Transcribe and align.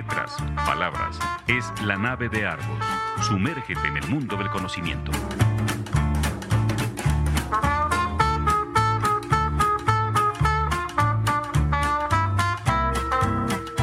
letras, 0.00 0.34
palabras. 0.64 1.18
Es 1.46 1.70
la 1.82 1.96
nave 1.96 2.30
de 2.30 2.46
Argos. 2.46 2.84
Sumérgete 3.20 3.86
en 3.86 3.98
el 3.98 4.08
mundo 4.08 4.34
del 4.36 4.48
conocimiento. 4.48 5.12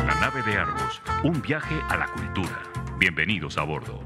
La 0.08 0.16
nave 0.20 0.42
de 0.42 0.58
Argos. 0.58 1.02
Un 1.24 1.40
viaje 1.40 1.80
a 1.88 1.98
la 1.98 2.08
cultura. 2.08 2.64
Bienvenidos 2.98 3.60
a 3.60 3.62
bordo. 3.62 4.02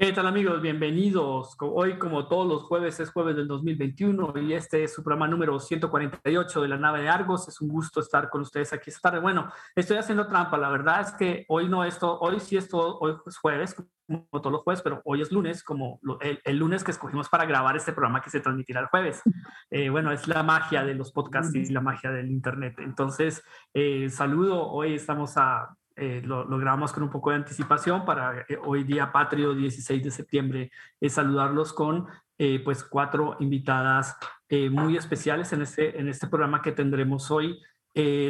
¿Qué 0.00 0.14
tal 0.14 0.26
amigos? 0.26 0.62
Bienvenidos. 0.62 1.54
Hoy, 1.60 1.98
como 1.98 2.26
todos 2.26 2.48
los 2.48 2.62
jueves, 2.62 2.98
es 3.00 3.10
jueves 3.10 3.36
del 3.36 3.46
2021 3.46 4.32
y 4.38 4.54
este 4.54 4.84
es 4.84 4.94
su 4.94 5.02
programa 5.02 5.28
número 5.28 5.60
148 5.60 6.62
de 6.62 6.68
la 6.68 6.78
nave 6.78 7.02
de 7.02 7.10
Argos. 7.10 7.46
Es 7.48 7.60
un 7.60 7.68
gusto 7.68 8.00
estar 8.00 8.30
con 8.30 8.40
ustedes 8.40 8.72
aquí 8.72 8.88
esta 8.88 9.10
tarde. 9.10 9.20
Bueno, 9.20 9.52
estoy 9.76 9.98
haciendo 9.98 10.26
trampa. 10.26 10.56
La 10.56 10.70
verdad 10.70 11.02
es 11.02 11.12
que 11.12 11.44
hoy 11.48 11.68
no 11.68 11.84
esto, 11.84 12.18
hoy 12.18 12.40
sí 12.40 12.56
es 12.56 12.66
todo, 12.70 12.98
hoy 12.98 13.14
es 13.26 13.36
jueves, 13.36 13.74
como 13.74 14.26
todos 14.40 14.52
los 14.52 14.62
jueves, 14.62 14.80
pero 14.80 15.02
hoy 15.04 15.20
es 15.20 15.30
lunes, 15.30 15.62
como 15.62 16.00
el, 16.22 16.56
lunes 16.56 16.82
que 16.82 16.92
escogimos 16.92 17.28
para 17.28 17.44
grabar 17.44 17.76
este 17.76 17.92
programa 17.92 18.22
que 18.22 18.30
se 18.30 18.40
transmitirá 18.40 18.80
el 18.80 18.86
jueves. 18.86 19.20
Eh, 19.72 19.88
bueno, 19.88 20.10
es 20.10 20.26
la 20.26 20.42
magia 20.42 20.82
de 20.82 20.94
los 20.94 21.12
podcasts 21.12 21.54
y 21.54 21.66
la 21.66 21.80
magia 21.80 22.10
del 22.10 22.28
Internet. 22.28 22.74
Entonces, 22.78 23.44
eh, 23.72 24.10
saludo. 24.10 24.68
Hoy 24.68 24.94
estamos 24.94 25.36
a 25.36 25.76
eh, 26.00 26.22
lo, 26.24 26.46
grabamos 26.46 26.94
con 26.94 27.02
un 27.02 27.10
poco 27.10 27.28
de 27.28 27.36
anticipación 27.36 28.06
para 28.06 28.40
eh, 28.48 28.58
hoy 28.64 28.84
día 28.84 29.12
patrio 29.12 29.54
16 29.54 30.02
de 30.02 30.10
septiembre 30.10 30.70
saludarlos 31.10 31.74
con 31.74 32.06
eh, 32.38 32.58
pues 32.64 32.82
cuatro 32.84 33.36
invitadas 33.38 34.16
muy 34.70 34.96
especiales 34.96 35.52
en 35.52 35.62
este, 35.62 36.00
en 36.00 36.08
este 36.08 36.26
programa 36.26 36.62
que 36.62 36.72
tendremos 36.72 37.30
hoy 37.30 37.60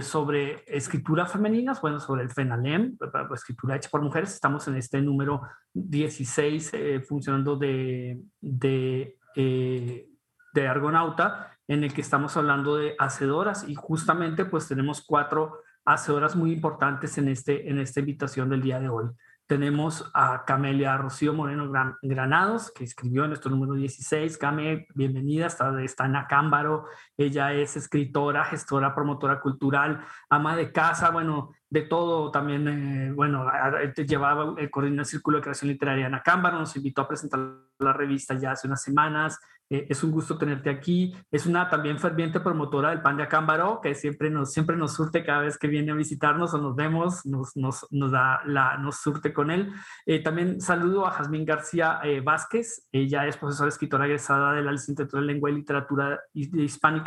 sobre 0.02 0.64
escritura 0.66 1.24
femenina, 1.24 1.72
bueno, 1.80 1.98
sobre 1.98 2.24
el 2.24 2.30
FENALEM, 2.30 2.98
escritura 3.32 3.76
hecha 3.76 3.88
por 3.88 4.02
mujeres. 4.02 4.34
Estamos 4.34 4.68
en 4.68 4.76
este 4.76 5.00
número 5.00 5.40
16 5.72 6.72
funcionando 7.08 7.56
de, 7.56 8.20
de, 8.38 9.16
de 9.34 10.68
Argonauta, 10.68 11.56
en 11.68 11.84
el 11.84 11.94
que 11.94 12.02
estamos 12.02 12.36
hablando 12.36 12.76
de 12.76 12.96
hacedoras 12.98 13.66
y 13.66 13.74
justamente 13.74 14.44
pues 14.44 14.68
tenemos 14.68 15.02
cuatro 15.02 15.62
hace 15.84 16.12
horas 16.12 16.36
muy 16.36 16.52
importantes 16.52 17.18
en, 17.18 17.28
este, 17.28 17.68
en 17.68 17.78
esta 17.78 18.00
invitación 18.00 18.48
del 18.48 18.62
día 18.62 18.80
de 18.80 18.88
hoy. 18.88 19.06
Tenemos 19.46 20.08
a 20.14 20.44
Camelia 20.44 20.96
Rocío 20.96 21.34
Moreno 21.34 21.72
Granados, 22.02 22.70
que 22.70 22.84
escribió 22.84 23.24
en 23.24 23.30
nuestro 23.30 23.50
número 23.50 23.74
16. 23.74 24.38
Came, 24.38 24.86
bienvenida, 24.94 25.46
está, 25.46 25.82
está 25.82 26.06
en 26.06 26.14
Acámbaro. 26.14 26.84
Ella 27.20 27.52
es 27.52 27.76
escritora, 27.76 28.44
gestora, 28.44 28.94
promotora 28.94 29.40
cultural, 29.40 30.00
ama 30.30 30.56
de 30.56 30.72
casa, 30.72 31.10
bueno, 31.10 31.52
de 31.68 31.82
todo. 31.82 32.30
También, 32.30 32.66
eh, 32.66 33.12
bueno, 33.12 33.46
llevaba 33.94 34.54
el 34.58 34.70
coordinador 34.70 35.04
Círculo 35.04 35.36
de 35.36 35.42
Creación 35.42 35.68
Literaria 35.70 36.06
en 36.06 36.14
Acámbaro, 36.14 36.58
nos 36.58 36.74
invitó 36.76 37.02
a 37.02 37.08
presentar 37.08 37.40
la 37.78 37.92
revista 37.92 38.38
ya 38.38 38.52
hace 38.52 38.66
unas 38.66 38.82
semanas. 38.82 39.38
Eh, 39.70 39.86
es 39.88 40.02
un 40.02 40.10
gusto 40.10 40.36
tenerte 40.36 40.68
aquí. 40.68 41.14
Es 41.30 41.46
una 41.46 41.68
también 41.70 41.98
ferviente 41.98 42.40
promotora 42.40 42.90
del 42.90 43.02
pan 43.02 43.16
de 43.16 43.22
Acámbaro, 43.22 43.80
que 43.80 43.94
siempre 43.94 44.28
nos, 44.28 44.52
siempre 44.52 44.76
nos 44.76 44.94
surte 44.94 45.24
cada 45.24 45.42
vez 45.42 45.56
que 45.58 45.68
viene 45.68 45.92
a 45.92 45.94
visitarnos 45.94 46.52
o 46.54 46.58
nos 46.58 46.74
vemos, 46.74 47.24
nos, 47.24 47.56
nos, 47.56 47.86
nos 47.90 48.10
da 48.10 48.42
la, 48.46 48.76
nos 48.78 48.96
surte 48.96 49.32
con 49.32 49.50
él. 49.50 49.72
Eh, 50.06 50.22
también 50.22 50.60
saludo 50.60 51.06
a 51.06 51.12
Jazmín 51.12 51.44
García 51.44 52.00
eh, 52.02 52.20
Vázquez. 52.20 52.88
Ella 52.90 53.26
es 53.26 53.36
profesora 53.36 53.68
escritora 53.68 54.06
egresada 54.06 54.52
de 54.54 54.62
la 54.62 54.72
licenciatura 54.72 55.20
en 55.20 55.28
Lengua 55.28 55.50
y 55.50 55.54
Literatura 55.54 56.20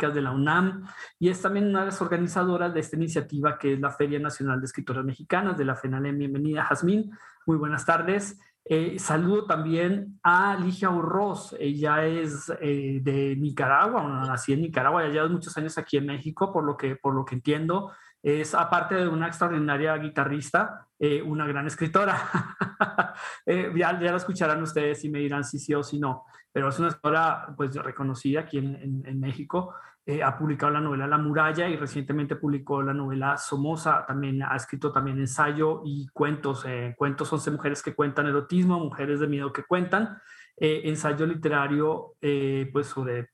Hispánicas 0.04 0.14
de 0.14 0.22
la 0.22 0.32
UNAM 0.32 0.86
y 1.18 1.28
es 1.28 1.40
también 1.40 1.68
una 1.68 1.80
de 1.80 1.86
las 1.86 2.00
organizadoras 2.00 2.72
de 2.74 2.80
esta 2.80 2.96
iniciativa 2.96 3.58
que 3.58 3.74
es 3.74 3.80
la 3.80 3.90
Feria 3.90 4.18
Nacional 4.18 4.60
de 4.60 4.66
Escritoras 4.66 5.04
Mexicanas 5.04 5.56
de 5.56 5.64
la 5.64 5.76
FENALEM. 5.76 6.18
Bienvenida, 6.18 6.64
Jazmín. 6.64 7.10
Muy 7.46 7.56
buenas 7.56 7.84
tardes. 7.84 8.38
Eh, 8.66 8.98
saludo 8.98 9.44
también 9.44 10.18
a 10.22 10.56
Ligia 10.56 10.88
Urroz, 10.88 11.54
ella 11.60 12.06
es 12.06 12.50
eh, 12.62 12.98
de 13.02 13.36
Nicaragua, 13.36 14.02
nací 14.26 14.54
en 14.54 14.62
Nicaragua, 14.62 15.02
ya 15.02 15.10
lleva 15.10 15.28
muchos 15.28 15.54
años 15.58 15.76
aquí 15.76 15.98
en 15.98 16.06
México, 16.06 16.50
por 16.50 16.64
lo 16.64 16.74
que, 16.74 16.96
por 16.96 17.14
lo 17.14 17.26
que 17.26 17.34
entiendo, 17.34 17.92
es 18.22 18.54
aparte 18.54 18.94
de 18.94 19.06
una 19.06 19.26
extraordinaria 19.26 19.94
guitarrista, 19.98 20.86
eh, 20.98 21.20
una 21.20 21.46
gran 21.46 21.66
escritora. 21.66 22.16
ya, 23.46 24.00
ya 24.00 24.10
la 24.10 24.16
escucharán 24.16 24.62
ustedes 24.62 25.04
y 25.04 25.10
me 25.10 25.18
dirán 25.18 25.44
si 25.44 25.58
sí 25.58 25.74
o 25.74 25.82
si 25.82 25.98
no, 25.98 26.24
pero 26.50 26.70
es 26.70 26.78
una 26.78 26.88
escritora 26.88 27.52
pues 27.58 27.74
reconocida 27.74 28.40
aquí 28.40 28.56
en, 28.56 29.02
en 29.04 29.20
México. 29.20 29.74
Eh, 30.06 30.22
ha 30.22 30.36
publicado 30.36 30.70
la 30.70 30.82
novela 30.82 31.06
La 31.06 31.16
muralla 31.16 31.66
y 31.66 31.76
recientemente 31.76 32.36
publicó 32.36 32.82
la 32.82 32.92
novela 32.92 33.38
Somoza, 33.38 34.04
también 34.06 34.42
ha 34.42 34.54
escrito 34.54 34.92
también 34.92 35.18
ensayo 35.18 35.80
y 35.82 36.08
cuentos, 36.08 36.66
eh, 36.66 36.94
cuentos 36.98 37.32
11 37.32 37.50
mujeres 37.52 37.82
que 37.82 37.94
cuentan 37.94 38.26
erotismo, 38.26 38.78
mujeres 38.78 39.20
de 39.20 39.28
miedo 39.28 39.50
que 39.50 39.62
cuentan, 39.64 40.18
eh, 40.58 40.82
ensayo 40.84 41.24
literario 41.24 42.16
pues 42.20 42.86
sobre 42.88 43.30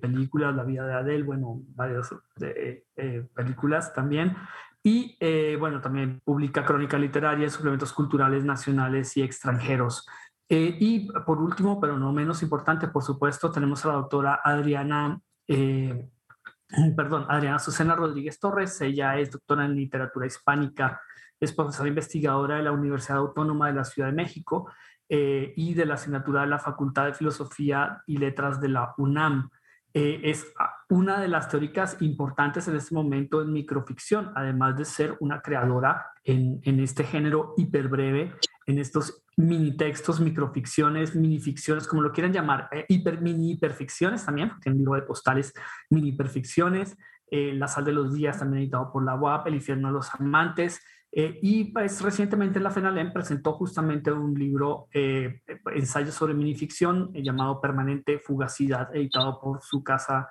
películas, 0.00 0.56
la 0.56 0.64
vida 0.64 0.86
de 0.86 0.94
Adele, 0.94 1.24
bueno, 1.24 1.60
varias 1.74 2.14
películas 3.34 3.92
también. 3.92 4.34
Y 4.82 5.16
bueno, 5.58 5.80
también 5.80 6.20
publica 6.24 6.64
crónica 6.64 6.98
literaria, 6.98 7.48
suplementos 7.50 7.92
culturales 7.92 8.44
nacionales 8.44 9.16
y 9.16 9.22
extranjeros. 9.22 10.06
y 10.48 11.10
por 11.26 11.38
último, 11.38 11.80
pero 11.80 11.98
no 11.98 12.12
menos 12.12 12.42
importante, 12.42 12.88
por 12.88 13.02
supuesto, 13.02 13.50
tenemos 13.50 13.84
a 13.84 13.88
la 13.88 13.94
doctora 13.94 14.40
Adriana 14.42 15.20
eh, 15.48 16.08
perdón, 16.96 17.26
Adriana 17.28 17.58
Susana 17.58 17.94
Rodríguez 17.94 18.38
Torres. 18.38 18.80
Ella 18.80 19.18
es 19.18 19.30
doctora 19.30 19.64
en 19.64 19.76
literatura 19.76 20.26
hispánica, 20.26 21.00
es 21.40 21.52
profesora 21.52 21.88
investigadora 21.88 22.56
de 22.56 22.62
la 22.62 22.72
Universidad 22.72 23.18
Autónoma 23.18 23.68
de 23.68 23.74
la 23.74 23.84
Ciudad 23.84 24.08
de 24.08 24.14
México 24.14 24.70
eh, 25.08 25.52
y 25.56 25.74
de 25.74 25.86
la 25.86 25.94
asignatura 25.94 26.42
de 26.42 26.48
la 26.48 26.58
Facultad 26.58 27.06
de 27.06 27.14
Filosofía 27.14 28.02
y 28.06 28.16
Letras 28.16 28.60
de 28.60 28.68
la 28.68 28.94
UNAM. 28.98 29.50
Eh, 29.96 30.20
es 30.24 30.52
una 30.90 31.20
de 31.20 31.28
las 31.28 31.48
teóricas 31.48 31.96
importantes 32.00 32.66
en 32.66 32.74
este 32.74 32.94
momento 32.94 33.40
en 33.40 33.52
microficción, 33.52 34.32
además 34.34 34.76
de 34.76 34.84
ser 34.84 35.16
una 35.20 35.40
creadora 35.40 36.06
en, 36.24 36.60
en 36.64 36.80
este 36.80 37.04
género 37.04 37.54
hiperbreve 37.56 38.32
en 38.66 38.78
estos 38.78 39.22
mini 39.36 39.76
textos, 39.76 40.20
microficciones, 40.20 41.14
minificciones, 41.14 41.86
como 41.86 42.02
lo 42.02 42.12
quieran 42.12 42.32
llamar, 42.32 42.68
eh, 42.72 42.84
hiper, 42.88 43.20
mini 43.20 43.52
hiperficciones 43.52 44.24
también, 44.24 44.48
porque 44.48 44.70
en 44.70 44.78
libro 44.78 44.94
de 44.94 45.02
postales, 45.02 45.52
mini 45.90 46.10
hiperficciones, 46.10 46.96
eh, 47.34 47.52
La 47.54 47.68
sal 47.68 47.84
de 47.84 47.92
los 47.92 48.14
días, 48.14 48.38
también 48.38 48.62
editado 48.62 48.92
por 48.92 49.04
la 49.04 49.16
UAP, 49.16 49.48
El 49.48 49.56
infierno 49.56 49.88
de 49.88 49.94
los 49.94 50.14
amantes, 50.14 50.80
eh, 51.10 51.38
y 51.42 51.72
pues 51.72 52.00
recientemente 52.00 52.60
la 52.60 52.70
FENALEM 52.70 53.12
presentó 53.12 53.52
justamente 53.52 54.10
un 54.12 54.34
libro, 54.34 54.88
ensayo 54.92 56.10
sobre 56.10 56.34
minificción, 56.34 57.12
llamado 57.12 57.60
Permanente 57.60 58.18
Fugacidad, 58.18 58.94
editado 58.94 59.40
por 59.40 59.62
su 59.62 59.82
casa 59.82 60.28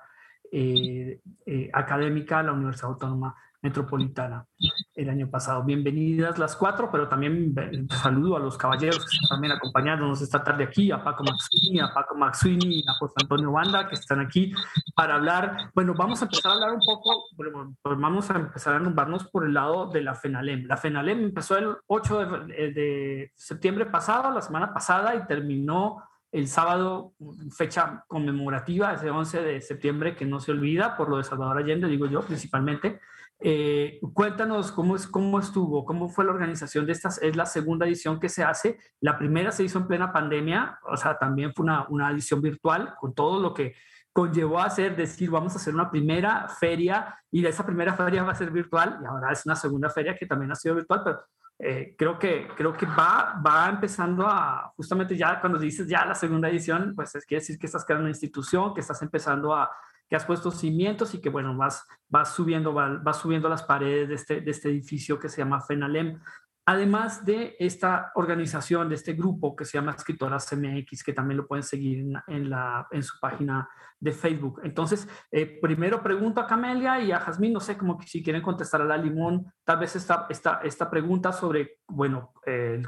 académica, 1.72 2.42
la 2.42 2.52
Universidad 2.52 2.90
Autónoma 2.90 3.34
Metropolitana 3.64 4.46
el 4.94 5.08
año 5.08 5.30
pasado. 5.30 5.62
Bienvenidas 5.64 6.38
las 6.38 6.54
cuatro, 6.54 6.90
pero 6.92 7.08
también 7.08 7.54
saludo 7.90 8.36
a 8.36 8.38
los 8.38 8.58
caballeros 8.58 8.98
que 8.98 9.16
están 9.16 9.36
también 9.36 9.54
acompañándonos 9.54 10.20
esta 10.20 10.44
tarde 10.44 10.64
aquí, 10.64 10.92
a 10.92 11.02
Paco 11.02 11.24
Maxuini, 11.24 11.80
a 11.80 11.88
Paco 11.94 12.14
Maxuini 12.14 12.80
y 12.80 12.84
a 12.86 12.92
José 12.98 13.14
Antonio 13.22 13.52
Banda, 13.52 13.88
que 13.88 13.94
están 13.94 14.20
aquí 14.20 14.52
para 14.94 15.14
hablar. 15.14 15.70
Bueno, 15.74 15.94
vamos 15.96 16.20
a 16.20 16.26
empezar 16.26 16.52
a 16.52 16.54
hablar 16.56 16.72
un 16.72 16.80
poco, 16.80 17.24
pues 17.34 17.98
vamos 17.98 18.30
a 18.30 18.36
empezar 18.36 18.74
a 18.74 18.80
nombrarnos 18.80 19.24
por 19.28 19.46
el 19.46 19.54
lado 19.54 19.86
de 19.86 20.02
la 20.02 20.14
FENALEM. 20.14 20.66
La 20.66 20.76
FENALEM 20.76 21.24
empezó 21.24 21.56
el 21.56 21.74
8 21.86 22.26
de, 22.46 22.72
de 22.72 23.32
septiembre 23.34 23.86
pasado, 23.86 24.30
la 24.30 24.42
semana 24.42 24.74
pasada, 24.74 25.14
y 25.16 25.26
terminó 25.26 26.02
el 26.32 26.48
sábado, 26.48 27.14
fecha 27.56 28.04
conmemorativa, 28.08 28.92
ese 28.92 29.08
11 29.08 29.42
de 29.42 29.60
septiembre, 29.62 30.14
que 30.14 30.26
no 30.26 30.38
se 30.38 30.52
olvida 30.52 30.98
por 30.98 31.08
lo 31.08 31.16
de 31.16 31.24
Salvador 31.24 31.56
Allende, 31.56 31.88
digo 31.88 32.04
yo 32.06 32.20
principalmente. 32.20 33.00
Eh, 33.46 34.00
cuéntanos 34.14 34.72
cómo, 34.72 34.96
es, 34.96 35.06
cómo 35.06 35.38
estuvo, 35.38 35.84
cómo 35.84 36.08
fue 36.08 36.24
la 36.24 36.32
organización 36.32 36.86
de 36.86 36.92
estas. 36.92 37.22
Es 37.22 37.36
la 37.36 37.44
segunda 37.44 37.86
edición 37.86 38.18
que 38.18 38.30
se 38.30 38.42
hace. 38.42 38.78
La 39.00 39.18
primera 39.18 39.52
se 39.52 39.64
hizo 39.64 39.78
en 39.78 39.86
plena 39.86 40.14
pandemia, 40.14 40.78
o 40.90 40.96
sea, 40.96 41.18
también 41.18 41.52
fue 41.52 41.64
una, 41.64 41.86
una 41.90 42.10
edición 42.10 42.40
virtual 42.40 42.94
con 42.98 43.14
todo 43.14 43.38
lo 43.40 43.52
que 43.52 43.74
conllevó 44.14 44.60
a 44.60 44.64
hacer, 44.64 44.96
decir, 44.96 45.30
vamos 45.30 45.52
a 45.52 45.56
hacer 45.56 45.74
una 45.74 45.90
primera 45.90 46.48
feria 46.48 47.18
y 47.30 47.42
de 47.42 47.50
esa 47.50 47.66
primera 47.66 47.92
feria 47.92 48.22
va 48.22 48.32
a 48.32 48.34
ser 48.34 48.50
virtual 48.50 48.98
y 49.02 49.04
ahora 49.04 49.30
es 49.30 49.44
una 49.44 49.56
segunda 49.56 49.90
feria 49.90 50.16
que 50.16 50.24
también 50.24 50.50
ha 50.50 50.54
sido 50.54 50.76
virtual, 50.76 51.02
pero 51.04 51.20
eh, 51.58 51.94
creo 51.98 52.18
que, 52.18 52.48
creo 52.56 52.72
que 52.72 52.86
va, 52.86 53.42
va 53.46 53.68
empezando 53.68 54.26
a, 54.26 54.72
justamente 54.74 55.18
ya 55.18 55.38
cuando 55.38 55.58
dices 55.58 55.86
ya 55.86 56.06
la 56.06 56.14
segunda 56.14 56.48
edición, 56.48 56.94
pues 56.96 57.14
es 57.14 57.26
quiere 57.26 57.42
decir 57.42 57.58
que 57.58 57.66
estás 57.66 57.84
creando 57.84 58.04
una 58.04 58.12
institución, 58.12 58.72
que 58.72 58.80
estás 58.80 59.02
empezando 59.02 59.52
a, 59.52 59.70
has 60.16 60.24
puesto 60.24 60.50
cimientos 60.50 61.14
y 61.14 61.20
que, 61.20 61.30
bueno, 61.30 61.56
vas, 61.56 61.86
vas, 62.08 62.34
subiendo, 62.34 62.72
vas, 62.72 63.18
subiendo 63.18 63.48
las 63.48 63.62
paredes 63.62 64.08
de 64.08 64.14
este, 64.14 64.40
de 64.40 64.50
este 64.50 64.68
edificio 64.68 65.18
que 65.18 65.28
se 65.28 65.38
llama 65.38 65.60
FENALEM. 65.60 66.20
Además 66.66 67.26
de 67.26 67.56
esta 67.58 68.10
organización, 68.14 68.88
de 68.88 68.94
este 68.94 69.12
grupo 69.12 69.54
que 69.54 69.66
se 69.66 69.76
llama 69.76 69.92
Escritoras 69.92 70.50
MX, 70.56 71.04
que 71.04 71.12
también 71.12 71.36
lo 71.36 71.46
pueden 71.46 71.62
seguir 71.62 72.06
en, 72.26 72.48
la, 72.48 72.86
en 72.90 73.02
su 73.02 73.18
página 73.20 73.68
de 74.00 74.12
Facebook. 74.12 74.60
Entonces, 74.64 75.06
eh, 75.30 75.58
primero 75.60 76.02
pregunto 76.02 76.40
a 76.40 76.46
Camelia 76.46 77.00
y 77.00 77.12
a 77.12 77.20
Jazmín, 77.20 77.52
no 77.52 77.60
sé, 77.60 77.76
como 77.76 77.98
que 77.98 78.06
si 78.06 78.22
quieren 78.22 78.40
contestar 78.40 78.80
a 78.80 78.86
la 78.86 78.96
Limón, 78.96 79.52
tal 79.62 79.78
vez 79.78 79.94
esta, 79.96 80.26
esta, 80.30 80.60
esta 80.62 80.88
pregunta 80.90 81.32
sobre, 81.32 81.80
bueno, 81.86 82.32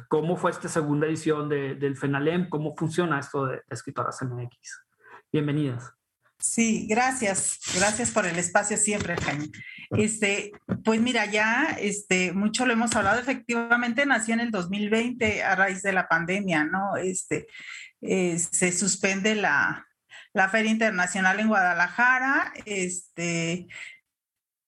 cómo 0.08 0.37
fue 0.37 0.52
esta 0.52 0.69
segunda 0.69 1.06
edición 1.06 1.49
del 1.49 1.96
FENALEM, 1.96 2.49
cómo 2.49 2.75
funciona 2.76 3.19
esto 3.19 3.46
de 3.46 3.62
Escritoras 3.69 4.23
MX. 4.23 4.87
Bienvenidas. 5.31 5.95
Sí, 6.46 6.87
gracias. 6.88 7.58
Gracias 7.75 8.12
por 8.12 8.25
el 8.25 8.38
espacio 8.38 8.76
siempre, 8.76 9.16
Jaime. 9.16 9.48
Este, 9.90 10.52
pues 10.84 11.00
mira, 11.00 11.26
ya 11.26 11.76
este, 11.81 12.32
mucho 12.32 12.64
lo 12.64 12.72
hemos 12.72 12.94
hablado. 12.94 13.20
Efectivamente, 13.20 14.06
nació 14.06 14.34
en 14.34 14.40
el 14.40 14.50
2020 14.52 15.43
a 15.43 15.56
raíz 15.56 15.82
de 15.82 15.93
la 15.93 16.06
pandemia, 16.06 16.64
¿no? 16.64 16.96
Este, 16.96 17.48
eh, 18.00 18.38
se 18.38 18.70
suspende 18.70 19.34
la, 19.34 19.87
la 20.32 20.48
Feria 20.48 20.70
Internacional 20.70 21.40
en 21.40 21.48
Guadalajara. 21.48 22.52
Este, 22.64 23.66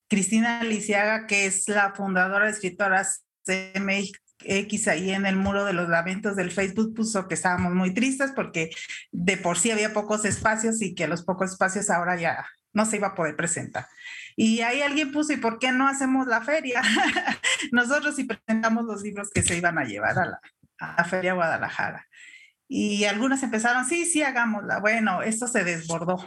Cristina 0.08 0.64
Lisiaga, 0.64 1.28
que 1.28 1.46
es 1.46 1.68
la 1.68 1.94
fundadora 1.94 2.46
de 2.46 2.50
Escritoras 2.50 3.24
CMX, 3.44 4.18
X 4.44 4.88
ahí 4.88 5.10
en 5.10 5.26
el 5.26 5.36
muro 5.36 5.64
de 5.64 5.72
los 5.72 5.88
lamentos 5.88 6.36
del 6.36 6.50
Facebook 6.50 6.94
puso 6.94 7.28
que 7.28 7.34
estábamos 7.34 7.74
muy 7.74 7.92
tristes 7.92 8.32
porque 8.32 8.70
de 9.10 9.36
por 9.36 9.58
sí 9.58 9.70
había 9.70 9.92
pocos 9.92 10.24
espacios 10.24 10.80
y 10.82 10.94
que 10.94 11.08
los 11.08 11.24
pocos 11.24 11.52
espacios 11.52 11.90
ahora 11.90 12.16
ya 12.16 12.46
no 12.72 12.86
se 12.86 12.96
iba 12.96 13.08
a 13.08 13.14
poder 13.14 13.36
presentar. 13.36 13.86
Y 14.36 14.60
ahí 14.60 14.82
alguien 14.82 15.10
puso, 15.10 15.32
¿y 15.32 15.38
por 15.38 15.58
qué 15.58 15.72
no 15.72 15.88
hacemos 15.88 16.26
la 16.26 16.42
feria? 16.42 16.80
Nosotros 17.72 18.14
sí 18.14 18.24
presentamos 18.24 18.84
los 18.84 19.02
libros 19.02 19.30
que 19.30 19.42
se 19.42 19.56
iban 19.56 19.78
a 19.78 19.84
llevar 19.84 20.18
a 20.18 20.26
la, 20.26 20.40
a 20.78 20.94
la 20.98 21.04
Feria 21.04 21.34
Guadalajara. 21.34 22.06
Y 22.70 23.04
algunas 23.04 23.42
empezaron, 23.42 23.86
sí, 23.86 24.04
sí, 24.04 24.22
hagámosla. 24.22 24.78
Bueno, 24.80 25.22
esto 25.22 25.48
se 25.48 25.64
desbordó. 25.64 26.18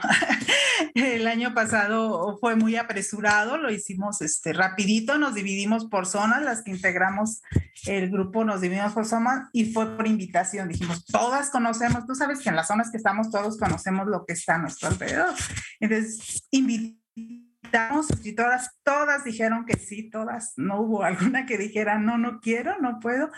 el 0.96 1.28
año 1.28 1.54
pasado 1.54 2.38
fue 2.40 2.56
muy 2.56 2.76
apresurado, 2.76 3.58
lo 3.58 3.72
hicimos 3.72 4.22
este, 4.22 4.52
rapidito, 4.52 5.20
nos 5.20 5.36
dividimos 5.36 5.86
por 5.86 6.08
zonas, 6.08 6.42
las 6.42 6.64
que 6.64 6.72
integramos 6.72 7.42
el 7.86 8.10
grupo 8.12 8.44
nos 8.44 8.62
dividimos 8.62 8.94
por 8.94 9.06
zonas 9.06 9.50
y 9.54 9.72
fue 9.74 9.96
por 9.96 10.08
invitación. 10.08 10.68
Dijimos, 10.70 11.06
todas 11.06 11.50
conocemos, 11.50 12.06
tú 12.06 12.16
sabes 12.16 12.40
que 12.40 12.50
en 12.50 12.56
las 12.56 12.68
zonas 12.68 12.92
que 12.92 12.98
estamos 12.98 13.32
todos 13.32 13.58
conocemos 13.58 14.08
lo 14.08 14.26
que 14.26 14.34
está 14.34 14.56
a 14.56 14.60
nuestro 14.60 14.90
alrededor. 14.90 15.34
Entonces, 15.80 16.48
invitamos 16.52 18.10
escritoras, 18.10 18.72
todas 18.84 19.24
dijeron 19.24 19.66
que 19.66 19.78
sí, 19.78 20.10
todas, 20.10 20.54
no 20.58 20.82
hubo 20.82 21.04
alguna 21.04 21.46
que 21.46 21.58
dijera, 21.58 21.98
no, 21.98 22.18
no 22.18 22.40
quiero, 22.40 22.80
no 22.80 23.00
puedo. 23.00 23.32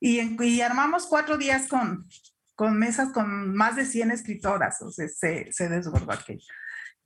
Y, 0.00 0.20
y 0.42 0.60
armamos 0.60 1.06
cuatro 1.06 1.36
días 1.36 1.68
con 1.68 2.06
con 2.60 2.78
mesas 2.78 3.08
con 3.08 3.54
más 3.54 3.74
de 3.76 3.86
100 3.86 4.10
escritoras, 4.10 4.82
o 4.82 4.90
sea, 4.90 5.08
se, 5.08 5.50
se 5.50 5.70
desbordó 5.70 6.12
aquello. 6.12 6.44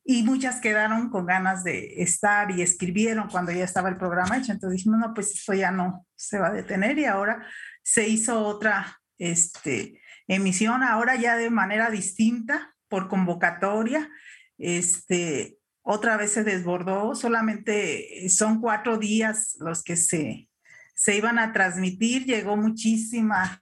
Y 0.03 0.25
muchas 0.25 0.61
quedaron 0.61 1.11
con 1.11 1.27
ganas 1.27 1.63
de 1.63 2.03
estar 2.03 2.51
y 2.51 2.61
escribieron 2.61 3.29
cuando 3.29 3.53
ya 3.53 3.63
estaba 3.63 3.89
el 3.89 3.97
programa 3.97 4.37
hecho. 4.37 4.51
Entonces 4.51 4.79
dijimos, 4.79 4.99
no, 4.99 5.15
pues 5.15 5.31
esto 5.31 5.55
ya 5.55 5.71
no 5.71 6.09
se 6.17 6.41
va 6.41 6.49
a 6.49 6.53
detener 6.53 6.99
y 6.99 7.05
ahora 7.05 7.47
se 7.85 8.09
hizo 8.09 8.45
otra 8.45 9.01
este, 9.17 10.03
emisión, 10.27 10.83
ahora 10.83 11.15
ya 11.15 11.37
de 11.37 11.51
manera 11.51 11.89
distinta, 11.89 12.75
por 12.89 13.09
convocatoria. 13.09 14.11
Este, 14.59 15.59
otra 15.83 16.17
vez 16.17 16.33
se 16.33 16.43
desbordó, 16.43 17.15
solamente 17.15 18.29
son 18.29 18.61
cuatro 18.61 18.99
días 18.99 19.57
los 19.61 19.85
que 19.85 19.97
se, 19.97 20.49
se 20.97 21.17
iban 21.17 21.39
a 21.39 21.53
transmitir, 21.53 22.25
llegó 22.25 22.57
muchísima 22.57 23.61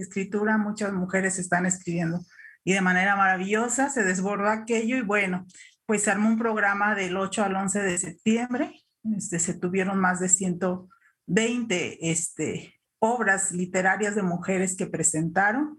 escritura, 0.00 0.58
muchas 0.58 0.92
mujeres 0.92 1.38
están 1.38 1.66
escribiendo 1.66 2.20
y 2.64 2.72
de 2.72 2.80
manera 2.80 3.16
maravillosa 3.16 3.90
se 3.90 4.04
desbordó 4.04 4.48
aquello 4.48 4.96
y 4.96 5.02
bueno, 5.02 5.46
pues 5.86 6.02
se 6.02 6.10
armó 6.10 6.28
un 6.28 6.38
programa 6.38 6.94
del 6.94 7.16
8 7.16 7.44
al 7.44 7.56
11 7.56 7.80
de 7.80 7.98
septiembre, 7.98 8.82
este, 9.16 9.38
se 9.38 9.54
tuvieron 9.54 9.98
más 9.98 10.20
de 10.20 10.28
120 10.28 12.10
este, 12.10 12.74
obras 12.98 13.52
literarias 13.52 14.14
de 14.14 14.22
mujeres 14.22 14.76
que 14.76 14.86
presentaron 14.86 15.78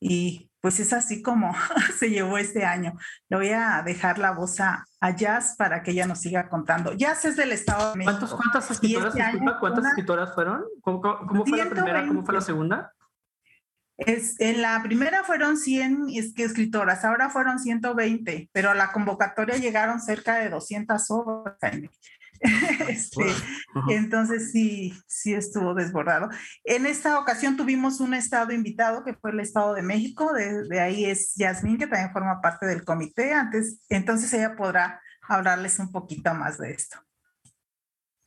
y 0.00 0.50
pues 0.60 0.80
es 0.80 0.92
así 0.92 1.22
como 1.22 1.54
se 1.98 2.10
llevó 2.10 2.38
este 2.38 2.64
año. 2.64 2.94
Le 3.28 3.36
voy 3.36 3.50
a 3.50 3.82
dejar 3.84 4.18
la 4.18 4.32
voz 4.32 4.60
a, 4.60 4.84
Jazz 5.16 5.54
para 5.56 5.84
que 5.84 5.92
ella 5.92 6.04
nos 6.04 6.20
siga 6.20 6.48
contando. 6.48 6.92
Jazz 6.92 7.24
es 7.26 7.36
del 7.36 7.52
Estado 7.52 7.92
de 7.92 7.98
México. 7.98 8.26
¿Cuántas 8.36 8.68
escritoras, 8.72 9.14
este 9.14 9.40
¿cuántas 9.60 9.86
escritoras 9.86 10.34
fueron? 10.34 10.64
¿Cómo, 10.80 11.00
cómo 11.00 11.46
fue 11.46 11.58
la 11.58 11.70
primera? 11.70 12.04
¿Cómo 12.08 12.24
fue 12.24 12.34
la 12.34 12.40
segunda? 12.40 12.92
Es, 13.98 14.38
en 14.40 14.60
la 14.60 14.82
primera 14.82 15.24
fueron 15.24 15.56
100 15.56 16.08
escritoras, 16.36 17.04
ahora 17.04 17.30
fueron 17.30 17.58
120, 17.58 18.50
pero 18.52 18.70
a 18.70 18.74
la 18.74 18.92
convocatoria 18.92 19.56
llegaron 19.56 20.00
cerca 20.00 20.36
de 20.36 20.50
200 20.50 21.10
obras. 21.10 21.56
Este, 22.88 23.24
entonces 23.88 24.52
sí, 24.52 24.92
sí 25.06 25.32
estuvo 25.32 25.72
desbordado. 25.74 26.28
En 26.64 26.84
esta 26.84 27.18
ocasión 27.18 27.56
tuvimos 27.56 28.00
un 28.00 28.12
estado 28.12 28.52
invitado 28.52 29.04
que 29.04 29.14
fue 29.14 29.30
el 29.30 29.40
Estado 29.40 29.72
de 29.72 29.82
México, 29.82 30.32
de, 30.34 30.80
ahí 30.80 31.06
es 31.06 31.34
Yasmín, 31.36 31.78
que 31.78 31.86
también 31.86 32.12
forma 32.12 32.42
parte 32.42 32.66
del 32.66 32.84
comité, 32.84 33.32
antes, 33.32 33.80
entonces 33.88 34.32
ella 34.34 34.54
podrá 34.54 35.00
hablarles 35.22 35.78
un 35.78 35.90
poquito 35.90 36.34
más 36.34 36.58
de 36.58 36.72
esto. 36.72 36.98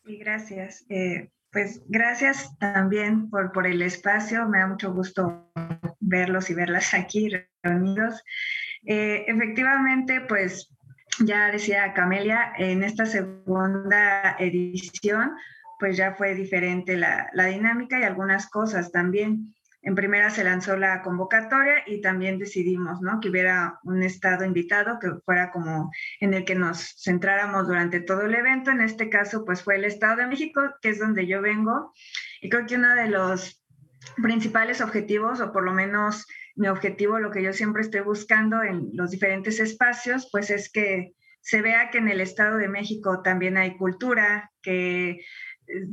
Sí, 0.03 0.17
gracias. 0.17 0.85
Eh, 0.89 1.29
pues 1.51 1.81
gracias 1.87 2.57
también 2.59 3.29
por, 3.29 3.51
por 3.51 3.65
el 3.65 3.81
espacio, 3.81 4.47
me 4.47 4.59
da 4.59 4.67
mucho 4.67 4.93
gusto 4.93 5.51
verlos 5.99 6.49
y 6.49 6.53
verlas 6.53 6.93
aquí 6.93 7.31
reunidos. 7.63 8.23
Eh, 8.85 9.25
efectivamente, 9.27 10.21
pues 10.21 10.69
ya 11.19 11.51
decía 11.51 11.93
Camelia, 11.93 12.53
en 12.57 12.83
esta 12.83 13.05
segunda 13.05 14.35
edición, 14.39 15.31
pues 15.79 15.97
ya 15.97 16.13
fue 16.13 16.35
diferente 16.35 16.97
la, 16.97 17.29
la 17.33 17.45
dinámica 17.45 17.99
y 17.99 18.03
algunas 18.03 18.49
cosas 18.49 18.91
también 18.91 19.53
en 19.81 19.95
primera 19.95 20.29
se 20.29 20.43
lanzó 20.43 20.75
la 20.75 21.01
convocatoria 21.01 21.83
y 21.87 22.01
también 22.01 22.37
decidimos 22.37 23.01
¿no? 23.01 23.19
que 23.19 23.29
hubiera 23.29 23.79
un 23.83 24.03
estado 24.03 24.43
invitado 24.43 24.99
que 24.99 25.11
fuera 25.23 25.51
como 25.51 25.91
en 26.19 26.33
el 26.33 26.43
que 26.43 26.55
nos 26.55 26.95
centráramos 27.01 27.67
durante 27.67 28.01
todo 28.01 28.21
el 28.21 28.35
evento. 28.35 28.71
En 28.71 28.81
este 28.81 29.09
caso, 29.09 29.45
pues 29.45 29.63
fue 29.63 29.75
el 29.75 29.85
Estado 29.85 30.17
de 30.17 30.27
México, 30.27 30.61
que 30.81 30.89
es 30.89 30.99
donde 30.99 31.27
yo 31.27 31.41
vengo. 31.41 31.93
Y 32.41 32.49
creo 32.49 32.65
que 32.65 32.75
uno 32.75 32.93
de 32.93 33.07
los 33.07 33.63
principales 34.21 34.81
objetivos, 34.81 35.39
o 35.39 35.53
por 35.53 35.63
lo 35.63 35.71
menos 35.71 36.27
mi 36.55 36.67
objetivo, 36.67 37.19
lo 37.19 37.31
que 37.31 37.41
yo 37.41 37.53
siempre 37.53 37.81
estoy 37.81 38.01
buscando 38.01 38.61
en 38.61 38.89
los 38.93 39.11
diferentes 39.11 39.61
espacios, 39.61 40.27
pues 40.29 40.49
es 40.49 40.69
que 40.69 41.13
se 41.41 41.61
vea 41.61 41.89
que 41.89 41.99
en 41.99 42.09
el 42.09 42.19
Estado 42.19 42.57
de 42.57 42.67
México 42.67 43.21
también 43.21 43.57
hay 43.57 43.77
cultura, 43.77 44.51
que 44.61 45.21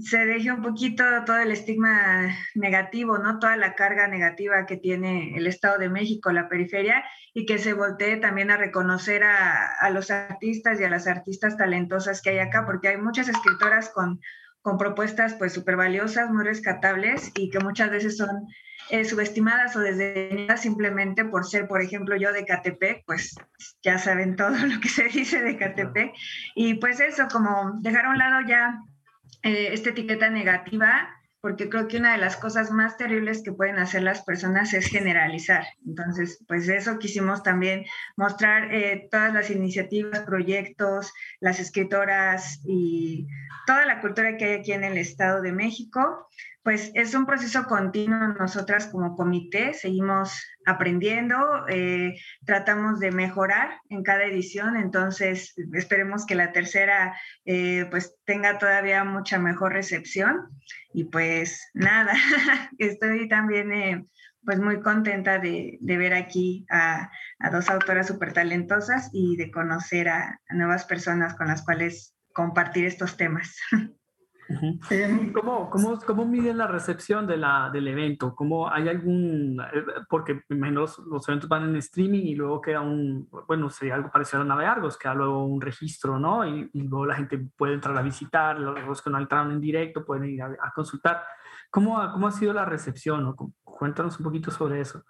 se 0.00 0.24
deje 0.24 0.50
un 0.50 0.62
poquito 0.62 1.04
todo 1.24 1.38
el 1.38 1.50
estigma 1.50 2.34
negativo, 2.54 3.18
¿no? 3.18 3.38
Toda 3.38 3.56
la 3.56 3.74
carga 3.74 4.08
negativa 4.08 4.66
que 4.66 4.76
tiene 4.76 5.36
el 5.36 5.46
Estado 5.46 5.78
de 5.78 5.88
México, 5.88 6.32
la 6.32 6.48
periferia, 6.48 7.04
y 7.34 7.46
que 7.46 7.58
se 7.58 7.74
voltee 7.74 8.16
también 8.16 8.50
a 8.50 8.56
reconocer 8.56 9.22
a, 9.24 9.90
los 9.90 10.10
artistas 10.10 10.80
y 10.80 10.84
a 10.84 10.90
las 10.90 11.06
artistas 11.06 11.56
talentosas 11.56 12.22
que 12.22 12.30
hay 12.30 12.38
acá, 12.38 12.64
porque 12.64 12.88
hay 12.88 12.96
muchas 12.96 13.28
escritoras 13.28 13.90
con, 13.90 14.20
con 14.62 14.78
propuestas 14.78 15.34
pues 15.34 15.52
súper 15.52 15.76
valiosas, 15.76 16.30
muy 16.30 16.44
rescatables 16.44 17.30
y 17.34 17.50
que 17.50 17.58
muchas 17.60 17.90
veces 17.90 18.16
son 18.16 18.30
eh, 18.90 19.04
subestimadas 19.04 19.76
o 19.76 19.80
desdeñadas 19.80 20.62
simplemente 20.62 21.24
por 21.24 21.44
ser, 21.44 21.68
por 21.68 21.82
ejemplo, 21.82 22.16
yo 22.16 22.32
de 22.32 22.46
Catepec, 22.46 23.04
pues 23.04 23.34
ya 23.82 23.98
saben 23.98 24.36
todo 24.36 24.50
lo 24.66 24.80
que 24.80 24.88
se 24.88 25.04
dice 25.04 25.42
de 25.42 25.58
Catepec. 25.58 26.14
Y 26.54 26.74
pues 26.74 27.00
eso, 27.00 27.28
como 27.30 27.78
dejar 27.82 28.06
a 28.06 28.10
un 28.10 28.18
lado 28.18 28.46
ya 28.48 28.80
eh, 29.46 29.72
esta 29.72 29.90
etiqueta 29.90 30.28
negativa, 30.28 31.08
porque 31.40 31.68
creo 31.68 31.86
que 31.86 31.98
una 31.98 32.10
de 32.10 32.18
las 32.18 32.36
cosas 32.36 32.72
más 32.72 32.96
terribles 32.96 33.44
que 33.44 33.52
pueden 33.52 33.78
hacer 33.78 34.02
las 34.02 34.22
personas 34.22 34.74
es 34.74 34.88
generalizar. 34.88 35.64
Entonces, 35.86 36.44
pues 36.48 36.68
eso 36.68 36.98
quisimos 36.98 37.44
también 37.44 37.84
mostrar 38.16 38.74
eh, 38.74 39.06
todas 39.08 39.32
las 39.32 39.48
iniciativas, 39.50 40.24
proyectos, 40.24 41.12
las 41.38 41.60
escritoras 41.60 42.60
y 42.66 43.28
toda 43.68 43.86
la 43.86 44.00
cultura 44.00 44.36
que 44.36 44.46
hay 44.46 44.54
aquí 44.54 44.72
en 44.72 44.82
el 44.82 44.98
Estado 44.98 45.40
de 45.42 45.52
México 45.52 46.28
pues 46.66 46.90
es 46.94 47.14
un 47.14 47.26
proceso 47.26 47.64
continuo. 47.66 48.18
Nosotras 48.40 48.88
como 48.88 49.14
comité 49.14 49.72
seguimos 49.72 50.42
aprendiendo, 50.64 51.36
eh, 51.68 52.16
tratamos 52.44 52.98
de 52.98 53.12
mejorar 53.12 53.80
en 53.88 54.02
cada 54.02 54.24
edición, 54.24 54.74
entonces 54.74 55.54
esperemos 55.74 56.26
que 56.26 56.34
la 56.34 56.50
tercera 56.50 57.16
eh, 57.44 57.86
pues 57.88 58.16
tenga 58.24 58.58
todavía 58.58 59.04
mucha 59.04 59.38
mejor 59.38 59.74
recepción. 59.74 60.38
Y 60.92 61.04
pues 61.04 61.70
nada, 61.72 62.14
estoy 62.78 63.28
también 63.28 63.72
eh, 63.72 64.04
pues 64.44 64.58
muy 64.58 64.80
contenta 64.80 65.38
de, 65.38 65.78
ver 65.80 66.14
aquí 66.14 66.66
a, 66.68 67.12
dos 67.52 67.70
autoras 67.70 68.08
súper 68.08 68.32
talentosas 68.32 69.08
y 69.12 69.36
de 69.36 69.52
conocer 69.52 70.08
a 70.08 70.40
nuevas 70.50 70.84
personas 70.84 71.34
con 71.34 71.46
las 71.46 71.62
cuales 71.62 72.16
compartir 72.32 72.86
estos 72.86 73.16
temas. 73.16 73.56
¿Cómo, 75.34 75.70
cómo, 75.70 75.98
cómo 75.98 76.24
miden 76.24 76.58
la 76.58 76.66
recepción 76.66 77.26
de 77.26 77.36
la, 77.36 77.70
del 77.72 77.88
evento? 77.88 78.34
¿Cómo 78.34 78.70
hay 78.70 78.88
algún, 78.88 79.60
eh, 79.60 79.84
porque 80.08 80.42
menos 80.48 80.98
los, 80.98 81.28
eventos 81.28 81.48
van 81.48 81.68
en 81.68 81.76
streaming 81.76 82.22
y 82.22 82.34
luego 82.34 82.60
queda 82.60 82.80
un, 82.80 83.28
bueno, 83.46 83.70
sería 83.70 83.94
algo 83.96 84.10
parecido 84.10 84.40
a 84.40 84.44
la 84.44 84.54
nave 84.54 84.66
Argos, 84.66 84.98
queda 84.98 85.14
luego 85.14 85.44
un 85.44 85.60
registro, 85.60 86.18
¿no? 86.18 86.46
Y, 86.46 86.70
luego 86.74 87.06
la 87.06 87.16
gente 87.16 87.38
puede 87.56 87.74
entrar 87.74 87.96
a 87.96 88.02
visitar, 88.02 88.58
los 88.58 89.02
que 89.02 89.10
no 89.10 89.18
entraron 89.18 89.50
en 89.50 89.60
directo 89.60 90.04
pueden 90.04 90.26
ir 90.26 90.42
a, 90.42 90.72
consultar. 90.74 91.24
¿Cómo, 91.70 91.98
¿Cómo 92.12 92.28
ha 92.28 92.32
sido 92.32 92.52
la 92.52 92.64
recepción? 92.64 93.34
Cuéntanos 93.64 94.18
un 94.18 94.24
poquito 94.24 94.50
sobre 94.50 94.80
eso. 94.80 95.02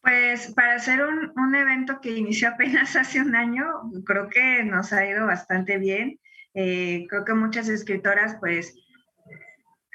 Pues 0.00 0.54
para 0.54 0.76
hacer 0.76 1.02
un, 1.02 1.32
un, 1.36 1.54
evento 1.54 2.00
que 2.00 2.16
inició 2.16 2.48
apenas 2.48 2.96
hace 2.96 3.20
un 3.20 3.34
año, 3.34 3.64
creo 4.06 4.28
que 4.28 4.64
nos 4.64 4.92
ha 4.92 5.04
ido 5.04 5.26
bastante 5.26 5.76
bien. 5.78 6.20
Eh, 6.54 7.06
creo 7.08 7.24
que 7.24 7.34
muchas 7.34 7.68
escritoras 7.68 8.36
pues 8.40 8.74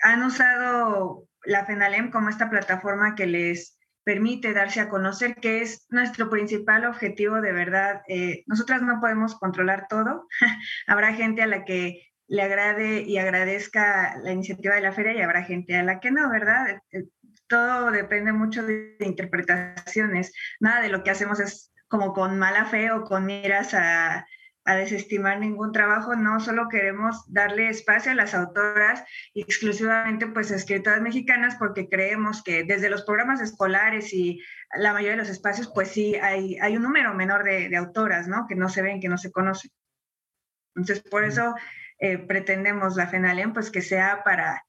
han 0.03 0.23
usado 0.23 1.27
la 1.43 1.65
FENALEM 1.65 2.11
como 2.11 2.29
esta 2.29 2.49
plataforma 2.49 3.15
que 3.15 3.27
les 3.27 3.77
permite 4.03 4.53
darse 4.53 4.79
a 4.79 4.89
conocer, 4.89 5.35
que 5.35 5.61
es 5.61 5.87
nuestro 5.89 6.29
principal 6.29 6.85
objetivo 6.85 7.41
de 7.41 7.51
verdad. 7.51 8.01
Eh, 8.07 8.43
nosotras 8.45 8.81
no 8.81 9.01
podemos 9.01 9.35
controlar 9.35 9.87
todo. 9.89 10.27
habrá 10.87 11.13
gente 11.13 11.41
a 11.41 11.47
la 11.47 11.65
que 11.65 12.03
le 12.27 12.41
agrade 12.41 13.01
y 13.01 13.17
agradezca 13.17 14.15
la 14.17 14.31
iniciativa 14.31 14.75
de 14.75 14.81
la 14.81 14.91
feria 14.91 15.13
y 15.13 15.21
habrá 15.21 15.43
gente 15.43 15.75
a 15.75 15.83
la 15.83 15.99
que 15.99 16.11
no, 16.11 16.29
¿verdad? 16.29 16.79
Eh, 16.91 17.05
todo 17.47 17.91
depende 17.91 18.31
mucho 18.31 18.63
de, 18.63 18.95
interpretaciones. 18.99 20.33
Nada 20.59 20.81
de 20.81 20.89
lo 20.89 21.03
que 21.03 21.11
hacemos 21.11 21.39
es 21.39 21.71
como 21.87 22.13
con 22.13 22.37
mala 22.37 22.65
fe 22.65 22.91
o 22.91 23.03
con 23.03 23.25
miras 23.25 23.73
a, 23.73 24.25
desestimar 24.73 25.39
ningún 25.39 25.71
trabajo, 25.71 26.15
no 26.15 26.39
solo 26.39 26.67
queremos 26.69 27.23
darle 27.31 27.69
espacio 27.69 28.11
a 28.11 28.15
las 28.15 28.33
autoras 28.33 29.03
exclusivamente 29.35 30.25
pues 30.25 30.49
escritoras 30.49 31.01
mexicanas 31.01 31.55
porque 31.55 31.87
creemos 31.87 32.41
que 32.41 32.63
desde 32.63 32.89
los 32.89 33.03
programas 33.03 33.41
escolares 33.41 34.11
y 34.11 34.41
la 34.75 34.93
mayoría 34.93 35.11
de 35.11 35.17
los 35.17 35.29
espacios 35.29 35.71
pues 35.71 35.89
sí 35.89 36.15
hay, 36.15 36.57
hay 36.57 36.75
un 36.77 36.81
número 36.83 37.13
menor 37.13 37.43
de, 37.43 37.75
autoras, 37.77 38.27
¿no? 38.27 38.47
Que 38.47 38.55
no 38.55 38.67
se 38.69 38.81
ven, 38.81 38.99
que 38.99 39.09
no 39.09 39.19
se 39.19 39.31
conocen. 39.31 39.69
Entonces 40.75 41.03
por 41.03 41.23
eso 41.23 41.53
eh, 41.99 42.17
pretendemos 42.17 42.95
la 42.95 43.05
FENALEM 43.05 43.53
pues 43.53 43.69
que 43.69 43.83
sea 43.83 44.23
para 44.23 44.63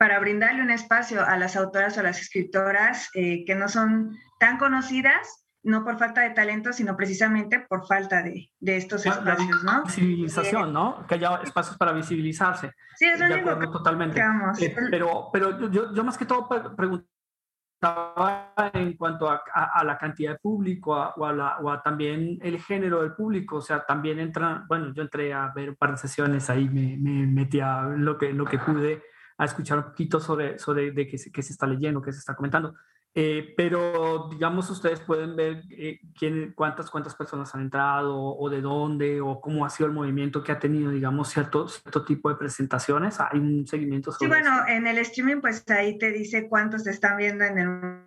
para 0.00 0.18
brindarle 0.18 0.62
un 0.62 0.70
espacio 0.70 1.22
a 1.22 1.36
las 1.36 1.56
autoras 1.56 1.98
o 1.98 2.00
a 2.00 2.04
las 2.04 2.22
escritoras 2.22 3.10
eh, 3.12 3.44
que 3.44 3.54
no 3.54 3.68
son 3.68 4.16
tan 4.38 4.56
conocidas, 4.56 5.44
no 5.62 5.84
por 5.84 5.98
falta 5.98 6.22
de 6.22 6.30
talento, 6.30 6.72
sino 6.72 6.96
precisamente 6.96 7.60
por 7.60 7.86
falta 7.86 8.22
de, 8.22 8.50
de 8.58 8.76
estos 8.76 9.04
espacios, 9.04 9.62
¿no? 9.62 9.84
Visibilización, 9.84 10.72
¿no? 10.72 11.06
Que 11.06 11.16
haya 11.16 11.40
espacios 11.42 11.76
para 11.76 11.92
visibilizarse. 11.92 12.72
Sí, 12.96 13.06
es 13.06 13.20
lo 13.20 13.26
único 13.26 13.58
que 13.58 13.66
totalmente. 13.66 14.20
Eh, 14.60 14.74
pero, 14.90 15.28
pero 15.32 15.70
yo, 15.70 15.92
yo, 15.94 16.04
más 16.04 16.16
que 16.16 16.24
todo 16.24 16.48
preguntaba 16.74 18.52
en 18.72 18.96
cuanto 18.96 19.30
a, 19.30 19.42
a, 19.54 19.84
la 19.84 19.98
cantidad 19.98 20.32
de 20.32 20.38
público 20.38 20.92
o, 20.92 21.24
a 21.24 21.32
la, 21.32 21.58
o 21.58 21.70
a 21.70 21.82
también 21.82 22.38
el 22.42 22.60
género 22.60 23.02
del 23.02 23.12
público, 23.12 23.56
o 23.56 23.62
sea, 23.62 23.84
también 23.84 24.18
entran, 24.18 24.66
bueno, 24.66 24.92
yo 24.94 25.02
entré 25.02 25.32
a 25.32 25.52
ver 25.54 25.70
un 25.70 25.76
par 25.76 25.92
de 25.92 25.98
sesiones, 25.98 26.48
ahí 26.50 26.68
me, 26.68 26.96
me 26.96 27.26
metí 27.26 27.60
a 27.60 27.82
lo 27.82 28.16
que, 28.18 28.32
lo 28.32 28.44
que 28.44 28.58
pude 28.58 29.02
a 29.38 29.44
escuchar 29.46 29.78
un 29.78 29.84
poquito 29.84 30.20
sobre, 30.20 30.58
sobre 30.58 30.90
de 30.92 31.06
qué 31.06 31.16
qué 31.32 31.42
se 31.42 31.52
está 31.52 31.66
leyendo, 31.66 32.02
qué 32.02 32.12
se 32.12 32.18
está 32.18 32.34
comentando. 32.34 32.74
Eh, 33.12 33.54
pero, 33.56 34.28
digamos, 34.30 34.70
ustedes 34.70 35.00
pueden 35.00 35.34
ver 35.34 35.64
eh, 35.70 35.98
quién, 36.16 36.52
cuántas, 36.54 36.90
cuántas 36.90 37.16
personas 37.16 37.52
han 37.54 37.62
entrado 37.62 38.16
o 38.16 38.48
de 38.48 38.60
dónde 38.60 39.20
o 39.20 39.40
cómo 39.40 39.64
ha 39.64 39.70
sido 39.70 39.88
el 39.88 39.92
movimiento 39.92 40.44
que 40.44 40.52
ha 40.52 40.60
tenido, 40.60 40.92
digamos, 40.92 41.28
cierto, 41.28 41.66
cierto 41.66 42.04
tipo 42.04 42.28
de 42.28 42.36
presentaciones. 42.36 43.18
Hay 43.18 43.40
un 43.40 43.66
seguimiento 43.66 44.12
sobre 44.12 44.26
Sí, 44.26 44.28
bueno, 44.28 44.64
en 44.68 44.86
el 44.86 44.98
streaming, 44.98 45.40
pues 45.40 45.68
ahí 45.70 45.98
te 45.98 46.12
dice 46.12 46.48
cuántos 46.48 46.86
están 46.86 47.16
viendo 47.16 47.44
en 47.44 47.58
el 47.58 48.00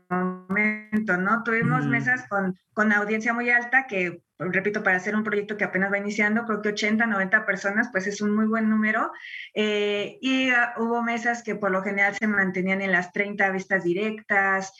momento, 0.53 1.17
¿no? 1.17 1.43
Tuvimos 1.43 1.85
mesas 1.85 2.27
con, 2.27 2.57
con 2.73 2.91
audiencia 2.91 3.33
muy 3.33 3.49
alta 3.49 3.87
que 3.87 4.21
repito, 4.39 4.83
para 4.83 4.97
hacer 4.97 5.15
un 5.15 5.23
proyecto 5.23 5.57
que 5.57 5.63
apenas 5.63 5.91
va 5.91 5.97
iniciando, 5.97 6.45
creo 6.45 6.61
que 6.61 6.69
80, 6.69 7.05
90 7.05 7.45
personas, 7.45 7.89
pues 7.91 8.07
es 8.07 8.21
un 8.21 8.35
muy 8.35 8.45
buen 8.45 8.69
número. 8.69 9.11
Eh, 9.53 10.17
y 10.21 10.49
ah, 10.49 10.73
hubo 10.77 11.01
mesas 11.03 11.43
que 11.43 11.55
por 11.55 11.71
lo 11.71 11.83
general 11.83 12.15
se 12.15 12.27
mantenían 12.27 12.81
en 12.81 12.91
las 12.91 13.11
30 13.11 13.49
vistas 13.51 13.83
directas, 13.83 14.73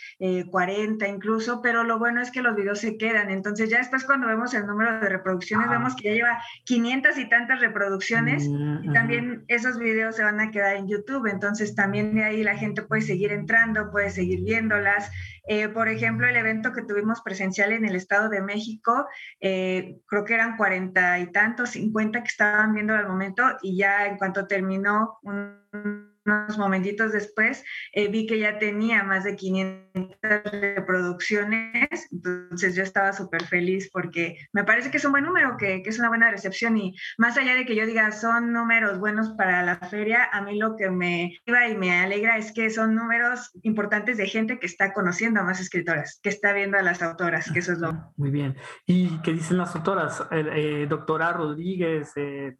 40 0.49 1.05
eh, 1.05 1.09
incluso, 1.09 1.61
pero 1.61 1.83
lo 1.83 1.99
bueno 1.99 2.21
es 2.21 2.31
que 2.31 2.41
los 2.41 2.55
videos 2.55 2.79
se 2.79 2.97
quedan. 2.97 3.29
Entonces 3.29 3.69
ya 3.69 3.77
después 3.77 4.03
cuando 4.03 4.27
vemos 4.27 4.53
el 4.53 4.65
número 4.65 4.99
de 4.99 5.09
reproducciones, 5.09 5.69
vemos 5.69 5.95
que 5.95 6.09
ya 6.09 6.13
lleva 6.13 6.39
500 6.65 7.17
y 7.17 7.29
tantas 7.29 7.59
reproducciones 7.59 8.47
y 8.81 8.91
también 8.91 9.45
esos 9.47 9.77
videos 9.79 10.15
se 10.15 10.23
van 10.23 10.39
a 10.39 10.51
quedar 10.51 10.75
en 10.75 10.87
YouTube. 10.87 11.27
Entonces 11.27 11.75
también 11.75 12.15
de 12.15 12.23
ahí 12.23 12.43
la 12.43 12.57
gente 12.57 12.81
puede 12.81 13.01
seguir 13.01 13.31
entrando, 13.31 13.91
puede 13.91 14.09
seguir 14.09 14.43
viéndolas. 14.43 15.11
Eh, 15.45 15.62
por 15.69 15.87
ejemplo, 15.87 16.27
el 16.27 16.35
evento 16.35 16.73
que 16.73 16.83
tuvimos 16.83 17.21
presencial 17.21 17.71
en 17.71 17.85
el 17.85 17.95
Estado 17.95 18.29
de 18.29 18.41
México, 18.41 19.07
eh, 19.39 19.97
creo 20.07 20.25
que 20.25 20.33
eran 20.33 20.57
cuarenta 20.57 21.19
y 21.19 21.31
tantos, 21.31 21.71
cincuenta 21.71 22.21
que 22.21 22.29
estaban 22.29 22.73
viendo 22.73 22.93
al 22.93 23.07
momento 23.07 23.43
y 23.61 23.77
ya 23.77 24.07
en 24.07 24.17
cuanto 24.17 24.47
terminó 24.47 25.19
un 25.23 26.12
unos 26.25 26.57
momentitos 26.57 27.11
después, 27.11 27.63
eh, 27.91 28.07
vi 28.07 28.25
que 28.25 28.39
ya 28.39 28.59
tenía 28.59 29.03
más 29.03 29.23
de 29.23 29.35
500 29.35 30.07
reproducciones, 30.51 32.07
entonces 32.11 32.75
yo 32.75 32.83
estaba 32.83 33.13
súper 33.13 33.43
feliz 33.45 33.89
porque 33.91 34.37
me 34.53 34.63
parece 34.63 34.91
que 34.91 34.97
es 34.97 35.05
un 35.05 35.11
buen 35.11 35.25
número, 35.25 35.57
que, 35.57 35.83
es 35.85 35.99
una 35.99 36.09
buena 36.09 36.31
recepción 36.31 36.77
y 36.77 36.95
más 37.17 37.37
allá 37.37 37.55
de 37.55 37.65
que 37.65 37.75
yo 37.75 37.85
diga 37.85 38.11
son 38.11 38.53
números 38.53 38.99
buenos 38.99 39.29
para 39.31 39.63
la 39.63 39.77
feria, 39.77 40.23
a 40.31 40.41
mí 40.41 40.57
lo 40.57 40.75
que 40.75 40.89
me 40.89 41.37
iba 41.45 41.67
y 41.67 41.77
me 41.77 41.91
alegra 41.99 42.37
es 42.37 42.51
que 42.53 42.69
son 42.69 42.95
números 42.95 43.51
importantes 43.63 44.17
de 44.17 44.27
gente 44.27 44.59
que 44.59 44.65
está 44.65 44.93
conociendo 44.93 45.41
a 45.41 45.43
más 45.43 45.59
escritoras, 45.59 46.19
que 46.21 46.29
está 46.29 46.53
viendo 46.53 46.77
a 46.77 46.83
las 46.83 47.01
autoras, 47.01 47.51
que 47.51 47.59
eso 47.59 47.73
es 47.73 47.79
lo... 47.79 48.13
Muy 48.17 48.31
bien. 48.31 48.55
¿Y 48.85 49.21
qué 49.21 49.33
dicen 49.33 49.57
las 49.57 49.75
autoras? 49.75 50.23
Eh, 50.31 50.87
doctora 50.89 51.33
Rodríguez, 51.33 52.11
eh, 52.15 52.55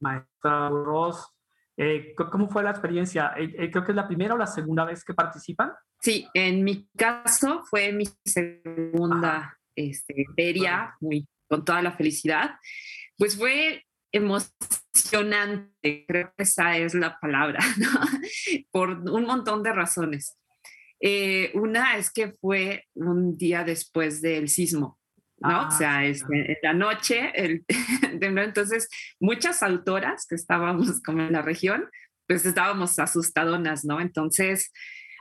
maestra 0.00 0.68
Ross, 0.68 1.37
eh, 1.80 2.12
¿Cómo 2.16 2.48
fue 2.48 2.64
la 2.64 2.70
experiencia? 2.70 3.34
Eh, 3.36 3.54
eh, 3.56 3.70
creo 3.70 3.84
que 3.84 3.92
es 3.92 3.96
la 3.96 4.08
primera 4.08 4.34
o 4.34 4.36
la 4.36 4.48
segunda 4.48 4.84
vez 4.84 5.04
que 5.04 5.14
participan. 5.14 5.70
Sí, 6.00 6.26
en 6.34 6.64
mi 6.64 6.88
caso 6.96 7.62
fue 7.70 7.92
mi 7.92 8.04
segunda 8.24 9.56
este, 9.76 10.26
feria, 10.34 10.96
muy, 11.00 11.28
con 11.48 11.64
toda 11.64 11.80
la 11.80 11.92
felicidad. 11.92 12.56
Pues 13.16 13.36
fue 13.36 13.84
emocionante, 14.10 16.04
creo 16.08 16.32
que 16.36 16.42
esa 16.42 16.76
es 16.76 16.94
la 16.94 17.16
palabra, 17.20 17.60
¿no? 17.78 18.00
por 18.72 18.90
un 18.90 19.24
montón 19.24 19.62
de 19.62 19.72
razones. 19.72 20.36
una 21.54 21.96
es 21.96 22.10
que 22.10 22.32
fue 22.40 22.86
un 22.94 23.36
día 23.36 23.62
después 23.62 24.20
del 24.20 24.48
sismo. 24.48 24.97
¿No? 25.40 25.68
o 25.68 25.70
sea, 25.70 26.04
este, 26.04 26.52
en 26.52 26.58
la 26.62 26.72
noche, 26.72 27.30
el, 27.34 27.64
entonces 28.20 28.88
muchas 29.20 29.62
autoras 29.62 30.26
que 30.26 30.34
estábamos 30.34 31.00
como 31.04 31.22
en 31.22 31.32
la 31.32 31.42
región, 31.42 31.88
pues 32.26 32.44
estábamos 32.44 32.98
asustadonas, 32.98 33.84
¿no? 33.84 34.00
Entonces, 34.00 34.72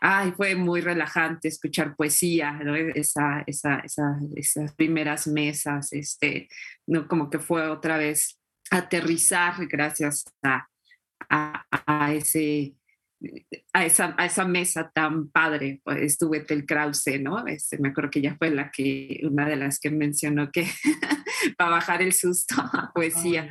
ay, 0.01 0.33
fue 0.35 0.55
muy 0.55 0.81
relajante 0.81 1.47
escuchar 1.47 1.95
poesía, 1.95 2.51
¿no? 2.51 2.75
Esa, 2.75 3.43
esa, 3.47 3.79
esa, 3.79 4.19
esas 4.35 4.75
primeras 4.75 5.27
mesas, 5.27 5.93
este, 5.93 6.49
¿no? 6.85 7.07
Como 7.07 7.29
que 7.29 7.39
fue 7.39 7.67
otra 7.67 7.97
vez 7.97 8.39
aterrizar 8.71 9.53
gracias 9.67 10.25
a, 10.43 10.67
a, 11.29 11.65
a 11.71 12.13
ese 12.13 12.76
a 13.73 13.85
esa, 13.85 14.15
a 14.17 14.25
esa 14.25 14.45
mesa 14.45 14.91
tan 14.93 15.29
padre, 15.29 15.81
pues, 15.83 16.01
estuve 16.01 16.41
Tel 16.41 16.65
Krause, 16.65 17.19
¿no? 17.19 17.45
Este, 17.47 17.77
me 17.77 17.89
acuerdo 17.89 18.11
que 18.11 18.19
ella 18.19 18.35
fue 18.37 18.51
la 18.51 18.71
que, 18.71 19.21
una 19.23 19.47
de 19.47 19.55
las 19.55 19.79
que 19.79 19.89
mencionó 19.89 20.51
que 20.51 20.67
para 21.57 21.71
bajar 21.71 22.01
el 22.01 22.13
susto 22.13 22.55
a 22.73 22.91
poesía. 22.93 23.49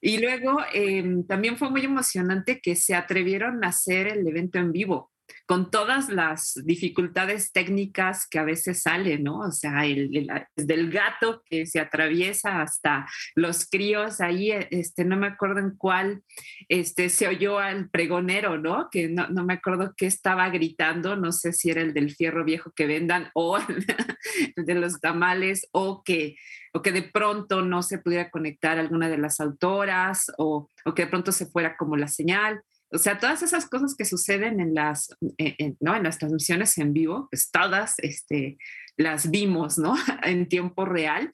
Y 0.00 0.18
luego 0.18 0.58
em, 0.72 1.26
también 1.26 1.56
fue 1.56 1.70
muy 1.70 1.84
emocionante 1.84 2.60
que 2.60 2.76
se 2.76 2.94
atrevieron 2.94 3.64
a 3.64 3.68
hacer 3.68 4.08
el 4.08 4.26
evento 4.26 4.58
en 4.58 4.72
vivo 4.72 5.10
con 5.46 5.70
todas 5.70 6.08
las 6.08 6.54
dificultades 6.64 7.52
técnicas 7.52 8.26
que 8.28 8.38
a 8.38 8.44
veces 8.44 8.82
salen, 8.82 9.24
¿no? 9.24 9.40
O 9.40 9.50
sea, 9.50 9.86
el, 9.86 10.10
desde 10.56 10.74
el 10.74 10.90
gato 10.90 11.42
que 11.44 11.66
se 11.66 11.80
atraviesa 11.80 12.62
hasta 12.62 13.06
los 13.34 13.68
críos, 13.68 14.20
ahí, 14.20 14.50
este, 14.50 15.04
no 15.04 15.16
me 15.16 15.26
acuerdo 15.26 15.60
en 15.60 15.76
cuál, 15.76 16.22
este, 16.68 17.08
se 17.08 17.28
oyó 17.28 17.58
al 17.58 17.88
pregonero, 17.90 18.58
¿no? 18.58 18.88
Que 18.90 19.08
no, 19.08 19.28
no 19.28 19.44
me 19.44 19.54
acuerdo 19.54 19.94
qué 19.96 20.06
estaba 20.06 20.48
gritando, 20.50 21.16
no 21.16 21.32
sé 21.32 21.52
si 21.52 21.70
era 21.70 21.80
el 21.80 21.94
del 21.94 22.14
fierro 22.14 22.44
viejo 22.44 22.72
que 22.74 22.86
vendan 22.86 23.30
o 23.34 23.58
el 23.58 24.64
de 24.64 24.74
los 24.74 25.00
tamales 25.00 25.68
o 25.72 26.02
que 26.02 26.36
o 26.72 26.82
que 26.82 26.92
de 26.92 27.02
pronto 27.02 27.62
no 27.62 27.82
se 27.82 27.98
pudiera 27.98 28.30
conectar 28.30 28.78
alguna 28.78 29.08
de 29.08 29.18
las 29.18 29.40
autoras 29.40 30.30
o, 30.38 30.68
o 30.84 30.94
que 30.94 31.04
de 31.04 31.08
pronto 31.08 31.32
se 31.32 31.46
fuera 31.46 31.76
como 31.76 31.96
la 31.96 32.08
señal. 32.08 32.62
O 32.90 32.98
sea, 32.98 33.18
todas 33.18 33.42
esas 33.42 33.68
cosas 33.68 33.94
que 33.96 34.04
suceden 34.04 34.60
en 34.60 34.74
las, 34.74 35.14
eh, 35.36 35.74
¿no? 35.80 35.94
en 35.94 36.04
las 36.04 36.18
transmisiones 36.18 36.78
en 36.78 36.92
vivo, 36.92 37.28
pues 37.30 37.50
todas 37.50 37.94
este, 37.98 38.56
las 38.96 39.30
vimos 39.30 39.78
¿no? 39.78 39.94
en 40.22 40.48
tiempo 40.48 40.84
real, 40.84 41.32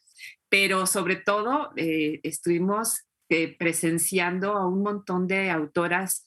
pero 0.48 0.86
sobre 0.86 1.16
todo 1.16 1.70
eh, 1.76 2.20
estuvimos 2.22 3.04
este, 3.28 3.56
presenciando 3.58 4.52
a 4.52 4.66
un 4.68 4.82
montón 4.82 5.26
de 5.26 5.50
autoras, 5.50 6.26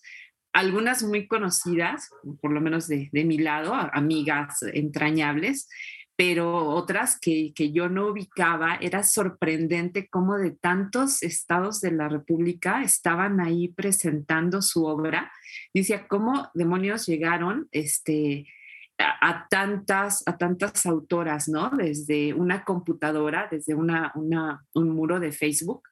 algunas 0.51 1.03
muy 1.03 1.27
conocidas, 1.27 2.09
por 2.41 2.51
lo 2.51 2.59
menos 2.59 2.87
de 2.87 3.09
mi 3.11 3.37
lado, 3.37 3.73
amigas 3.73 4.63
entrañables, 4.73 5.69
pero 6.17 6.69
otras 6.69 7.19
que, 7.19 7.53
que, 7.55 7.71
yo 7.71 7.89
no 7.89 8.07
ubicaba, 8.07 8.75
era 8.81 9.03
sorprendente 9.03 10.09
cómo 10.09 10.37
de 10.37 10.49
tantos 10.49 11.21
estados 11.21 11.79
de 11.79 11.91
la 11.91 12.09
República 12.09 12.81
estaban 12.81 13.39
ahí 13.39 13.67
presentando 13.67 14.63
su 14.63 14.85
obra. 14.85 15.31
Decía, 15.75 16.07
¿cómo 16.07 16.49
demonios 16.55 17.05
llegaron 17.05 17.67
este, 17.71 18.47
a, 18.97 19.47
tantas, 19.47 20.23
a 20.27 20.37
tantas 20.37 20.87
autoras, 20.87 21.47
¿no? 21.47 21.69
Desde 21.69 22.33
una 22.33 22.63
computadora, 22.63 23.47
desde 23.51 23.75
una, 23.75 24.11
un 24.15 24.89
muro 24.89 25.19
de 25.19 25.31
Facebook. 25.31 25.83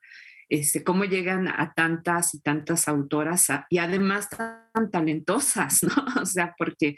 Este, 0.50 0.84
cómo 0.84 1.06
llegan 1.06 1.48
a 1.48 1.74
tantas 1.76 2.36
y 2.36 2.40
tantas 2.40 2.88
autoras 2.88 3.48
y 3.70 3.80
además 3.80 4.30
tan 4.30 4.92
talentosas, 4.92 5.84
¿no? 5.84 6.22
O 6.22 6.26
sea, 6.26 6.56
porque 6.58 6.96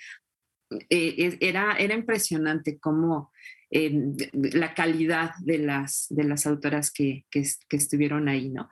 eh, 0.89 1.37
era, 1.39 1.73
era 1.77 1.95
impresionante 1.95 2.79
cómo 2.79 3.31
eh, 3.69 3.91
la 4.31 4.73
calidad 4.73 5.31
de 5.39 5.57
las, 5.57 6.07
de 6.09 6.23
las 6.23 6.47
autoras 6.47 6.89
que, 6.91 7.25
que, 7.29 7.45
estuvieron 7.71 8.29
ahí, 8.29 8.49
¿no? 8.49 8.69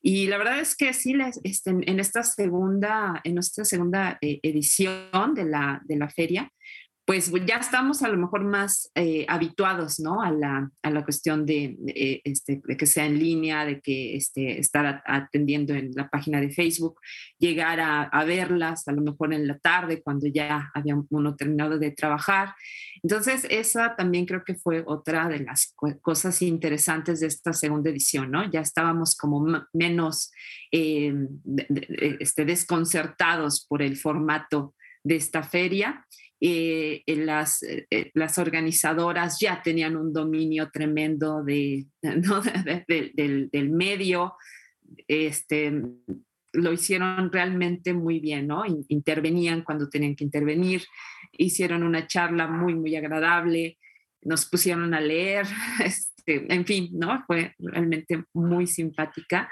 Y 0.00 0.26
la 0.26 0.38
verdad 0.38 0.60
es 0.60 0.74
que 0.74 0.94
sí, 0.94 1.14
este, 1.44 1.70
en 1.70 2.00
esta 2.00 2.22
segunda, 2.22 3.20
en 3.24 3.34
nuestra 3.34 3.66
segunda 3.66 4.16
eh, 4.22 4.40
edición 4.42 5.34
de 5.34 5.44
la, 5.44 5.82
de 5.84 5.96
la 5.96 6.08
feria, 6.08 6.50
pues 7.08 7.32
ya 7.46 7.56
estamos 7.56 8.02
a 8.02 8.08
lo 8.08 8.18
mejor 8.18 8.44
más 8.44 8.90
eh, 8.94 9.24
habituados, 9.30 9.98
¿no? 9.98 10.20
A 10.20 10.30
la, 10.30 10.70
a 10.82 10.90
la 10.90 11.04
cuestión 11.04 11.46
de, 11.46 11.74
eh, 11.86 12.20
este, 12.22 12.60
de, 12.62 12.76
que 12.76 12.84
sea 12.84 13.06
en 13.06 13.18
línea, 13.18 13.64
de 13.64 13.80
que 13.80 14.14
este, 14.14 14.60
estar 14.60 15.02
atendiendo 15.06 15.72
en 15.72 15.92
la 15.94 16.10
página 16.10 16.38
de 16.38 16.50
Facebook, 16.50 17.00
llegar 17.38 17.80
a, 17.80 18.02
a, 18.02 18.24
verlas 18.26 18.86
a 18.88 18.92
lo 18.92 19.00
mejor 19.00 19.32
en 19.32 19.48
la 19.48 19.58
tarde 19.58 20.02
cuando 20.02 20.26
ya 20.26 20.70
había 20.74 20.96
uno 21.08 21.34
terminado 21.34 21.78
de 21.78 21.92
trabajar. 21.92 22.54
Entonces, 23.02 23.46
esa 23.48 23.96
también 23.96 24.26
creo 24.26 24.44
que 24.44 24.56
fue 24.56 24.84
otra 24.84 25.30
de 25.30 25.38
las 25.38 25.74
cosas 26.02 26.42
interesantes 26.42 27.20
de 27.20 27.28
esta 27.28 27.54
segunda 27.54 27.88
edición, 27.88 28.30
¿no? 28.30 28.50
Ya 28.50 28.60
estábamos 28.60 29.16
como 29.16 29.64
menos 29.72 30.30
eh, 30.70 31.14
este, 32.20 32.44
desconcertados 32.44 33.64
por 33.66 33.80
el 33.80 33.96
formato 33.96 34.74
de 35.02 35.16
esta 35.16 35.42
feria 35.42 36.04
eh, 36.40 37.02
las, 37.06 37.62
eh, 37.64 38.10
las 38.14 38.38
organizadoras 38.38 39.38
ya 39.40 39.60
tenían 39.62 39.96
un 39.96 40.12
dominio 40.12 40.70
tremendo 40.70 41.42
de, 41.42 41.86
del, 42.86 43.70
medio, 43.70 44.34
este, 45.08 45.82
lo 46.52 46.72
hicieron 46.72 47.32
realmente 47.32 47.92
muy 47.92 48.20
bien, 48.20 48.46
¿no? 48.46 48.62
Intervenían 48.88 49.62
cuando 49.62 49.88
tenían 49.88 50.14
que 50.14 50.24
intervenir, 50.24 50.84
hicieron 51.32 51.82
una 51.82 52.06
charla 52.06 52.46
muy, 52.46 52.74
muy 52.74 52.94
agradable, 52.94 53.78
nos 54.22 54.46
pusieron 54.46 54.94
a 54.94 55.00
leer, 55.00 55.46
este, 55.84 56.52
en 56.52 56.64
fin, 56.64 56.90
¿no? 56.92 57.24
Fue 57.26 57.54
realmente 57.58 58.24
muy 58.32 58.66
simpática. 58.68 59.48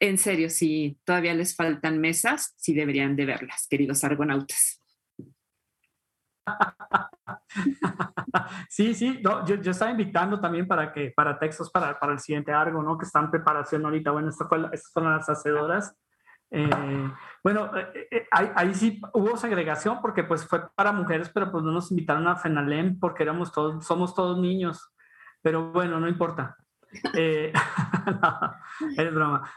En 0.00 0.16
serio, 0.16 0.48
si 0.48 0.96
todavía 1.04 1.34
les 1.34 1.54
faltan 1.54 2.00
mesas, 2.00 2.54
sí 2.56 2.72
deberían 2.72 3.16
de 3.16 3.26
verlas, 3.26 3.66
queridos 3.68 4.04
argonautas. 4.04 4.77
sí, 8.68 8.94
sí, 8.94 9.22
yo, 9.22 9.54
estaba 9.54 9.90
invitando 9.90 10.40
también 10.40 10.66
para 10.66 10.92
que 10.92 11.12
para 11.14 11.38
textos 11.38 11.70
para, 11.70 11.98
para 11.98 12.12
el 12.12 12.18
siguiente 12.18 12.52
Argo, 12.52 12.82
¿no? 12.82 12.98
Que 12.98 13.04
está 13.04 13.20
en 13.20 13.30
preparación 13.30 13.84
ahorita. 13.84 14.10
Bueno, 14.10 14.28
estas 14.28 14.92
son 14.92 15.04
las 15.04 15.28
hacedoras. 15.28 15.96
Eh, 16.50 17.12
bueno, 17.44 17.70
eh, 17.76 18.08
eh, 18.10 18.26
ahí, 18.30 18.74
sí 18.74 19.02
hubo 19.12 19.36
segregación 19.36 20.00
porque 20.00 20.24
pues 20.24 20.46
fue 20.46 20.66
para 20.74 20.92
mujeres, 20.92 21.30
pero 21.32 21.52
pues 21.52 21.62
no 21.62 21.72
nos 21.72 21.90
invitaron 21.90 22.26
a 22.26 22.36
FENALEM 22.36 22.98
porque 22.98 23.22
éramos 23.22 23.52
todos, 23.52 23.84
somos 23.84 24.14
todos 24.14 24.38
niños. 24.38 24.92
Pero 25.42 25.70
bueno, 25.72 26.00
no 26.00 26.08
importa. 26.08 26.56
es 27.12 27.52
broma. 29.14 29.50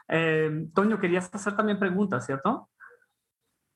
Toño, 0.73 0.99
querías 0.99 1.33
hacer 1.33 1.55
también 1.55 1.79
preguntas, 1.79 2.25
¿cierto? 2.25 2.69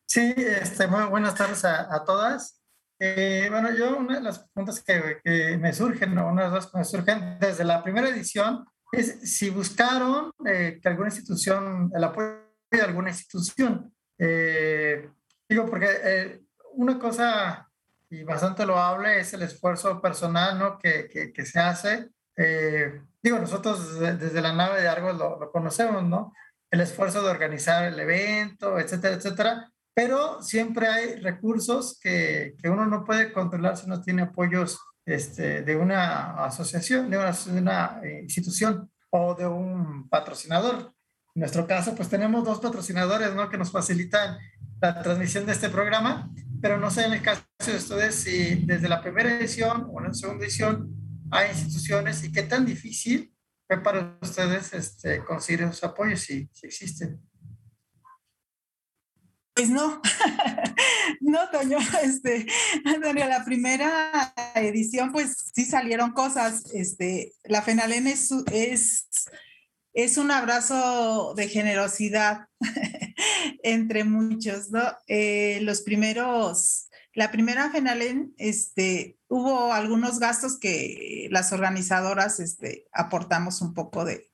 Sí, 0.06 0.34
este, 0.38 0.88
buenas 0.88 1.36
tardes 1.36 1.65
a 1.65 2.04
todas. 2.06 2.64
Eh, 2.99 3.47
bueno, 3.51 3.73
yo 3.75 3.97
una 3.97 4.15
de 4.15 4.23
las 4.23 4.39
preguntas 4.39 4.84
que, 4.84 5.58
me 5.58 5.73
surgen, 5.73 6.17
o 6.17 6.27
una 6.29 6.45
de 6.45 6.55
las 6.55 6.67
que 6.67 6.77
me 6.77 6.86
surgen 6.86 7.38
desde 7.39 7.63
la 7.63 7.84
primera 7.84 8.10
edición, 8.10 8.65
es 8.91 9.19
si 9.36 9.49
buscaron 9.49 10.31
eh, 10.45 10.79
que 10.81 10.88
alguna 10.88 11.10
institución, 11.10 11.91
el 11.93 12.03
apoyo 12.03 12.39
de 12.71 12.81
alguna 12.81 13.10
institución. 13.10 13.93
Eh, 14.17 15.10
digo, 15.49 15.65
porque 15.65 16.41
una 16.73 16.97
cosa, 16.97 17.69
y 18.10 18.23
bastante 18.23 18.65
loable, 18.65 19.19
es 19.19 19.34
el 19.34 19.41
esfuerzo 19.41 20.01
personal 20.01 20.58
¿no? 20.58 20.77
que, 20.77 21.10
que, 21.10 21.34
que 21.34 21.45
se 21.45 21.60
hace. 21.60 22.10
digo, 23.21 23.39
nosotros 23.39 23.99
desde, 23.99 24.41
la 24.41 24.53
nave 24.53 24.81
de 24.81 24.88
Argos 24.88 25.17
lo, 25.17 25.38
lo 25.39 25.51
conocemos, 25.51 26.03
¿no? 26.03 26.34
El 26.71 26.81
esfuerzo 26.81 27.21
de 27.21 27.29
organizar 27.29 27.86
el 27.86 27.99
evento, 27.99 28.79
etcétera, 28.79 29.15
etcétera 29.15 29.71
pero 29.95 30.43
siempre 30.43 30.88
hay 30.88 31.15
recursos 31.21 31.97
que, 31.99 32.55
que, 32.62 32.69
uno 32.69 32.86
no 32.86 33.05
puede 33.05 33.31
controlar 33.31 33.77
si 33.77 33.88
no 33.88 34.01
tiene 34.01 34.23
apoyos 34.23 34.77
este, 35.05 35.62
de 35.62 35.75
una 35.77 36.45
asociación, 36.45 37.10
de 37.10 37.17
una, 37.17 37.31
de 37.31 37.60
una, 37.62 38.01
eh, 38.03 38.19
institución 38.23 38.91
o 39.10 39.34
de 39.36 39.47
un 39.47 40.10
patrocinador. 40.10 40.93
En 41.34 41.39
nuestro 41.39 41.65
caso, 41.65 41.95
pues 41.95 42.10
tenemos 42.10 42.43
dos 42.43 42.60
patrocinadores 42.60 43.34
¿no? 43.34 43.49
que 43.49 43.58
nos 43.58 43.71
facilitan 43.71 44.38
la 44.81 45.01
transmisión 45.01 45.45
de 45.45 45.53
este 45.53 45.69
programa, 45.69 46.29
pero 46.62 46.77
no 46.77 46.91
sé 46.91 47.05
en 47.05 47.13
el 47.13 47.21
caso 47.21 47.43
de 47.65 47.77
ustedes 47.77 48.15
si 48.15 48.55
desde 48.65 48.89
la 48.89 49.01
primera 49.01 49.31
edición 49.38 49.88
o 49.89 49.99
en 50.01 50.08
la 50.08 50.13
segunda 50.13 50.43
edición 50.43 50.89
hay 51.31 51.51
instituciones 51.51 52.21
y 52.23 52.34
qué 52.34 52.43
tan 52.43 52.65
difícil 52.65 53.34
fue 53.65 53.81
para 53.81 54.17
ustedes 54.21 54.73
este, 54.73 55.23
conseguir 55.23 55.62
esos 55.62 55.84
apoyos, 55.86 56.19
si, 56.19 56.49
si 56.51 56.67
existen. 56.67 57.21
Pues 59.55 59.69
no, 59.69 60.01
no, 61.21 61.49
Toño, 61.49 61.77
este, 62.03 62.45
la 62.83 63.45
primera 63.45 64.33
edición, 64.53 65.13
pues 65.13 65.51
sí 65.55 65.63
salieron 65.63 66.11
cosas. 66.11 66.65
Este, 66.73 67.31
la 67.45 67.61
FENALEN 67.61 68.07
es, 68.07 68.31
es, 68.51 69.07
es 69.93 70.17
un 70.17 70.31
abrazo 70.31 71.33
de 71.35 71.47
generosidad 71.47 72.49
entre 73.63 74.03
muchos, 74.03 74.71
¿no? 74.71 74.83
Eh, 75.07 75.59
los 75.61 75.83
primeros, 75.83 76.89
la 77.13 77.31
primera 77.31 77.71
FENALEN, 77.71 78.33
este, 78.37 79.17
hubo 79.29 79.71
algunos 79.71 80.19
gastos 80.19 80.59
que 80.59 81.29
las 81.31 81.53
organizadoras 81.53 82.41
este, 82.41 82.87
aportamos 82.91 83.61
un 83.61 83.73
poco 83.73 84.03
de, 84.03 84.29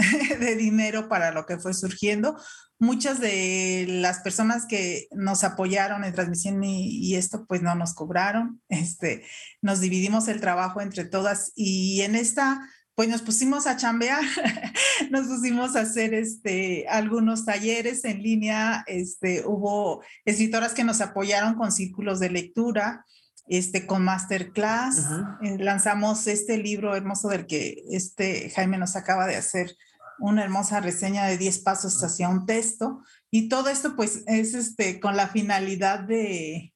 de 0.40 0.56
dinero 0.56 1.08
para 1.08 1.32
lo 1.32 1.46
que 1.46 1.58
fue 1.58 1.74
surgiendo. 1.74 2.36
Muchas 2.78 3.20
de 3.20 3.86
las 3.88 4.20
personas 4.20 4.66
que 4.66 5.08
nos 5.12 5.44
apoyaron 5.44 6.04
en 6.04 6.14
transmisión 6.14 6.62
y, 6.64 7.14
esto 7.14 7.44
pues 7.46 7.62
no 7.62 7.74
nos 7.74 7.94
cobraron, 7.94 8.62
este, 8.68 9.24
nos 9.60 9.80
dividimos 9.80 10.28
el 10.28 10.40
trabajo 10.40 10.80
entre 10.80 11.04
todas 11.04 11.52
y 11.54 12.00
en 12.00 12.14
esta 12.14 12.66
pues 12.94 13.08
nos 13.08 13.22
pusimos 13.22 13.66
a 13.66 13.76
chambear, 13.76 14.22
nos 15.10 15.26
pusimos 15.26 15.74
a 15.74 15.80
hacer 15.80 16.12
este, 16.12 16.86
algunos 16.88 17.46
talleres 17.46 18.04
en 18.04 18.22
línea, 18.22 18.84
este, 18.86 19.42
hubo 19.46 20.02
escritoras 20.26 20.74
que 20.74 20.84
nos 20.84 21.00
apoyaron 21.00 21.54
con 21.54 21.72
círculos 21.72 22.20
de 22.20 22.28
lectura, 22.28 23.06
este, 23.46 23.86
con 23.86 24.04
masterclass, 24.04 24.98
eh, 25.42 25.56
lanzamos 25.58 26.26
este 26.26 26.58
libro 26.58 26.94
hermoso 26.94 27.28
del 27.28 27.46
que 27.46 27.82
este 27.90 28.50
Jaime 28.50 28.76
nos 28.76 28.96
acaba 28.96 29.26
de 29.26 29.36
hacer 29.36 29.74
una 30.20 30.42
hermosa 30.44 30.80
reseña 30.80 31.26
de 31.26 31.38
10 31.38 31.60
pasos 31.60 32.02
hacia 32.02 32.28
un 32.28 32.46
texto. 32.46 33.02
Y 33.30 33.48
todo 33.48 33.68
esto 33.68 33.96
pues 33.96 34.22
es 34.26 34.54
este, 34.54 35.00
con 35.00 35.16
la 35.16 35.28
finalidad 35.28 36.00
de, 36.00 36.72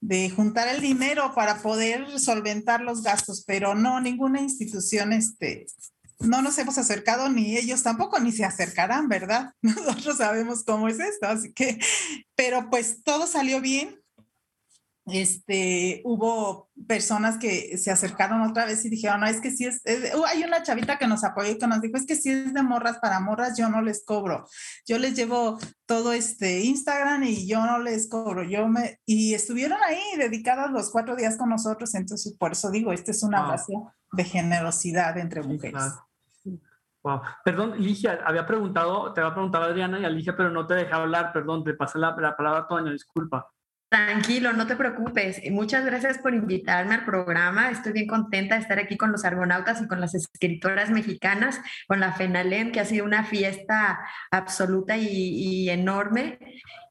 de 0.00 0.30
juntar 0.30 0.68
el 0.68 0.80
dinero 0.80 1.32
para 1.34 1.60
poder 1.62 2.18
solventar 2.18 2.80
los 2.80 3.02
gastos, 3.02 3.44
pero 3.46 3.74
no, 3.74 4.00
ninguna 4.00 4.40
institución, 4.40 5.12
este, 5.12 5.66
no 6.20 6.42
nos 6.42 6.58
hemos 6.58 6.78
acercado, 6.78 7.28
ni 7.28 7.56
ellos 7.56 7.82
tampoco, 7.82 8.18
ni 8.20 8.32
se 8.32 8.44
acercarán, 8.44 9.08
¿verdad? 9.08 9.52
Nosotros 9.62 10.18
sabemos 10.18 10.64
cómo 10.64 10.88
es 10.88 11.00
esto, 11.00 11.26
así 11.26 11.52
que, 11.52 11.78
pero 12.34 12.70
pues 12.70 13.02
todo 13.02 13.26
salió 13.26 13.60
bien 13.60 14.00
este, 15.10 16.02
hubo 16.04 16.68
personas 16.86 17.38
que 17.38 17.76
se 17.78 17.90
acercaron 17.90 18.42
otra 18.42 18.64
vez 18.66 18.84
y 18.84 18.90
dijeron, 18.90 19.20
no, 19.20 19.26
es 19.26 19.40
que 19.40 19.50
si 19.50 19.66
es, 19.66 19.82
uh, 19.84 20.24
hay 20.26 20.42
una 20.44 20.62
chavita 20.62 20.98
que 20.98 21.06
nos 21.06 21.24
apoyó 21.24 21.52
y 21.52 21.58
que 21.58 21.66
nos 21.66 21.80
dijo, 21.80 21.96
es 21.96 22.06
que 22.06 22.16
si 22.16 22.30
es 22.30 22.52
de 22.52 22.62
morras 22.62 22.98
para 22.98 23.20
morras, 23.20 23.56
yo 23.56 23.68
no 23.68 23.82
les 23.82 24.04
cobro. 24.04 24.46
Yo 24.86 24.98
les 24.98 25.14
llevo 25.14 25.58
todo 25.86 26.12
este 26.12 26.60
Instagram 26.60 27.24
y 27.24 27.46
yo 27.46 27.64
no 27.64 27.78
les 27.78 28.08
cobro. 28.08 28.42
Yo 28.42 28.68
me, 28.68 29.00
y 29.06 29.34
estuvieron 29.34 29.78
ahí 29.82 30.00
dedicadas 30.16 30.70
los 30.70 30.90
cuatro 30.90 31.16
días 31.16 31.36
con 31.36 31.48
nosotros, 31.48 31.94
entonces 31.94 32.34
por 32.38 32.52
eso 32.52 32.70
digo, 32.70 32.92
este 32.92 33.10
es 33.10 33.22
una 33.22 33.42
base 33.42 33.72
de 34.12 34.24
generosidad 34.24 35.18
entre 35.18 35.42
mujeres. 35.42 35.82
Wow. 37.02 37.20
Perdón, 37.44 37.80
Ligia, 37.80 38.20
había 38.24 38.44
preguntado, 38.44 39.12
te 39.12 39.20
había 39.20 39.32
preguntado 39.32 39.64
Adriana 39.64 40.00
y 40.00 40.04
a 40.04 40.10
Ligia, 40.10 40.36
pero 40.36 40.50
no 40.50 40.66
te 40.66 40.74
dejé 40.74 40.92
hablar, 40.92 41.32
perdón, 41.32 41.62
te 41.64 41.74
pasé 41.74 41.98
la, 41.98 42.14
la 42.18 42.36
palabra 42.36 42.60
a 42.60 42.68
Toño, 42.68 42.90
disculpa. 42.90 43.48
Tranquilo, 43.88 44.52
no 44.52 44.66
te 44.66 44.76
preocupes. 44.76 45.40
Muchas 45.50 45.82
gracias 45.86 46.18
por 46.18 46.34
invitarme 46.34 46.96
al 46.96 47.06
programa. 47.06 47.70
Estoy 47.70 47.92
bien 47.92 48.06
contenta 48.06 48.56
de 48.56 48.60
estar 48.60 48.78
aquí 48.78 48.98
con 48.98 49.12
los 49.12 49.24
argonautas 49.24 49.80
y 49.80 49.88
con 49.88 49.98
las 49.98 50.14
escritoras 50.14 50.90
mexicanas, 50.90 51.58
con 51.86 51.98
la 51.98 52.12
FENALEM, 52.12 52.70
que 52.70 52.80
ha 52.80 52.84
sido 52.84 53.06
una 53.06 53.24
fiesta 53.24 54.00
absoluta 54.30 54.98
y, 54.98 55.70
enorme. 55.70 56.38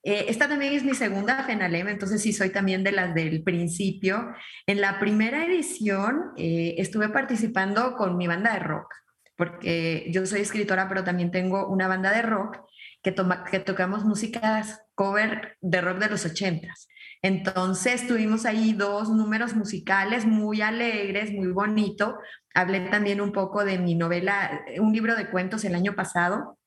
Eh, 0.04 0.26
esta 0.30 0.48
también 0.50 0.74
es 0.74 0.84
mi 0.84 0.96
segunda 0.96 1.44
FENALEM, 1.44 1.88
entonces 1.90 2.20
sí 2.20 2.34
soy 2.34 2.50
también 2.50 2.84
de 2.84 2.94
las 2.94 3.14
del 3.14 3.44
principio. 3.44 4.34
En 4.66 4.82
la 4.82 4.98
primera 4.98 5.46
edición 5.46 6.32
eh, 6.36 6.76
estuve 6.80 7.10
participando 7.10 7.94
con 7.96 8.18
mi 8.18 8.26
banda 8.26 8.54
de 8.54 8.60
rock, 8.60 8.92
porque 9.36 10.08
yo 10.10 10.26
soy 10.26 10.42
escritora, 10.42 10.90
pero 10.90 11.04
también 11.04 11.30
tengo 11.30 11.68
una 11.68 11.88
banda 11.88 12.12
de 12.12 12.24
rock 12.24 12.58
que, 13.02 13.16
que 13.52 13.60
tocamos 13.60 14.04
músicas 14.04 14.82
cover 14.96 15.58
de 15.62 15.82
rock 15.82 16.00
de 16.00 16.10
los 16.10 16.26
ochentas. 16.26 16.88
Entonces 17.22 18.08
tuvimos 18.08 18.46
ahí 18.46 18.74
dos 18.74 19.10
números 19.10 19.56
musicales 19.56 20.26
muy 20.26 20.62
alegres, 20.62 21.32
muy 21.32 21.48
bonito. 21.48 22.18
Hablé 22.54 22.82
también 22.82 23.22
un 23.22 23.32
poco 23.32 23.66
de 23.66 23.80
mi 23.80 23.96
novela, 23.96 24.62
un 24.80 24.94
libro 24.94 25.16
de 25.16 25.30
cuentos 25.30 25.64
el 25.66 25.76
año 25.76 25.96
pasado, 25.96 26.58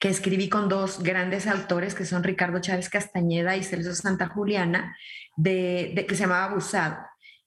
que 0.00 0.08
escribí 0.08 0.48
con 0.48 0.68
dos 0.68 1.02
grandes 1.02 1.46
autores 1.46 1.94
que 1.94 2.06
son 2.06 2.24
Ricardo 2.24 2.60
Chávez 2.60 2.88
Castañeda 2.88 3.56
y 3.56 3.62
Celso 3.62 3.94
Santa 3.94 4.28
Juliana, 4.28 4.96
de, 5.36 6.06
que 6.08 6.14
se 6.14 6.22
llamaba 6.22 6.46
Abusado. 6.46 6.96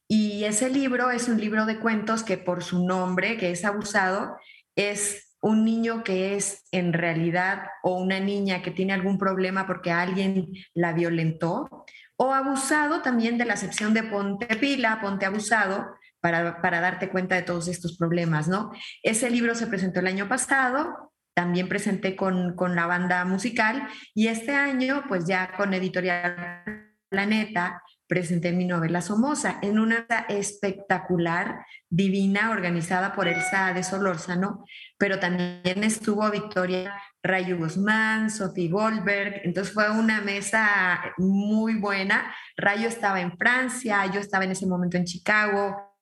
Y 0.07 0.43
ese 0.43 0.69
libro 0.69 1.09
es 1.09 1.27
un 1.27 1.39
libro 1.39 1.65
de 1.65 1.79
cuentos 1.79 2.23
que 2.23 2.37
por 2.37 2.63
su 2.63 2.85
nombre, 2.85 3.37
que 3.37 3.49
es 3.51 3.65
Abusado, 3.65 4.37
es 4.75 5.22
un 5.43 5.65
niño 5.65 6.05
que 6.05 6.35
es 6.35 6.63
en 6.71 6.93
realidad 6.93 7.65
o 7.83 7.97
una 7.97 8.19
niña 8.19 8.61
que 8.61 8.71
tiene 8.71 8.93
algún 8.93 9.17
problema 9.17 9.67
porque 9.67 9.91
alguien 9.91 10.53
la 10.73 10.93
violentó, 10.93 11.85
o 12.15 12.33
abusado 12.33 13.01
también 13.01 13.37
de 13.37 13.43
la 13.43 13.55
acepción 13.55 13.93
de 13.93 14.03
ponte 14.03 14.55
pila, 14.55 15.01
ponte 15.01 15.25
abusado, 15.25 15.97
para, 16.21 16.61
para 16.61 16.79
darte 16.79 17.09
cuenta 17.09 17.35
de 17.35 17.41
todos 17.41 17.67
estos 17.67 17.97
problemas, 17.97 18.47
¿no? 18.47 18.71
Ese 19.01 19.29
libro 19.29 19.53
se 19.53 19.67
presentó 19.67 19.99
el 19.99 20.07
año 20.07 20.29
pasado, 20.29 21.11
también 21.33 21.67
presenté 21.67 22.15
con, 22.15 22.55
con 22.55 22.73
la 22.75 22.85
banda 22.85 23.25
musical 23.25 23.85
y 24.13 24.27
este 24.27 24.55
año, 24.55 25.03
pues 25.09 25.25
ya 25.27 25.51
con 25.57 25.73
Editorial 25.73 26.93
Planeta, 27.09 27.81
presenté 28.13 28.51
mi 28.51 28.65
novela 28.65 29.01
Somoza 29.01 29.57
en 29.63 29.79
una 29.79 30.05
espectacular, 30.29 31.65
divina, 31.89 32.51
organizada 32.51 33.11
por 33.13 33.27
Elsa 33.27 33.73
de 33.73 33.81
Solórzano, 33.81 34.65
pero 34.99 35.17
también 35.17 35.83
estuvo 35.83 36.29
Victoria 36.29 36.93
Rayo 37.23 37.57
Guzmán, 37.57 38.29
Sophie 38.29 38.69
Goldberg, 38.69 39.41
entonces 39.43 39.73
fue 39.73 39.89
una 39.89 40.21
mesa 40.21 41.01
muy 41.17 41.79
buena. 41.79 42.31
Rayo 42.55 42.87
estaba 42.87 43.19
en 43.19 43.35
Francia, 43.35 44.05
yo 44.13 44.19
estaba 44.19 44.43
en 44.43 44.51
ese 44.51 44.67
momento 44.67 44.97
en 44.97 45.05
Chicago, 45.05 45.95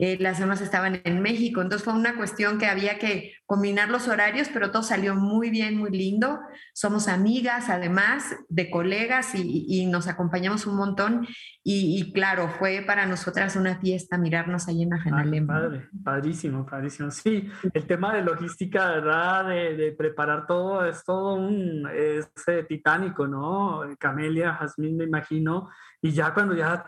eh, 0.00 0.16
las 0.20 0.38
demás 0.38 0.60
estaban 0.60 1.00
en 1.02 1.20
México, 1.20 1.60
entonces 1.60 1.84
fue 1.84 1.92
una 1.92 2.16
cuestión 2.16 2.58
que 2.58 2.66
había 2.66 3.00
que 3.00 3.32
combinar 3.46 3.88
los 3.88 4.06
horarios, 4.06 4.48
pero 4.52 4.70
todo 4.70 4.84
salió 4.84 5.16
muy 5.16 5.50
bien, 5.50 5.76
muy 5.76 5.90
lindo. 5.90 6.38
Somos 6.72 7.08
amigas, 7.08 7.68
además, 7.68 8.36
de 8.48 8.70
colegas 8.70 9.34
y, 9.34 9.86
nos 9.86 10.06
acompañamos 10.06 10.66
un 10.66 10.76
montón. 10.76 11.26
Y, 11.64 12.12
claro, 12.12 12.48
fue 12.48 12.84
para 12.86 13.06
nosotras 13.06 13.56
una 13.56 13.80
fiesta 13.80 14.18
mirarnos 14.18 14.68
ahí 14.68 14.82
en 14.82 14.90
la 14.90 15.02
Fenalem. 15.02 15.46
padre, 15.46 15.88
padrísimo, 16.04 16.64
padrísimo. 16.64 17.10
Sí, 17.10 17.48
el 17.72 17.86
tema 17.86 18.14
de 18.14 18.22
logística, 18.22 18.90
¿verdad? 18.90 19.48
De, 19.48 19.94
preparar 19.98 20.46
todo 20.46 20.84
es 20.86 21.02
todo 21.04 21.34
un 21.34 21.88
es, 21.92 22.30
titánico, 22.68 23.26
¿no? 23.26 23.80
Camelia, 23.98 24.54
Jazmín, 24.54 24.96
me 24.96 25.04
imagino. 25.04 25.70
Y 26.00 26.12
ya 26.12 26.32
cuando 26.32 26.54
ya, 26.54 26.86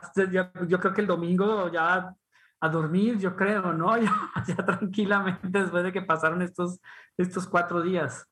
yo 0.68 0.78
creo 0.78 0.92
que 0.92 1.00
el 1.00 1.06
domingo 1.08 1.72
ya 1.72 2.14
a 2.60 2.68
dormir, 2.68 3.18
yo 3.18 3.36
creo, 3.36 3.72
¿no? 3.72 3.94
Ya, 4.46 4.56
tranquilamente 4.56 5.58
después 5.60 5.84
de 5.84 5.92
que 5.92 6.02
pasaron 6.02 6.42
estos, 6.42 6.80
estos 7.16 7.48
cuatro 7.48 7.82
días. 7.82 8.26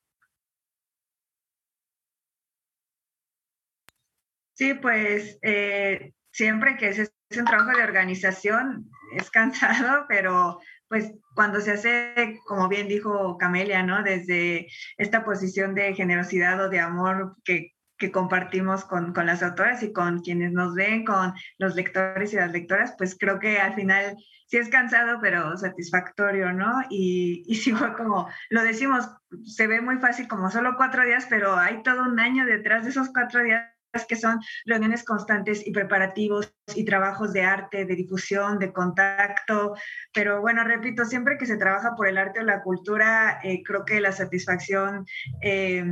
Sí, 4.54 4.74
pues 4.74 5.38
eh, 5.42 6.12
siempre 6.32 6.76
que 6.76 6.88
es 6.88 7.12
un 7.36 7.44
trabajo 7.44 7.76
de 7.78 7.84
organización 7.84 8.90
es 9.12 9.30
cansado, 9.30 10.04
pero 10.08 10.60
pues 10.88 11.12
cuando 11.34 11.60
se 11.60 11.72
hace, 11.72 12.40
como 12.46 12.68
bien 12.68 12.88
dijo 12.88 13.36
Camelia, 13.38 13.82
¿no? 13.82 14.02
Desde 14.02 14.68
esta 14.96 15.24
posición 15.24 15.74
de 15.74 15.94
generosidad 15.94 16.64
o 16.64 16.70
de 16.70 16.80
amor 16.80 17.36
que 17.44 17.72
que 17.98 18.12
compartimos 18.12 18.84
con, 18.84 19.12
con, 19.12 19.26
las 19.26 19.42
autoras 19.42 19.82
y 19.82 19.92
con 19.92 20.20
quienes 20.20 20.52
nos 20.52 20.74
ven, 20.74 21.04
con 21.04 21.34
los 21.58 21.74
lectores 21.74 22.32
y 22.32 22.36
las 22.36 22.52
lectoras, 22.52 22.94
pues 22.96 23.16
creo 23.18 23.38
que 23.38 23.58
al 23.58 23.74
final 23.74 24.16
sí 24.46 24.56
es 24.56 24.68
cansado, 24.68 25.18
pero 25.20 25.56
satisfactorio, 25.56 26.52
¿no? 26.52 26.82
Y, 26.90 27.44
y 27.46 27.54
sí 27.56 27.72
fue 27.72 27.94
como, 27.94 28.28
lo 28.50 28.62
decimos, 28.62 29.08
se 29.44 29.66
ve 29.66 29.80
muy 29.80 29.96
fácil 29.98 30.28
como 30.28 30.50
solo 30.50 30.74
cuatro 30.76 31.04
días, 31.04 31.26
pero 31.28 31.56
hay 31.56 31.82
todo 31.82 32.04
un 32.04 32.18
año 32.20 32.46
detrás 32.46 32.84
de 32.84 32.90
esos 32.90 33.10
cuatro 33.12 33.42
días 33.42 33.62
que 34.06 34.16
son 34.16 34.40
reuniones 34.66 35.04
constantes 35.04 35.66
y 35.66 35.72
preparativos 35.72 36.54
y 36.74 36.84
trabajos 36.84 37.32
de 37.32 37.42
arte, 37.42 37.84
de 37.84 37.96
difusión, 37.96 38.58
de 38.58 38.72
contacto. 38.72 39.74
Pero 40.12 40.40
bueno, 40.40 40.62
repito, 40.64 41.04
siempre 41.04 41.38
que 41.38 41.46
se 41.46 41.56
trabaja 41.56 41.94
por 41.96 42.06
el 42.06 42.18
arte 42.18 42.40
o 42.40 42.44
la 42.44 42.62
cultura, 42.62 43.40
eh, 43.42 43.62
creo 43.64 43.84
que 43.84 44.00
la 44.00 44.12
satisfacción... 44.12 45.06
Eh, 45.42 45.84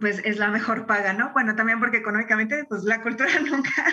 pues 0.00 0.20
es 0.24 0.38
la 0.38 0.48
mejor 0.48 0.86
paga, 0.86 1.12
¿no? 1.12 1.32
Bueno, 1.32 1.56
también 1.56 1.80
porque 1.80 1.98
económicamente, 1.98 2.64
pues 2.68 2.84
la 2.84 3.02
cultura 3.02 3.30
nunca, 3.50 3.86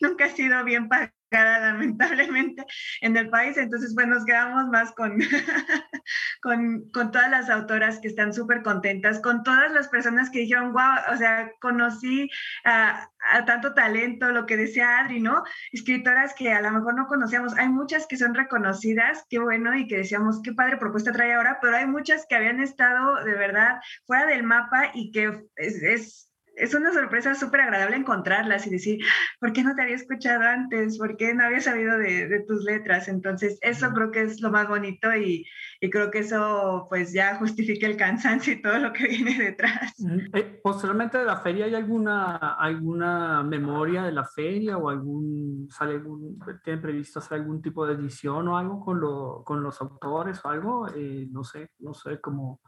nunca 0.00 0.24
ha 0.26 0.30
sido 0.30 0.62
bien 0.64 0.88
pagada 0.88 1.12
lamentablemente 1.32 2.64
en 3.00 3.16
el 3.16 3.28
país. 3.28 3.56
Entonces, 3.56 3.92
pues 3.94 4.06
nos 4.06 4.24
quedamos 4.24 4.68
más 4.68 4.92
con, 4.92 5.18
con, 6.42 6.90
con, 6.90 7.10
todas 7.10 7.30
las 7.30 7.50
autoras 7.50 7.98
que 8.00 8.08
están 8.08 8.32
súper 8.32 8.62
contentas, 8.62 9.20
con 9.20 9.42
todas 9.42 9.72
las 9.72 9.88
personas 9.88 10.30
que 10.30 10.40
dijeron, 10.40 10.72
wow, 10.72 11.12
o 11.12 11.16
sea, 11.16 11.50
conocí 11.60 12.28
a, 12.64 13.08
tanto 13.44 13.74
talento, 13.74 14.30
lo 14.30 14.46
que 14.46 14.56
decía 14.56 15.00
Adri, 15.00 15.20
¿no? 15.20 15.42
Escritoras 15.72 16.34
que 16.34 16.52
a 16.52 16.60
lo 16.60 16.70
mejor 16.70 16.94
no 16.94 17.06
conocíamos. 17.06 17.56
Hay 17.58 17.68
muchas 17.68 18.06
que 18.06 18.16
son 18.16 18.34
reconocidas, 18.34 19.24
qué 19.28 19.38
bueno, 19.38 19.76
y 19.76 19.88
que 19.88 19.98
decíamos, 19.98 20.40
qué 20.42 20.52
padre 20.52 20.76
propuesta 20.76 21.12
trae 21.12 21.34
ahora, 21.34 21.58
pero 21.60 21.76
hay 21.76 21.86
muchas 21.86 22.26
que 22.28 22.36
habían 22.36 22.60
estado 22.60 23.24
de 23.24 23.34
verdad 23.34 23.80
fuera 24.06 24.26
del 24.26 24.44
mapa 24.44 24.90
y 24.94 25.10
que 25.10 25.44
es 25.56 26.28
es 26.56 26.74
una 26.74 26.92
sorpresa 26.92 27.34
súper 27.34 27.60
agradable 27.60 27.96
encontrarlas 27.96 28.66
y 28.66 28.70
decir, 28.70 29.04
¿por 29.38 29.52
qué 29.52 29.62
no 29.62 29.74
te 29.74 29.82
había 29.82 29.94
escuchado 29.94 30.42
antes? 30.42 30.98
¿Por 30.98 31.16
qué 31.16 31.34
no 31.34 31.44
había 31.44 31.60
sabido 31.60 31.98
de, 31.98 32.44
tus 32.48 32.64
letras? 32.64 33.08
Entonces, 33.08 33.58
eso 33.60 33.90
creo 33.92 34.10
que 34.10 34.22
es 34.22 34.40
lo 34.40 34.50
más 34.50 34.66
bonito 34.66 35.14
y, 35.14 35.46
creo 35.90 36.10
que 36.10 36.20
eso 36.20 36.86
pues 36.88 37.12
ya 37.12 37.36
justifica 37.36 37.86
el 37.86 37.96
cansancio 37.96 38.54
y 38.54 38.62
todo 38.62 38.78
lo 38.78 38.92
que 38.92 39.06
viene 39.08 39.38
detrás. 39.38 39.94
Eh, 40.32 40.60
posteriormente 40.62 41.18
de 41.18 41.24
la 41.24 41.36
feria, 41.36 41.66
¿hay 41.66 41.74
alguna, 41.74 42.36
alguna 42.36 43.42
memoria 43.42 44.02
de 44.02 44.12
la 44.12 44.24
feria 44.24 44.78
o 44.78 44.88
algún, 44.88 45.68
sale 45.70 45.92
algún, 45.94 46.38
tienen 46.64 46.82
previsto 46.82 47.18
hacer 47.18 47.38
algún 47.38 47.60
tipo 47.62 47.86
de 47.86 47.94
edición 47.94 48.48
o 48.48 48.56
algo 48.56 48.80
con, 48.80 48.98
lo, 48.98 49.42
con 49.44 49.62
los 49.62 49.80
autores 49.80 50.42
o 50.44 50.48
algo? 50.48 50.88
Eh, 50.94 51.28
no 51.30 51.44
sé, 51.44 51.70
no 51.80 51.92
sé 51.94 52.20
cómo 52.20 52.60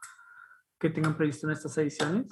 que 0.79 0.91
tengan 0.91 1.17
previsto 1.17 1.49
en 1.49 1.55
estas 1.55 1.77
ediciones 1.79 2.27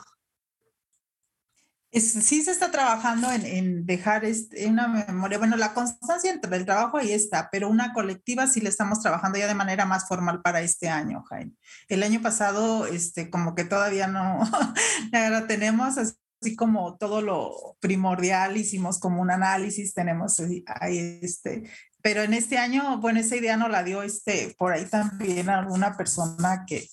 sí 2.01 2.43
se 2.43 2.51
está 2.51 2.71
trabajando 2.71 3.31
en, 3.33 3.87
dejar 3.87 4.25
este, 4.25 4.67
una 4.67 4.89
memoria, 4.89 5.39
bueno, 5.39 5.57
la 5.57 5.75
constancia 5.75 6.31
entre 6.31 6.57
el 6.57 6.65
trabajo 6.65 6.99
ahí 6.99 7.13
está, 7.13 7.49
pero 7.51 7.69
una 7.69 7.93
colectiva 7.93 8.47
sí 8.47 8.61
le 8.61 8.69
estamos 8.69 9.01
trabajando 9.01 9.39
ya 9.39 9.47
de 9.47 9.55
manera 9.55 9.87
más 9.87 10.07
formal 10.07 10.43
para 10.43 10.61
este 10.61 10.89
año, 10.89 11.23
Jaime. 11.29 11.53
El 11.89 12.03
año 12.03 12.21
pasado, 12.21 12.87
este, 12.87 13.31
como 13.31 13.55
que 13.55 13.65
todavía 13.65 14.09
no, 14.09 14.41
ahora 15.13 15.47
tenemos 15.47 15.97
así 15.99 16.57
como 16.57 16.97
todo 16.97 17.23
lo 17.23 17.77
primordial, 17.81 18.57
hicimos 18.57 18.99
como 18.99 19.23
un 19.23 19.31
análisis, 19.31 19.95
tenemos 19.95 20.41
ahí 20.67 21.19
este, 21.23 21.71
pero 22.07 22.23
en 22.23 22.35
este 22.35 22.57
año, 22.57 22.99
bueno, 22.99 23.19
esa 23.19 23.35
idea 23.35 23.57
no 23.57 23.67
la 23.69 23.83
dio 23.83 24.01
este, 24.01 24.55
por 24.57 24.73
ahí 24.73 24.85
también 24.85 25.51
alguna 25.51 25.97
persona 25.97 26.65
que, 26.65 26.87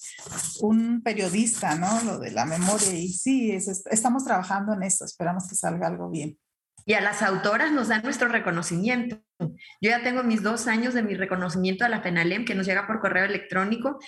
un 0.62 1.04
periodista, 1.04 1.76
¿no? 1.76 2.02
Lo 2.02 2.18
de 2.18 2.32
la 2.32 2.46
memoria, 2.46 2.92
y 2.96 3.10
sí, 3.10 3.52
estamos 3.52 4.26
trabajando 4.26 4.74
en 4.74 4.82
eso, 4.82 5.06
esperamos 5.06 5.48
que 5.48 5.54
salga 5.54 5.86
algo 5.86 6.10
bien. 6.10 6.40
Y 6.88 6.94
a 6.94 7.02
las 7.02 7.22
autoras 7.22 7.72
nos 7.72 7.90
dan 7.90 8.02
nuestro 8.02 8.28
reconocimiento. 8.28 9.22
Yo 9.38 9.92
ya 9.92 10.02
tengo 10.02 10.24
mis 10.24 10.42
dos 10.42 10.66
años 10.66 10.96
de 10.96 11.04
mi 11.04 11.14
reconocimiento 11.14 11.86
a 11.86 11.90
la 11.90 12.02
FENALEM, 12.02 12.44
que 12.44 12.56
nos 12.56 12.66
llega 12.66 12.88
por 12.88 13.00
correo 13.00 13.26
electrónico, 13.26 14.00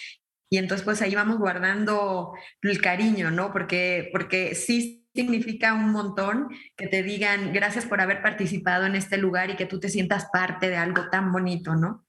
y 0.50 0.58
entonces 0.58 0.84
pues 0.84 1.04
ahí 1.04 1.14
vamos 1.14 1.38
guardando 1.38 2.34
el 2.64 2.82
cariño, 2.82 3.30
¿no? 3.30 3.54
Porque, 3.54 4.10
porque 4.12 4.56
sí 4.56 5.05
significa 5.16 5.74
un 5.74 5.92
montón 5.92 6.50
que 6.76 6.88
te 6.88 7.02
digan 7.02 7.54
gracias 7.54 7.86
por 7.86 8.02
haber 8.02 8.22
participado 8.22 8.86
en 8.86 8.96
este 8.96 9.18
lugar 9.18 9.50
y 9.50 9.56
que 9.56 9.66
tú 9.66 9.80
te 9.80 9.90
sientas 9.90 10.28
parte 10.32 10.70
de 10.70 10.76
algo 10.76 11.10
tan 11.10 11.32
bonito, 11.32 11.76
¿no? 11.76 12.06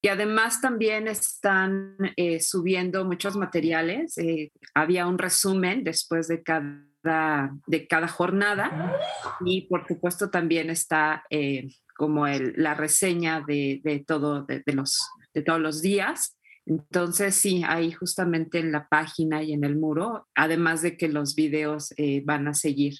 Y 0.00 0.08
además 0.08 0.60
también 0.60 1.08
están 1.08 1.96
eh, 2.16 2.38
subiendo 2.38 3.04
muchos 3.04 3.36
materiales. 3.36 4.16
Eh, 4.18 4.52
había 4.72 5.06
un 5.06 5.18
resumen 5.18 5.82
después 5.82 6.28
de 6.28 6.44
cada, 6.44 7.50
de 7.66 7.86
cada 7.88 8.06
jornada 8.06 8.94
y 9.44 9.62
por 9.62 9.88
supuesto 9.88 10.30
también 10.30 10.70
está 10.70 11.24
eh, 11.30 11.70
como 11.96 12.28
el, 12.28 12.52
la 12.56 12.74
reseña 12.74 13.40
de, 13.40 13.80
de 13.82 14.04
todo, 14.06 14.44
de, 14.44 14.62
los, 14.72 14.96
de 15.34 15.42
todos 15.42 15.60
los 15.60 15.82
días. 15.82 16.35
Entonces, 16.66 17.34
sí, 17.36 17.62
ahí 17.66 17.92
justamente 17.92 18.58
en 18.58 18.72
la 18.72 18.88
página 18.88 19.42
y 19.42 19.52
en 19.52 19.64
el 19.64 19.76
muro, 19.76 20.26
además 20.34 20.82
de 20.82 20.96
que 20.96 21.08
los 21.08 21.34
videos 21.34 21.94
van 22.24 22.48
a 22.48 22.54
seguir 22.54 22.94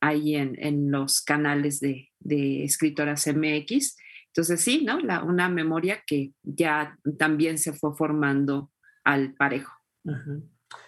ahí 0.00 0.36
en, 0.36 0.56
en 0.58 0.90
los 0.90 1.20
canales 1.22 1.80
de, 1.80 2.10
de 2.20 2.64
Escritoras 2.64 3.26
MX. 3.26 3.96
Entonces, 4.26 4.60
sí, 4.60 4.84
¿no? 4.84 5.00
La, 5.00 5.22
una 5.22 5.48
memoria 5.48 6.02
que 6.06 6.32
ya 6.42 6.96
también 7.18 7.58
se 7.58 7.72
fue 7.72 7.96
formando 7.96 8.70
al 9.04 9.34
parejo. 9.34 9.72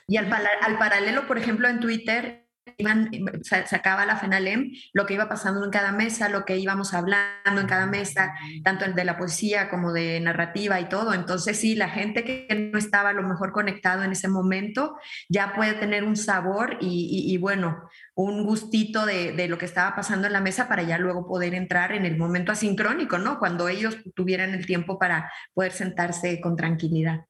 Y 0.06 0.16
al, 0.16 0.32
al, 0.32 0.78
paralelo, 0.78 1.26
por 1.26 1.38
ejemplo, 1.38 1.68
en 1.68 1.80
Twitter, 1.80 2.46
iban, 2.78 3.10
sacaba 3.42 4.06
la 4.06 4.16
FENALEM 4.16 4.72
lo 4.92 5.06
que 5.06 5.14
iba 5.14 5.28
pasando 5.28 5.64
en 5.64 5.70
cada 5.70 5.92
mesa, 5.92 6.28
lo 6.28 6.44
que 6.44 6.58
íbamos 6.58 6.94
hablando 6.94 7.60
en 7.60 7.66
cada 7.66 7.86
mesa, 7.86 8.34
tanto 8.64 8.84
de 8.90 9.04
la 9.04 9.16
poesía 9.16 9.68
como 9.68 9.92
de 9.92 10.20
narrativa 10.20 10.80
y 10.80 10.88
todo. 10.88 11.14
Entonces, 11.14 11.58
sí, 11.58 11.74
la 11.74 11.88
gente 11.88 12.24
que 12.24 12.70
no 12.72 12.78
estaba 12.78 13.10
a 13.10 13.12
lo 13.12 13.22
mejor 13.22 13.52
conectado 13.52 14.02
en 14.02 14.12
ese 14.12 14.28
momento 14.28 14.96
ya 15.28 15.52
puede 15.54 15.74
tener 15.74 16.04
un 16.04 16.16
sabor 16.16 16.78
y, 16.80 17.36
bueno, 17.38 17.88
un 18.14 18.44
gustito 18.44 19.06
de, 19.06 19.48
lo 19.48 19.58
que 19.58 19.64
estaba 19.64 19.96
pasando 19.96 20.26
en 20.26 20.32
la 20.32 20.40
mesa 20.40 20.68
para 20.68 20.82
ya 20.82 20.98
luego 20.98 21.26
poder 21.26 21.54
entrar 21.54 21.92
en 21.92 22.04
el 22.04 22.16
momento 22.16 22.52
asincrónico, 22.52 23.18
¿no? 23.18 23.38
Cuando 23.38 23.68
ellos 23.68 23.96
tuvieran 24.14 24.54
el 24.54 24.66
tiempo 24.66 24.98
para 24.98 25.30
poder 25.54 25.72
sentarse 25.72 26.40
con 26.40 26.56
tranquilidad. 26.56 27.26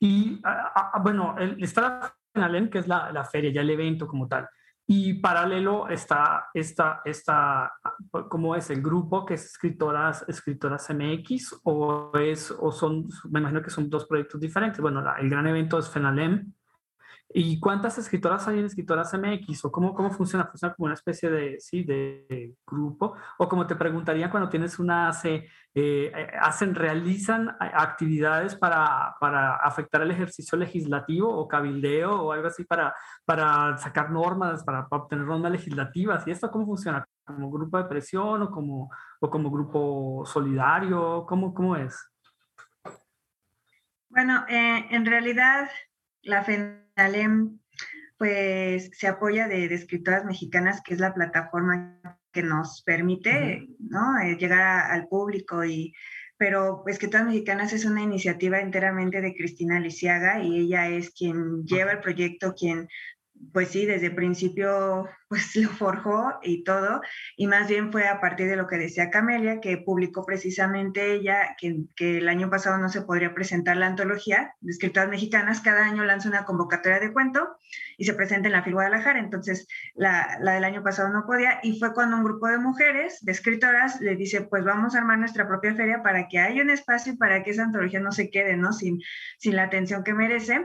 Y 0.00 0.40
ah, 0.44 0.72
ah, 0.74 0.98
bueno, 1.00 1.36
está 1.58 2.16
la 2.34 2.68
que 2.70 2.78
es 2.78 2.88
la, 2.88 3.12
la, 3.12 3.24
feria, 3.24 3.52
ya 3.52 3.60
el 3.60 3.70
evento 3.70 4.06
como 4.06 4.28
tal. 4.28 4.48
Y 4.86 5.14
paralelo 5.14 5.88
está, 5.88 6.48
está, 6.52 7.00
está, 7.04 7.72
¿cómo 8.28 8.54
es 8.54 8.68
el 8.68 8.82
grupo 8.82 9.24
que 9.24 9.34
es 9.34 9.46
escritoras, 9.46 10.24
escritoras 10.28 10.90
MX 10.90 11.60
o, 11.64 12.12
es, 12.18 12.50
o 12.50 12.70
son, 12.70 13.08
me 13.30 13.40
imagino 13.40 13.62
que 13.62 13.70
son 13.70 13.88
dos 13.88 14.06
proyectos 14.06 14.40
diferentes. 14.40 14.80
Bueno, 14.80 15.02
el 15.18 15.30
gran 15.30 15.46
evento 15.46 15.78
es 15.78 15.88
FENALEM, 15.88 16.52
¿Y 17.36 17.58
cuántas 17.58 17.98
escritoras 17.98 18.46
hay 18.46 18.60
en 18.60 18.66
Escritoras 18.66 19.12
MX? 19.14 19.64
¿O 19.64 19.72
cómo, 19.72 19.94
cómo 19.94 20.10
funciona? 20.10 20.46
¿Funciona 20.46 20.74
como 20.74 20.86
una 20.86 20.94
especie 20.94 21.30
de, 21.30 21.58
sí, 21.58 21.82
de 21.82 22.54
grupo? 22.66 23.16
¿O 23.38 23.48
como 23.48 23.66
te 23.66 23.74
preguntaría 23.74 24.30
cuando 24.30 24.48
tienes 24.48 24.78
una 24.78 25.08
ACE, 25.08 25.48
eh, 25.74 26.12
hacen, 26.40 26.74
realizan 26.74 27.56
actividades 27.58 28.54
para, 28.54 29.16
para, 29.18 29.56
afectar 29.56 30.02
el 30.02 30.12
ejercicio 30.12 30.56
legislativo 30.56 31.28
o 31.28 31.48
cabildeo 31.48 32.22
o 32.22 32.32
algo 32.32 32.46
así 32.46 32.64
para, 32.64 32.94
para 33.24 33.78
sacar 33.78 34.10
normas, 34.10 34.62
para, 34.62 34.86
obtener 34.88 35.24
normas 35.24 35.50
legislativas? 35.50 36.24
¿Y 36.28 36.30
esto 36.30 36.50
cómo 36.50 36.66
funciona? 36.66 37.04
¿Como 37.24 37.50
grupo 37.50 37.78
de 37.78 37.84
presión 37.84 38.42
o 38.42 38.50
como, 38.50 38.90
o 39.18 39.30
como 39.30 39.50
grupo 39.50 40.24
solidario? 40.26 41.24
¿Cómo, 41.26 41.52
cómo 41.52 41.74
es? 41.74 41.98
Bueno, 44.08 44.44
eh, 44.48 44.86
en 44.90 45.04
realidad 45.04 45.68
la 46.22 46.44
FENALEM 46.94 47.58
pues 48.16 48.90
se 48.92 49.08
apoya 49.08 49.48
de, 49.48 49.66
escritoras 49.66 50.24
mexicanas, 50.24 50.80
que 50.82 50.94
es 50.94 51.00
la 51.00 51.12
plataforma 51.12 52.00
que 52.32 52.42
nos 52.42 52.82
permite 52.82 53.68
¿no? 53.78 54.18
Eh, 54.20 54.36
llegar 54.36 54.90
al 54.90 55.08
público 55.08 55.64
y 55.64 55.92
pero 56.36 56.82
Escritoras 56.86 57.26
Mexicanas 57.26 57.72
es 57.72 57.84
una 57.84 58.02
iniciativa 58.02 58.58
enteramente 58.58 59.20
de 59.20 59.34
Cristina 59.34 59.78
Lisiaga 59.78 60.42
y 60.42 60.58
ella 60.58 60.88
es 60.88 61.10
quien 61.10 61.64
lleva 61.64 61.92
el 61.92 62.00
proyecto, 62.00 62.54
quien 62.54 62.88
pues 63.52 63.68
sí, 63.68 63.86
desde 63.86 64.06
el 64.06 64.14
principio 64.14 65.08
pues 65.28 65.56
lo 65.56 65.68
forjó 65.68 66.38
y 66.42 66.64
todo, 66.64 67.00
y 67.36 67.46
más 67.46 67.68
bien 67.68 67.90
fue 67.90 68.06
a 68.06 68.20
partir 68.20 68.48
de 68.48 68.56
lo 68.56 68.66
que 68.66 68.76
decía 68.76 69.10
Camelia, 69.10 69.60
que 69.60 69.78
publicó 69.78 70.24
precisamente 70.24 71.12
ella, 71.12 71.56
que, 71.58 71.84
el 72.18 72.28
año 72.28 72.50
pasado 72.50 72.78
no 72.78 72.88
se 72.88 73.02
podría 73.02 73.34
presentar 73.34 73.76
la 73.76 73.86
antología 73.86 74.54
de 74.60 74.70
escritoras 74.70 75.08
mexicanas, 75.08 75.60
cada 75.60 75.84
año 75.86 76.04
lanza 76.04 76.28
una 76.28 76.44
convocatoria 76.44 77.00
de 77.00 77.12
cuento 77.12 77.56
y 77.96 78.04
se 78.04 78.14
presenta 78.14 78.48
en 78.48 78.52
la 78.52 78.62
FIL 78.62 78.74
Guadalajara, 78.74 79.18
entonces 79.18 79.66
la, 79.94 80.38
del 80.40 80.64
año 80.64 80.82
pasado 80.82 81.08
no 81.08 81.24
podía, 81.26 81.58
y 81.62 81.78
fue 81.78 81.94
cuando 81.94 82.16
un 82.16 82.24
grupo 82.24 82.46
de 82.48 82.58
mujeres, 82.58 83.18
de 83.22 83.32
escritoras, 83.32 84.00
le 84.00 84.16
dice, 84.16 84.42
pues 84.42 84.64
vamos 84.64 84.94
a 84.94 84.98
armar 84.98 85.18
nuestra 85.18 85.48
propia 85.48 85.74
feria 85.74 86.02
para 86.02 86.28
que 86.28 86.38
haya 86.38 86.62
un 86.62 86.70
espacio 86.70 87.16
para 87.16 87.42
que 87.42 87.50
esa 87.50 87.64
antología 87.64 88.00
no 88.00 88.12
se 88.12 88.30
quede, 88.30 88.56
¿no? 88.56 88.72
Sin, 88.72 89.00
sin 89.38 89.56
la 89.56 89.64
atención 89.64 90.04
que 90.04 90.14
merece 90.14 90.64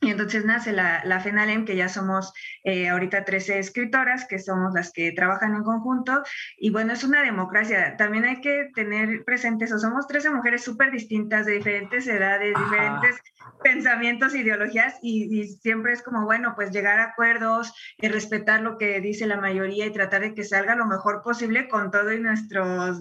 y 0.00 0.10
entonces 0.10 0.44
nace 0.44 0.72
la, 0.72 1.02
la 1.04 1.20
FENALEM, 1.20 1.64
que 1.64 1.74
ya 1.74 1.88
somos 1.88 2.32
eh, 2.64 2.88
ahorita 2.88 3.24
13 3.24 3.58
escritoras, 3.58 4.26
que 4.26 4.38
somos 4.38 4.74
las 4.74 4.92
que 4.92 5.12
trabajan 5.12 5.54
en 5.54 5.62
conjunto. 5.62 6.22
Y 6.58 6.70
bueno, 6.70 6.92
es 6.92 7.02
una 7.02 7.22
democracia. 7.22 7.96
También 7.96 8.24
hay 8.24 8.40
que 8.42 8.68
tener 8.74 9.24
presentes, 9.24 9.72
o 9.72 9.78
somos 9.78 10.06
13 10.06 10.30
mujeres 10.30 10.62
súper 10.62 10.90
distintas, 10.90 11.46
de 11.46 11.52
diferentes 11.52 12.06
edades, 12.06 12.54
diferentes 12.58 13.20
pensamientos, 13.62 14.34
ideologías, 14.34 14.98
y, 15.02 15.44
siempre 15.44 15.94
es 15.94 16.02
como, 16.02 16.26
bueno, 16.26 16.52
pues 16.54 16.72
llegar 16.72 16.98
a 16.98 17.04
acuerdos, 17.04 17.72
y 17.96 18.08
respetar 18.08 18.60
lo 18.60 18.76
que 18.76 19.00
dice 19.00 19.26
la 19.26 19.40
mayoría 19.40 19.86
y 19.86 19.92
tratar 19.92 20.20
de 20.20 20.34
que 20.34 20.44
salga 20.44 20.76
lo 20.76 20.86
mejor 20.86 21.22
posible 21.22 21.68
con 21.68 21.90
todo 21.90 22.12
y 22.12 22.20
nuestros, 22.20 23.00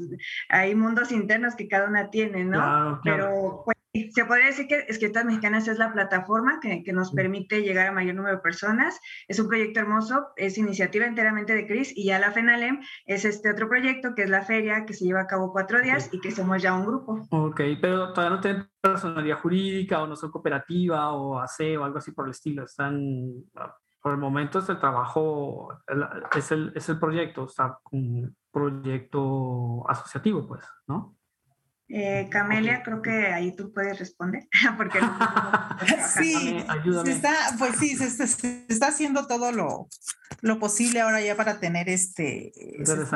hay 0.49 0.75
mundos 0.75 1.11
internos 1.11 1.55
que 1.55 1.67
cada 1.67 1.89
una 1.89 2.09
tiene, 2.09 2.45
¿no? 2.45 3.01
Pero 3.03 3.63
pues, 3.65 3.74
se 4.13 4.25
podría 4.25 4.47
decir 4.47 4.67
que 4.67 4.85
Escritas 4.87 5.25
Mexicanas 5.25 5.67
es 5.67 5.77
la 5.77 5.93
plataforma 5.93 6.59
que, 6.59 6.83
que, 6.83 6.93
nos 6.93 7.11
permite 7.11 7.61
llegar 7.61 7.87
a 7.87 7.91
mayor 7.91 8.15
número 8.15 8.35
de 8.35 8.41
personas. 8.41 8.99
Es 9.27 9.39
un 9.39 9.47
proyecto 9.47 9.79
hermoso, 9.79 10.27
es 10.35 10.57
iniciativa 10.57 11.05
enteramente 11.05 11.53
de 11.53 11.65
Cris 11.65 11.91
y 11.95 12.05
ya 12.05 12.19
la 12.19 12.31
FENALEM 12.31 12.81
es 13.05 13.25
este 13.25 13.51
otro 13.51 13.69
proyecto 13.69 14.15
que 14.15 14.23
es 14.23 14.29
la 14.29 14.41
feria 14.41 14.85
que 14.85 14.93
se 14.93 15.05
lleva 15.05 15.21
a 15.21 15.27
cabo 15.27 15.51
cuatro 15.51 15.81
días 15.81 16.09
y 16.11 16.19
que 16.19 16.31
somos 16.31 16.61
ya 16.61 16.73
un 16.73 16.85
grupo. 16.85 17.27
Ok, 17.31 17.61
pero 17.81 18.13
todavía 18.13 18.35
no 18.35 18.41
tienen 18.41 18.69
personalidad 18.81 19.39
jurídica 19.39 20.01
o 20.01 20.07
no 20.07 20.15
son 20.15 20.31
cooperativa 20.31 21.13
o 21.13 21.39
AC 21.39 21.77
o 21.79 21.83
algo 21.83 21.97
así 21.97 22.11
por 22.11 22.25
el 22.25 22.31
estilo. 22.31 22.63
Están, 22.65 22.99
por 24.01 24.11
el 24.11 24.17
momento 24.17 24.59
es 24.59 24.69
el 24.69 24.79
trabajo, 24.79 25.69
es 26.35 26.51
el, 26.51 26.71
es 26.75 26.89
el 26.89 26.99
proyecto, 26.99 27.45
está 27.45 27.79
un 27.91 28.35
proyecto 28.51 29.89
asociativo, 29.89 30.47
pues, 30.47 30.65
¿no? 30.87 31.14
Eh, 31.87 32.27
Camelia, 32.31 32.81
creo 32.81 32.99
que 32.99 33.27
ahí 33.27 33.55
tú 33.55 33.71
puedes 33.71 33.99
responder, 33.99 34.47
porque 34.77 34.99
sí, 36.15 36.57
se 37.03 37.11
está, 37.11 37.33
pues 37.59 37.75
sí, 37.77 37.95
se 37.95 38.23
está, 38.67 38.87
haciendo 38.87 39.27
todo 39.27 39.51
lo, 39.51 39.87
lo, 40.41 40.59
posible 40.59 41.01
ahora 41.01 41.21
ya 41.21 41.35
para 41.35 41.59
tener 41.59 41.87
este, 41.87 42.51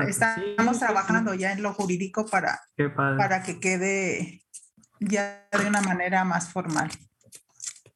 estamos 0.08 0.78
trabajando 0.78 1.34
ya 1.34 1.52
en 1.52 1.64
lo 1.64 1.74
jurídico 1.74 2.28
para, 2.28 2.62
para 2.96 3.42
que 3.42 3.60
quede 3.60 4.44
ya 5.00 5.48
de 5.52 5.68
una 5.68 5.82
manera 5.82 6.24
más 6.24 6.52
formal. 6.52 6.92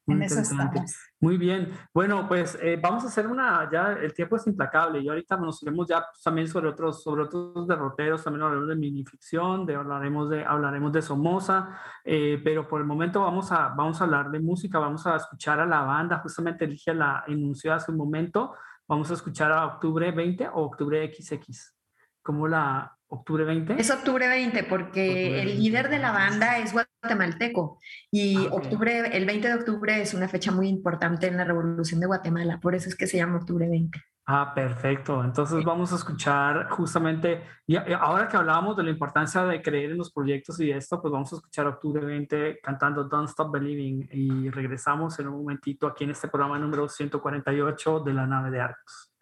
En 0.06 0.22
eso 0.22 0.40
estamos. 0.40 0.96
Muy 1.20 1.38
bien. 1.38 1.72
Bueno, 1.94 2.28
pues 2.28 2.58
eh, 2.60 2.78
vamos 2.80 3.04
a 3.04 3.08
hacer 3.08 3.26
una, 3.26 3.68
ya 3.72 3.92
el 3.92 4.12
tiempo 4.12 4.36
es 4.36 4.46
implacable 4.46 5.00
y 5.00 5.08
ahorita 5.08 5.36
nos 5.36 5.62
iremos 5.62 5.88
ya 5.88 6.04
pues, 6.04 6.22
también 6.22 6.46
sobre 6.46 6.68
otros, 6.68 7.02
sobre 7.02 7.22
otros 7.22 7.66
derroteros, 7.66 8.22
también 8.22 8.42
hablaremos 8.42 8.68
de 8.68 8.76
minificción, 8.76 9.64
de, 9.64 9.76
hablaremos, 9.76 10.28
de, 10.28 10.44
hablaremos 10.44 10.92
de 10.92 11.00
Somoza, 11.00 11.80
eh, 12.04 12.38
pero 12.44 12.68
por 12.68 12.82
el 12.82 12.86
momento 12.86 13.22
vamos 13.22 13.50
a, 13.50 13.68
vamos 13.68 14.00
a 14.00 14.04
hablar 14.04 14.30
de 14.30 14.40
música, 14.40 14.78
vamos 14.78 15.06
a 15.06 15.16
escuchar 15.16 15.60
a 15.60 15.66
la 15.66 15.82
banda, 15.82 16.18
justamente 16.18 16.66
dije 16.66 16.92
la 16.92 17.24
enunció 17.26 17.72
hace 17.72 17.90
un 17.90 17.96
momento, 17.96 18.54
vamos 18.86 19.10
a 19.10 19.14
escuchar 19.14 19.52
a 19.52 19.64
Octubre 19.64 20.12
20 20.12 20.48
o 20.48 20.64
Octubre 20.64 21.10
XX, 21.10 21.74
como 22.22 22.46
la, 22.46 22.94
octubre 23.08 23.44
20. 23.44 23.80
Es 23.80 23.90
octubre 23.90 24.26
20 24.26 24.64
porque 24.64 25.42
el 25.42 25.58
líder 25.58 25.88
de 25.88 25.98
la 25.98 26.12
banda 26.12 26.58
es 26.58 26.72
guatemalteco 26.72 27.78
y 28.10 28.36
ah, 28.46 28.48
octubre, 28.52 29.16
el 29.16 29.26
20 29.26 29.48
de 29.48 29.54
octubre 29.54 30.00
es 30.00 30.14
una 30.14 30.28
fecha 30.28 30.50
muy 30.52 30.68
importante 30.68 31.26
en 31.26 31.36
la 31.36 31.44
revolución 31.44 32.00
de 32.00 32.06
Guatemala, 32.06 32.58
por 32.60 32.74
eso 32.74 32.88
es 32.88 32.96
que 32.96 33.06
se 33.06 33.18
llama 33.18 33.36
octubre 33.36 33.68
20. 33.68 33.98
Ah, 34.26 34.52
perfecto. 34.54 35.22
Entonces 35.22 35.62
vamos 35.64 35.92
a 35.92 35.96
escuchar 35.96 36.70
justamente, 36.70 37.42
y 37.66 37.76
ahora 37.76 38.26
que 38.26 38.38
hablábamos 38.38 38.74
de 38.74 38.82
la 38.82 38.90
importancia 38.90 39.44
de 39.44 39.60
creer 39.60 39.90
en 39.90 39.98
los 39.98 40.10
proyectos 40.12 40.58
y 40.60 40.70
esto, 40.70 41.00
pues 41.02 41.12
vamos 41.12 41.30
a 41.32 41.36
escuchar 41.36 41.66
octubre 41.66 42.02
20 42.02 42.60
cantando 42.62 43.04
Don't 43.04 43.28
Stop 43.28 43.52
Believing 43.52 44.08
y 44.10 44.48
regresamos 44.48 45.18
en 45.18 45.28
un 45.28 45.36
momentito 45.36 45.86
aquí 45.86 46.04
en 46.04 46.10
este 46.10 46.28
programa 46.28 46.58
número 46.58 46.88
148 46.88 48.00
de 48.00 48.14
la 48.14 48.26
nave 48.26 48.50
de 48.50 48.60
Arcos. 48.62 49.13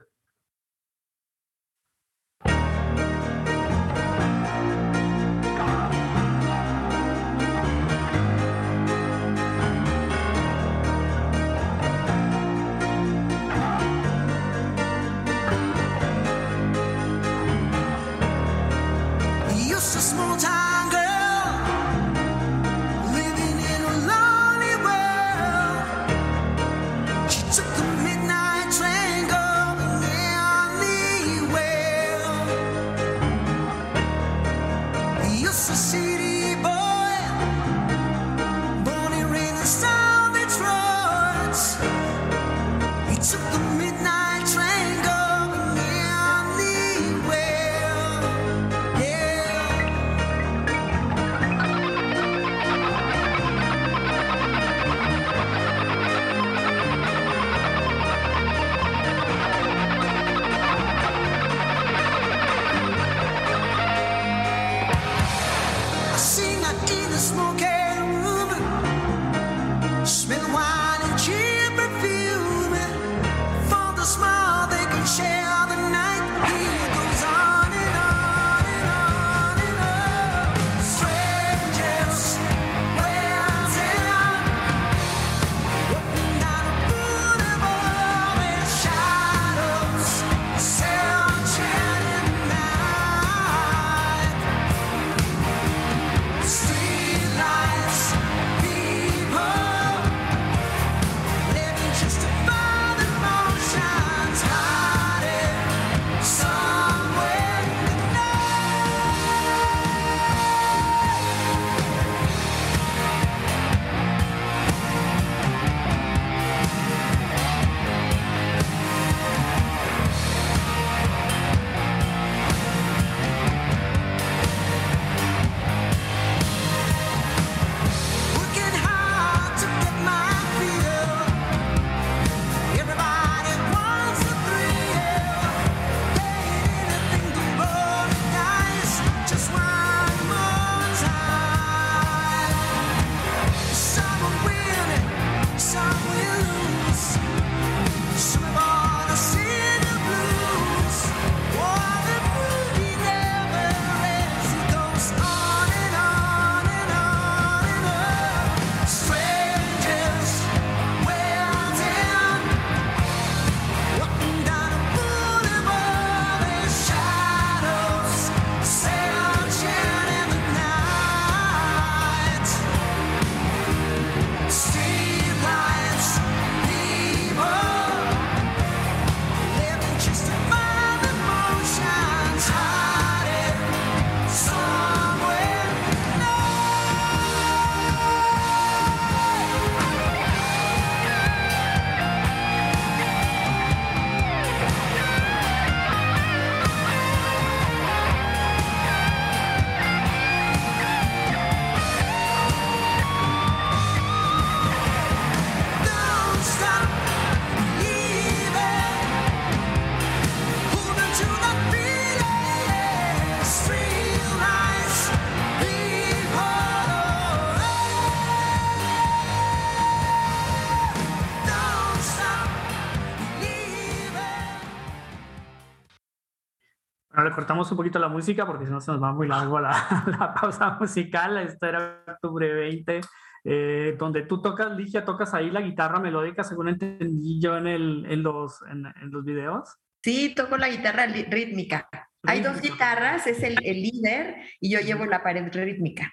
Cortamos 227.35 227.71
un 227.71 227.77
poquito 227.77 227.99
la 227.99 228.09
música 228.09 228.47
porque 228.47 228.67
si 228.67 228.71
no 228.73 228.81
se 228.81 228.93
nos 228.93 229.03
va 229.03 229.13
muy 229.13 229.29
largo 229.29 229.61
la, 229.61 229.71
la 230.19 230.35
pausa 230.35 230.77
musical. 230.79 231.39
Esto 231.39 231.67
era 231.67 232.05
octubre 232.07 232.53
20, 232.53 233.01
eh, 233.45 233.97
donde 233.99 234.23
tú 234.23 234.41
tocas, 234.41 234.77
Ligia, 234.77 235.05
tocas 235.05 235.35
ahí 235.35 235.51
la 235.51 235.61
guitarra 235.61 236.01
melódica, 236.01 236.45
según 236.45 236.69
entendí 236.69 237.41
yo 237.41 237.57
en, 237.57 237.67
el, 237.67 238.07
en, 238.09 238.23
los, 238.23 238.63
en, 238.71 238.85
los 239.11 239.25
videos. 239.25 239.77
Sí, 240.03 240.35
toco 240.35 240.57
la 240.57 240.69
guitarra 240.69 241.07
rítmica. 241.07 241.89
Hay 242.25 242.41
dos 242.41 242.61
guitarras, 242.61 243.27
es 243.27 243.43
el, 243.43 243.57
el 243.65 243.83
líder 243.83 244.37
y 244.61 244.71
yo 244.71 244.81
llevo 244.81 245.05
la 245.07 245.23
pared 245.23 245.49
rítmica. 245.53 246.13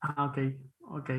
Ah, 0.00 0.24
ok, 0.24 0.38
ok. 0.80 1.10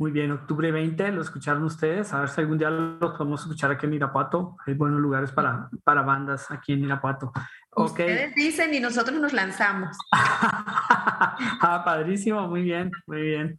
Muy 0.00 0.12
bien, 0.12 0.30
octubre 0.30 0.70
20, 0.70 1.10
lo 1.10 1.22
escucharon 1.22 1.64
ustedes. 1.64 2.14
A 2.14 2.20
ver 2.20 2.28
si 2.28 2.40
algún 2.40 2.56
día 2.56 2.70
lo 2.70 3.00
podemos 3.00 3.40
escuchar 3.42 3.72
aquí 3.72 3.86
en 3.86 3.94
Irapuato. 3.94 4.56
Hay 4.64 4.74
buenos 4.74 5.00
lugares 5.00 5.32
para, 5.32 5.68
para 5.82 6.02
bandas 6.02 6.52
aquí 6.52 6.74
en 6.74 6.84
Irapuato. 6.84 7.32
Ustedes 7.84 8.34
dicen 8.34 8.74
y 8.74 8.80
nosotros 8.80 9.18
nos 9.20 9.32
lanzamos. 9.32 9.96
ah, 10.12 11.82
padrísimo, 11.84 12.46
muy 12.48 12.62
bien, 12.62 12.90
muy 13.06 13.22
bien. 13.22 13.58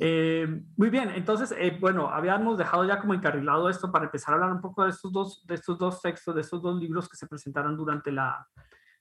Eh, 0.00 0.62
muy 0.76 0.90
bien, 0.90 1.10
entonces, 1.10 1.54
eh, 1.58 1.76
bueno, 1.78 2.08
habíamos 2.08 2.56
dejado 2.56 2.84
ya 2.84 2.98
como 2.98 3.14
encarrilado 3.14 3.68
esto 3.68 3.92
para 3.92 4.06
empezar 4.06 4.32
a 4.32 4.36
hablar 4.36 4.52
un 4.52 4.60
poco 4.60 4.84
de 4.84 4.90
estos 4.90 5.12
dos, 5.12 5.46
de 5.46 5.54
estos 5.54 5.78
dos 5.78 6.00
textos, 6.00 6.34
de 6.34 6.40
estos 6.40 6.62
dos 6.62 6.80
libros 6.80 7.08
que 7.08 7.16
se 7.16 7.26
presentaron 7.26 7.76
durante, 7.76 8.10
la, 8.10 8.46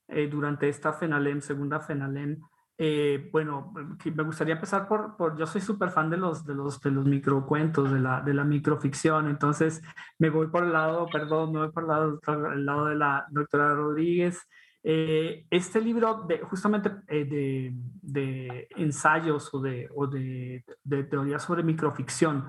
eh, 0.08 0.28
durante 0.28 0.68
esta 0.68 0.92
FENALEM, 0.92 1.42
segunda 1.42 1.80
FENALEM. 1.80 2.42
Bueno, 3.32 3.72
me 4.04 4.24
gustaría 4.24 4.56
empezar 4.56 4.88
por, 4.88 5.16
por 5.16 5.38
yo 5.38 5.46
soy 5.46 5.62
súper 5.62 5.92
fan 5.92 6.10
de 6.10 6.18
los, 6.18 6.44
de 6.48 6.56
los, 6.56 6.82
de 6.82 6.90
los 6.90 7.06
microcuentos, 7.06 7.92
de 7.92 8.00
la, 8.00 8.22
de 8.22 8.34
la 8.34 8.44
microficción, 8.44 9.30
entonces 9.30 9.84
me 10.18 10.32
voy 10.32 10.48
por 10.48 10.64
el 10.64 10.74
lado, 10.74 11.06
perdón, 11.06 11.52
me 11.52 11.60
voy 11.60 11.72
por 11.72 11.84
el 11.84 11.90
lado, 11.90 12.20
el 12.52 12.66
lado 12.66 12.86
de 12.88 12.96
la 12.96 13.28
doctora 13.30 13.76
Rodríguez. 13.76 14.48
Eh, 14.84 15.46
este 15.50 15.80
libro, 15.80 16.26
de, 16.28 16.40
justamente 16.40 16.92
eh, 17.08 17.26
de, 17.26 17.74
de, 18.02 18.68
ensayos 18.78 19.54
o 19.54 19.60
de, 19.60 19.88
o 19.96 20.08
de, 20.08 20.64
de 20.84 21.04
teorías 21.04 21.44
sobre 21.44 21.64
microficción, 21.64 22.48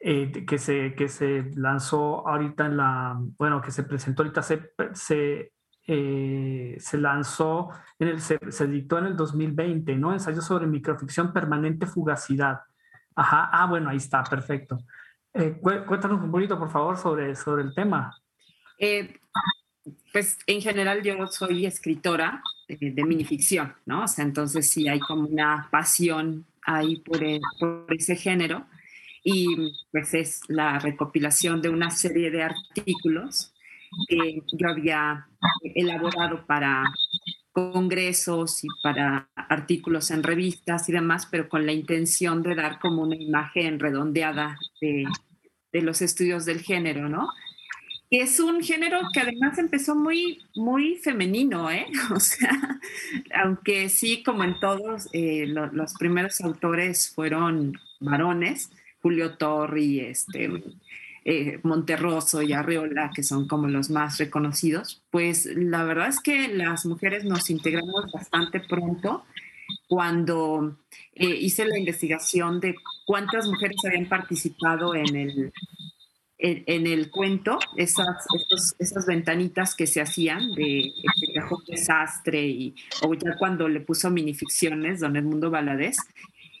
que, 0.00 0.58
se, 0.58 0.96
que 0.96 1.08
se 1.08 1.48
lanzó 1.54 2.26
ahorita 2.26 2.66
en 2.66 2.76
la, 2.76 3.16
bueno, 3.38 3.62
que 3.62 3.70
se 3.70 3.84
presentó 3.84 4.22
ahorita, 4.22 4.42
se, 4.42 4.72
se 4.94 5.52
eh, 5.86 6.76
se 6.78 6.96
lanzó, 6.96 7.70
en 7.98 8.08
el, 8.08 8.20
se, 8.20 8.36
editó 8.36 8.98
en 8.98 9.06
el 9.06 9.16
2020, 9.16 9.96
¿no? 9.96 10.12
Ensayo 10.12 10.40
sobre 10.40 10.66
microficción 10.66 11.32
permanente 11.32 11.86
fugacidad. 11.86 12.60
Ajá, 13.16 13.50
ah, 13.52 13.66
bueno, 13.66 13.90
ahí 13.90 13.96
está, 13.96 14.22
perfecto. 14.22 14.78
Eh, 15.34 15.58
cuéntanos 15.60 16.22
un 16.22 16.30
poquito, 16.30 16.58
por 16.58 16.70
favor, 16.70 16.96
sobre, 16.96 17.34
sobre 17.34 17.64
el 17.64 17.74
tema. 17.74 18.16
Eh, 18.78 19.18
pues 20.12 20.38
en 20.46 20.60
general 20.60 21.02
yo 21.02 21.26
soy 21.26 21.66
escritora 21.66 22.42
de 22.68 23.04
minificción, 23.04 23.74
¿no? 23.86 24.04
O 24.04 24.08
sea, 24.08 24.24
entonces 24.24 24.68
sí 24.68 24.88
hay 24.88 25.00
como 25.00 25.26
una 25.26 25.68
pasión 25.70 26.46
ahí 26.62 26.96
por, 26.96 27.20
por 27.58 27.86
ese 27.94 28.16
género 28.16 28.66
y 29.24 29.46
pues 29.90 30.14
es 30.14 30.40
la 30.48 30.78
recopilación 30.78 31.60
de 31.62 31.68
una 31.68 31.90
serie 31.90 32.30
de 32.30 32.42
artículos 32.42 33.52
que 34.08 34.42
yo 34.52 34.68
había 34.68 35.26
elaborado 35.74 36.46
para 36.46 36.84
congresos 37.52 38.64
y 38.64 38.68
para 38.82 39.28
artículos 39.34 40.10
en 40.10 40.22
revistas 40.22 40.88
y 40.88 40.92
demás, 40.92 41.26
pero 41.30 41.48
con 41.48 41.66
la 41.66 41.72
intención 41.72 42.42
de 42.42 42.54
dar 42.54 42.78
como 42.78 43.02
una 43.02 43.16
imagen 43.16 43.78
redondeada 43.78 44.58
de, 44.80 45.04
de 45.72 45.82
los 45.82 46.00
estudios 46.00 46.46
del 46.46 46.60
género, 46.60 47.08
¿no? 47.08 47.28
Es 48.12 48.40
un 48.40 48.62
género 48.62 49.00
que 49.10 49.20
además 49.20 49.56
empezó 49.56 49.94
muy, 49.94 50.42
muy 50.54 50.96
femenino, 50.96 51.70
¿eh? 51.70 51.86
O 52.14 52.20
sea, 52.20 52.78
aunque 53.42 53.88
sí, 53.88 54.22
como 54.22 54.44
en 54.44 54.60
todos, 54.60 55.08
eh, 55.14 55.46
los 55.46 55.94
primeros 55.94 56.42
autores 56.42 57.10
fueron 57.14 57.80
varones, 58.00 58.70
Julio 59.00 59.38
Torri, 59.38 60.00
este, 60.00 60.62
eh, 61.24 61.58
Monterroso 61.62 62.42
y 62.42 62.52
Arreola, 62.52 63.12
que 63.14 63.22
son 63.22 63.48
como 63.48 63.66
los 63.66 63.88
más 63.88 64.18
reconocidos, 64.18 65.00
pues 65.10 65.46
la 65.46 65.82
verdad 65.82 66.08
es 66.08 66.20
que 66.20 66.48
las 66.48 66.84
mujeres 66.84 67.24
nos 67.24 67.48
integramos 67.48 68.12
bastante 68.12 68.60
pronto 68.60 69.24
cuando 69.88 70.76
eh, 71.14 71.34
hice 71.34 71.64
la 71.64 71.78
investigación 71.78 72.60
de 72.60 72.74
cuántas 73.06 73.48
mujeres 73.48 73.78
habían 73.86 74.06
participado 74.06 74.94
en 74.94 75.16
el, 75.16 75.52
en, 76.42 76.86
el 76.88 77.10
cuento, 77.10 77.58
esas, 77.76 78.26
esas 78.78 79.06
ventanitas 79.06 79.76
que 79.76 79.86
se 79.86 80.00
hacían 80.00 80.52
de 80.54 80.80
este 80.80 81.32
cajón 81.34 81.62
desastre 81.68 82.44
y 82.44 82.74
o 83.02 83.14
ya 83.14 83.36
cuando 83.38 83.68
le 83.68 83.80
puso 83.80 84.10
minificciones, 84.10 85.00
don 85.00 85.16
Edmundo 85.16 85.50
Valadez, 85.50 85.96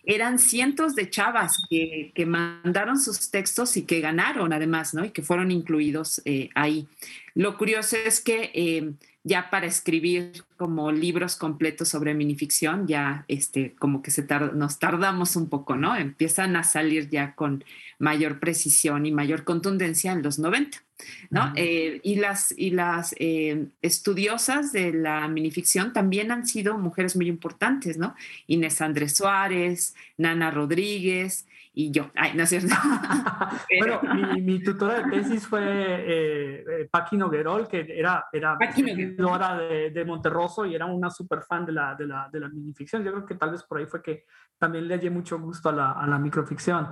eran 0.04 0.38
cientos 0.38 0.94
de 0.94 1.10
chavas 1.10 1.56
que, 1.68 2.12
que, 2.14 2.26
mandaron 2.26 2.98
sus 3.00 3.30
textos 3.30 3.76
y 3.76 3.82
que 3.82 4.00
ganaron 4.00 4.52
además, 4.52 4.94
¿no? 4.94 5.04
Y 5.04 5.10
que 5.10 5.22
fueron 5.22 5.50
incluidos 5.50 6.22
eh, 6.24 6.48
ahí. 6.54 6.88
Lo 7.34 7.56
curioso 7.56 7.96
es 7.96 8.20
que 8.20 8.50
eh, 8.54 8.92
ya 9.24 9.50
para 9.50 9.66
escribir 9.66 10.44
como 10.56 10.90
libros 10.90 11.36
completos 11.36 11.88
sobre 11.88 12.14
minificción, 12.14 12.88
ya 12.88 13.24
este, 13.28 13.74
como 13.78 14.02
que 14.02 14.10
se 14.10 14.26
nos 14.54 14.78
tardamos 14.80 15.36
un 15.36 15.48
poco, 15.48 15.76
¿no? 15.76 15.96
Empiezan 15.96 16.56
a 16.56 16.64
salir 16.64 17.08
ya 17.08 17.34
con 17.34 17.64
mayor 18.02 18.40
precisión 18.40 19.06
y 19.06 19.12
mayor 19.12 19.44
contundencia 19.44 20.10
en 20.10 20.24
los 20.24 20.40
90, 20.40 20.76
¿no? 21.30 21.52
Eh, 21.54 22.00
y 22.02 22.16
las, 22.16 22.52
y 22.58 22.70
las 22.70 23.14
eh, 23.16 23.68
estudiosas 23.80 24.72
de 24.72 24.92
la 24.92 25.28
minificción 25.28 25.92
también 25.92 26.32
han 26.32 26.44
sido 26.44 26.76
mujeres 26.78 27.14
muy 27.14 27.28
importantes, 27.28 27.98
¿no? 27.98 28.16
Inés 28.48 28.80
Andrés 28.80 29.16
Suárez, 29.16 29.94
Nana 30.18 30.50
Rodríguez, 30.50 31.46
y 31.74 31.92
yo. 31.92 32.10
Ay, 32.16 32.32
no 32.34 32.42
es 32.42 32.48
cierto. 32.48 32.74
bueno, 33.78 34.00
mi, 34.40 34.60
tutora 34.60 35.04
de 35.04 35.10
tesis 35.10 35.46
fue 35.46 35.62
eh, 35.62 36.64
eh 36.68 36.88
Paqui 36.90 37.16
Noguerol, 37.16 37.68
que 37.68 37.86
era, 37.88 38.24
era 38.32 38.58
de, 38.58 39.90
de, 39.94 40.04
Monterroso 40.04 40.66
y 40.66 40.74
era 40.74 40.86
una 40.86 41.08
súper 41.08 41.42
fan 41.42 41.64
de 41.64 41.72
la, 41.72 41.94
de, 41.94 42.08
la, 42.08 42.28
de 42.32 42.40
la 42.40 42.48
minificción. 42.48 43.04
Yo 43.04 43.12
creo 43.12 43.26
que 43.26 43.36
tal 43.36 43.52
vez 43.52 43.62
por 43.62 43.78
ahí 43.78 43.86
fue 43.86 44.02
que 44.02 44.24
también 44.58 44.88
le 44.88 44.96
hallé 44.96 45.08
mucho 45.08 45.38
gusto 45.38 45.68
a 45.68 45.72
la, 45.72 45.92
a 45.92 46.06
la 46.08 46.18
microficción. 46.18 46.88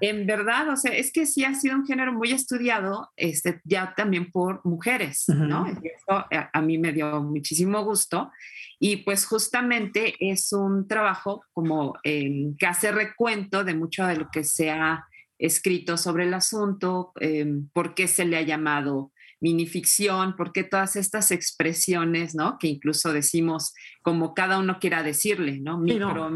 En 0.00 0.26
verdad, 0.26 0.68
o 0.70 0.76
sea, 0.76 0.92
es 0.92 1.12
que 1.12 1.26
sí 1.26 1.44
ha 1.44 1.54
sido 1.54 1.76
un 1.76 1.86
género 1.86 2.12
muy 2.12 2.30
estudiado, 2.32 3.10
este, 3.16 3.60
ya 3.64 3.94
también 3.96 4.30
por 4.30 4.64
mujeres, 4.64 5.24
¿no? 5.28 5.66
Y 5.68 5.88
eso 5.88 6.12
a, 6.12 6.50
a, 6.52 6.62
mí 6.62 6.78
me 6.78 6.92
dio 6.92 7.22
muchísimo 7.22 7.84
gusto. 7.84 8.30
Y 8.78 8.98
pues 8.98 9.26
justamente 9.26 10.14
es 10.20 10.52
un 10.52 10.86
trabajo 10.86 11.42
como 11.52 11.94
eh, 12.04 12.52
que 12.58 12.66
hace 12.66 12.92
recuento 12.92 13.64
de 13.64 13.74
mucho 13.74 14.06
de 14.06 14.16
lo 14.16 14.28
que 14.30 14.44
se 14.44 14.70
ha 14.70 15.04
escrito 15.38 15.96
sobre 15.96 16.24
el 16.24 16.34
asunto, 16.34 17.12
eh, 17.20 17.46
por 17.72 17.94
qué 17.94 18.08
se 18.08 18.24
le 18.24 18.36
ha 18.36 18.42
llamado 18.42 19.12
minificción, 19.40 20.34
por 20.36 20.52
qué 20.52 20.64
todas 20.64 20.96
estas 20.96 21.30
expresiones, 21.30 22.34
¿no? 22.34 22.58
Que 22.58 22.66
incluso 22.66 23.12
decimos 23.12 23.72
como 24.02 24.34
cada 24.34 24.58
uno 24.58 24.78
quiera 24.80 25.02
decirle, 25.02 25.60
¿no? 25.60 25.78
Micro, 25.78 26.34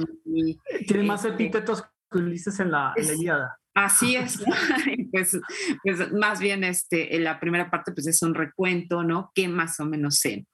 Tiene 0.86 1.02
más 1.02 1.24
este 1.24 1.34
epítetos 1.34 1.84
Ulises 2.14 2.60
en 2.60 2.70
la, 2.70 2.94
guiada. 3.18 3.56
Así 3.74 4.16
es, 4.16 4.42
pues, 5.10 5.38
pues, 5.82 6.12
más 6.12 6.40
bien 6.40 6.64
este, 6.64 7.16
en 7.16 7.24
la 7.24 7.40
primera 7.40 7.70
parte 7.70 7.92
pues 7.92 8.06
es 8.06 8.22
un 8.22 8.34
recuento, 8.34 9.02
¿no? 9.02 9.32
Que 9.34 9.48
más 9.48 9.80
o 9.80 9.86
menos 9.86 10.16
se, 10.16 10.46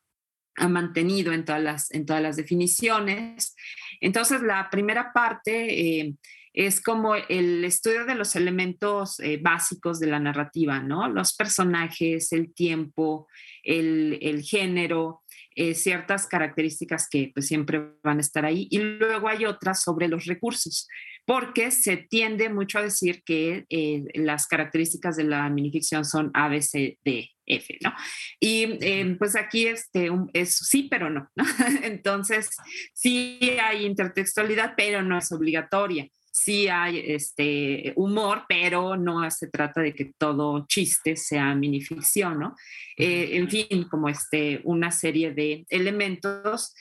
ha 0.59 0.69
mantenido 0.69 1.33
en 1.33 1.45
todas 1.45 1.63
las, 1.63 1.91
en 1.93 2.05
todas 2.05 2.23
las 2.23 2.37
definiciones. 2.37 3.55
Entonces, 4.01 4.43
la 4.43 4.69
primera 4.71 5.13
parte 5.13 6.01
eh, 6.01 6.15
es 6.53 6.81
como 6.81 7.15
el 7.15 7.65
estudio 7.65 8.05
de 8.05 8.15
los 8.15 8.35
elementos 8.37 9.21
eh, 9.21 9.39
básicos 9.41 10.01
de 10.01 10.09
la 10.09 10.19
narrativa, 10.19 10.81
¿no? 10.81 11.09
Los 11.09 11.35
personajes, 11.35 12.33
el 12.33 12.53
tiempo, 12.53 13.29
el, 13.63 14.19
el 14.21 14.43
género, 14.43 15.23
eh, 15.61 15.75
ciertas 15.75 16.29
características 16.29 17.09
que 17.11 17.33
pues, 17.35 17.49
siempre 17.49 17.83
van 18.05 18.19
a 18.19 18.21
estar 18.21 18.45
ahí. 18.45 18.69
Y 18.71 18.79
luego 18.79 19.27
hay 19.29 19.45
otras 19.45 19.83
sobre 19.83 20.07
los 20.07 20.25
recursos 20.27 20.87
porque 21.25 21.73
se 21.73 21.97
tiende 21.97 22.49
mucho 22.49 22.79
a 22.79 22.83
decir 22.83 23.25
que 23.25 23.67
eh, 23.69 24.05
las 24.15 24.47
características 24.47 25.17
de 25.17 25.25
la 25.25 25.49
minificción 25.51 26.05
son 26.05 26.31
A, 26.33 26.49
B, 26.49 26.63
C, 26.63 26.97
D, 27.05 27.29
F, 27.45 27.77
¿no? 27.83 27.93
Y 28.39 28.79
eh, 28.81 29.17
pues 29.19 29.35
aquí 29.35 29.67
este, 29.67 30.11
es 30.33 30.57
sí, 30.57 30.87
pero 30.89 31.11
no, 31.11 31.29
¿no? 31.35 31.45
Entonces, 31.83 32.51
sí 32.95 33.41
hay 33.61 33.85
intertextualidad, 33.85 34.75
pero 34.77 35.03
no 35.03 35.19
es 35.19 35.33
obligatoria. 35.33 36.09
Sí 36.41 36.69
hay 36.69 37.03
este, 37.05 37.93
humor, 37.97 38.45
pero 38.49 38.97
no 38.97 39.29
se 39.31 39.49
trata 39.49 39.81
de 39.81 39.93
que 39.93 40.13
todo 40.17 40.67
chiste 40.69 41.17
sea 41.17 41.53
minificción, 41.57 42.39
¿no? 42.39 42.55
Eh, 42.97 43.31
en 43.33 43.49
fin, 43.51 43.89
como 43.91 44.09
este, 44.09 44.61
una 44.63 44.93
serie 44.93 45.33
de 45.33 45.67
elementos 45.69 46.75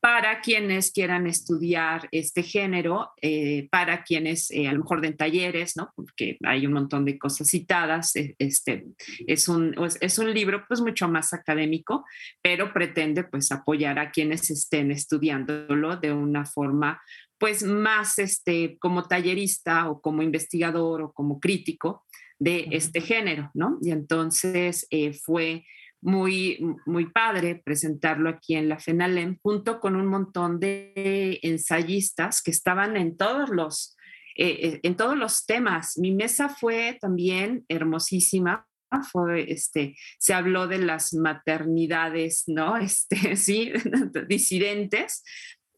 para 0.00 0.40
quienes 0.40 0.92
quieran 0.92 1.26
estudiar 1.26 2.08
este 2.10 2.42
género, 2.42 3.10
eh, 3.20 3.68
para 3.70 4.02
quienes 4.02 4.50
eh, 4.50 4.66
a 4.66 4.72
lo 4.72 4.78
mejor 4.78 5.00
den 5.02 5.16
talleres, 5.16 5.76
¿no? 5.76 5.92
Porque 5.94 6.38
hay 6.44 6.66
un 6.66 6.72
montón 6.72 7.04
de 7.04 7.18
cosas 7.18 7.48
citadas. 7.48 8.16
E, 8.16 8.34
este, 8.38 8.86
es, 9.26 9.48
un, 9.48 9.74
es 10.00 10.18
un 10.18 10.32
libro 10.32 10.64
pues 10.66 10.80
mucho 10.80 11.06
más 11.08 11.34
académico, 11.34 12.04
pero 12.40 12.72
pretende 12.72 13.24
pues 13.24 13.52
apoyar 13.52 13.98
a 13.98 14.10
quienes 14.10 14.50
estén 14.50 14.90
estudiándolo 14.90 15.96
de 15.96 16.12
una 16.12 16.46
forma 16.46 17.02
pues 17.40 17.62
más 17.62 18.18
este, 18.18 18.78
como 18.78 19.08
tallerista 19.08 19.90
o 19.90 20.02
como 20.02 20.22
investigador 20.22 21.00
o 21.00 21.12
como 21.12 21.40
crítico 21.40 22.04
de 22.38 22.68
este 22.70 23.00
género, 23.00 23.50
¿no? 23.54 23.78
Y 23.80 23.92
entonces 23.92 24.86
eh, 24.90 25.14
fue 25.14 25.64
muy, 26.02 26.58
muy 26.84 27.06
padre 27.10 27.62
presentarlo 27.64 28.28
aquí 28.28 28.56
en 28.56 28.68
la 28.68 28.78
FENALEM, 28.78 29.38
junto 29.42 29.80
con 29.80 29.96
un 29.96 30.06
montón 30.06 30.60
de 30.60 31.40
ensayistas 31.42 32.42
que 32.42 32.50
estaban 32.50 32.98
en 32.98 33.16
todos 33.16 33.48
los, 33.48 33.96
eh, 34.36 34.80
en 34.82 34.96
todos 34.96 35.16
los 35.16 35.46
temas. 35.46 35.96
Mi 35.96 36.12
mesa 36.12 36.50
fue 36.50 36.98
también 37.00 37.64
hermosísima. 37.68 38.66
Fue, 39.12 39.50
este, 39.52 39.96
se 40.18 40.34
habló 40.34 40.66
de 40.66 40.78
las 40.78 41.14
maternidades, 41.14 42.44
¿no? 42.48 42.76
Este, 42.78 43.36
sí, 43.36 43.72
disidentes, 44.28 45.22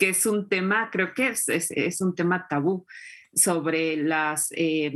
que 0.02 0.08
es 0.08 0.26
un 0.26 0.48
tema, 0.48 0.90
creo 0.90 1.14
que 1.14 1.28
es, 1.28 1.48
es, 1.48 2.00
un 2.00 2.16
tema 2.16 2.48
tabú 2.48 2.84
sobre 3.32 3.96
las 3.96 4.48
eh, 4.50 4.92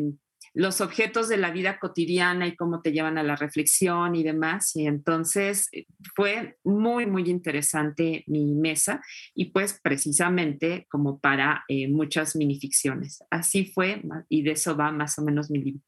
los 0.52 0.80
objetos 0.80 1.28
de 1.28 1.36
la 1.36 1.52
vida 1.52 1.78
cotidiana 1.78 2.48
y 2.48 2.56
cómo 2.56 2.82
te 2.82 2.90
llevan 2.90 3.16
a 3.16 3.22
la 3.22 3.36
reflexión 3.36 4.16
y 4.16 4.24
demás. 4.24 4.74
Y 4.74 4.88
entonces 4.88 5.68
eh, 5.70 5.86
fue 6.16 6.56
muy, 6.64 7.06
muy 7.06 7.30
interesante 7.30 8.24
mi 8.26 8.52
mesa 8.52 9.00
y 9.32 9.52
pues 9.52 9.78
precisamente 9.80 10.88
como 10.90 11.20
para 11.20 11.64
eh, 11.68 11.86
muchas 11.86 12.34
minificciones. 12.34 13.22
Así 13.30 13.70
fue 13.72 14.02
y 14.28 14.42
de 14.42 14.52
eso 14.52 14.76
va 14.76 14.90
más 14.90 15.16
o 15.20 15.22
menos 15.22 15.52
mi 15.52 15.62
libro. 15.62 15.82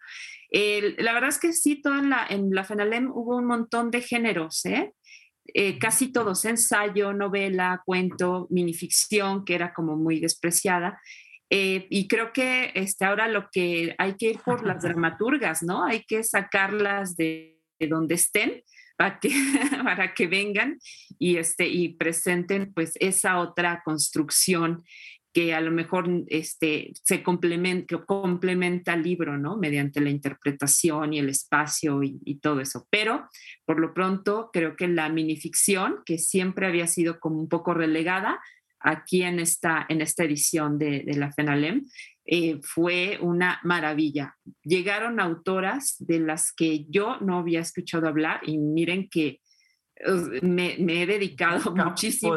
la 0.53 1.13
verdad 1.13 1.31
es 1.31 1.41
que 1.41 1.53
sí, 1.53 1.83
toda 1.83 2.03
la, 2.03 2.25
en 2.31 2.51
la 2.51 2.63
FENALEM 2.63 3.11
hubo 3.11 3.37
un 3.37 3.47
montón 3.47 3.91
de 3.91 4.01
géneros, 4.01 4.65
¿eh? 4.65 4.93
Eh, 5.55 5.79
casi 5.79 6.13
todos, 6.13 6.45
ensayo, 6.45 7.13
novela, 7.13 7.83
cuento, 7.85 8.47
minificción, 8.51 9.45
que 9.45 9.55
era 9.55 9.73
como 9.73 9.97
muy 9.97 10.21
despreciada, 10.21 11.01
eh, 11.51 11.87
y 11.89 12.09
creo 12.09 12.33
que 12.33 12.73
este, 12.75 13.07
ahora 13.07 13.29
lo 13.29 13.49
que 13.51 13.95
hay 13.99 14.17
que 14.17 14.31
ir 14.31 14.41
por 14.45 14.67
las 14.67 14.83
dramaturgas, 14.83 15.63
¿no? 15.63 15.85
Hay 15.85 16.05
que 16.05 16.23
sacarlas 16.23 17.17
de, 17.17 17.59
donde 17.89 18.17
estén 18.17 18.63
para 18.97 19.19
que, 19.21 19.31
para 19.85 20.13
que 20.13 20.27
vengan 20.27 20.79
y, 21.19 21.37
este, 21.37 21.67
y 21.67 21.95
presenten 21.95 22.73
pues 22.75 22.93
esa 23.01 23.39
otra 23.39 23.83
construcción 23.85 24.85
que 25.33 25.55
a 25.55 25.61
lo 25.61 25.71
mejor 25.71 26.09
este, 26.29 26.93
se 27.03 27.23
complementa, 27.23 27.99
complementa 28.05 28.95
al 28.95 29.03
libro, 29.03 29.37
¿no? 29.37 29.57
Mediante 29.57 30.01
la 30.01 30.11
interpretación 30.11 31.13
y 31.13 31.19
el 31.19 31.29
espacio 31.29 32.03
y, 32.03 32.37
todo 32.41 32.61
eso. 32.61 32.87
Pero 32.91 33.29
por 33.65 33.79
lo 33.79 33.93
pronto 33.93 34.51
creo 34.53 34.77
que 34.77 34.89
la 34.89 35.09
minificción, 35.09 35.97
que 36.07 36.19
siempre 36.19 36.67
había 36.67 36.87
sido 36.87 37.21
como 37.21 37.39
un 37.39 37.49
poco 37.49 37.75
relegada, 37.75 38.41
aquí 38.81 39.23
en 39.23 39.41
esta, 39.41 39.85
en 39.89 40.01
esta 40.01 40.25
edición 40.25 40.79
de, 40.79 41.05
la 41.07 41.33
FENALEM, 41.33 41.87
eh, 42.25 42.61
fue 42.63 43.19
una 43.21 43.61
maravilla. 43.65 44.37
Llegaron 44.63 45.21
autoras 45.21 45.97
de 45.99 46.21
las 46.21 46.53
que 46.53 46.87
yo 46.89 47.19
no 47.21 47.39
había 47.39 47.61
escuchado 47.61 48.07
hablar 48.07 48.41
y 48.45 48.59
miren 48.59 49.09
que 49.09 49.41
me, 50.43 51.03
he 51.03 51.07
dedicado 51.07 51.73
muchísimo 51.75 52.35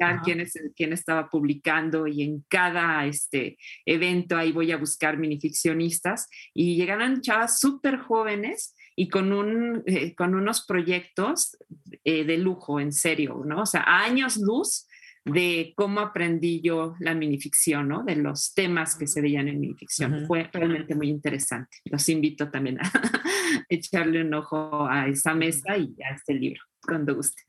a 0.00 0.20
quién, 0.22 0.44
quién 0.74 0.92
estaba 0.92 1.28
publicando 1.28 2.06
y 2.06 2.22
en 2.22 2.44
cada 2.48 3.06
este, 3.06 3.56
evento 3.86 4.36
ahí 4.36 4.52
voy 4.52 4.72
a 4.72 4.76
buscar 4.76 5.18
minificcionistas 5.18 6.28
y 6.54 6.76
llegaron 6.76 7.20
chavas 7.20 7.60
súper 7.60 7.98
jóvenes 7.98 8.74
y 8.96 9.08
con, 9.08 9.32
un, 9.32 9.82
eh, 9.86 10.14
con 10.14 10.34
unos 10.34 10.66
proyectos 10.66 11.56
eh, 12.04 12.24
de 12.24 12.38
lujo, 12.38 12.80
en 12.80 12.92
serio, 12.92 13.42
¿no? 13.44 13.62
O 13.62 13.66
sea, 13.66 13.84
años 13.86 14.36
luz 14.36 14.86
de 15.24 15.72
cómo 15.76 16.00
aprendí 16.00 16.60
yo 16.60 16.96
la 16.98 17.14
minificción, 17.14 17.88
¿no? 17.88 18.02
De 18.02 18.16
los 18.16 18.54
temas 18.54 18.96
que 18.96 19.06
se 19.06 19.20
veían 19.20 19.48
en 19.48 19.60
minificción. 19.60 20.26
Fue 20.26 20.48
realmente 20.52 20.94
muy 20.94 21.08
interesante. 21.08 21.78
Los 21.84 22.08
invito 22.08 22.50
también 22.50 22.80
a 22.80 22.82
echarle 23.68 24.22
un 24.22 24.34
ojo 24.34 24.86
a 24.88 25.06
esa 25.06 25.34
mesa 25.34 25.76
y 25.76 25.94
a 26.02 26.14
este 26.14 26.34
libro, 26.34 26.62
cuando 26.86 27.14
guste. 27.14 27.42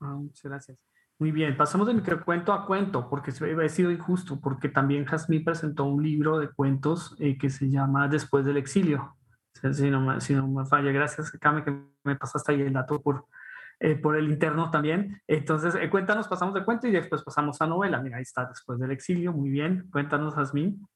Ah, 0.00 0.14
muchas 0.14 0.42
gracias. 0.44 0.78
Muy 1.18 1.32
bien, 1.32 1.56
pasamos 1.56 1.86
de 1.86 1.94
microcuento 1.94 2.52
a 2.52 2.66
cuento, 2.66 3.08
porque 3.08 3.30
he 3.30 3.68
sido 3.70 3.90
injusto, 3.90 4.38
porque 4.38 4.68
también 4.68 5.06
Jazmín 5.06 5.44
presentó 5.44 5.84
un 5.84 6.02
libro 6.02 6.38
de 6.38 6.50
cuentos 6.50 7.16
eh, 7.18 7.38
que 7.38 7.48
se 7.48 7.70
llama 7.70 8.06
Después 8.06 8.44
del 8.44 8.58
exilio. 8.58 9.16
Si 9.72 9.90
no, 9.90 10.20
si 10.20 10.34
no 10.34 10.46
me 10.46 10.66
falla, 10.66 10.92
gracias, 10.92 11.30
Kame, 11.40 11.64
que 11.64 11.74
me 12.04 12.16
pasaste 12.16 12.52
ahí 12.52 12.60
el 12.60 12.74
dato 12.74 13.00
por, 13.00 13.24
eh, 13.80 13.96
por 13.96 14.14
el 14.16 14.30
interno 14.30 14.70
también. 14.70 15.22
Entonces, 15.26 15.74
eh, 15.76 15.88
cuéntanos, 15.88 16.28
pasamos 16.28 16.54
de 16.54 16.62
cuento 16.62 16.86
y 16.86 16.90
después 16.90 17.22
pasamos 17.22 17.58
a 17.62 17.66
novela. 17.66 18.02
Mira, 18.02 18.18
ahí 18.18 18.22
está, 18.22 18.44
Después 18.44 18.78
del 18.78 18.90
exilio, 18.90 19.32
muy 19.32 19.48
bien. 19.48 19.88
Cuéntanos, 19.90 20.34
Jazmín. 20.34 20.86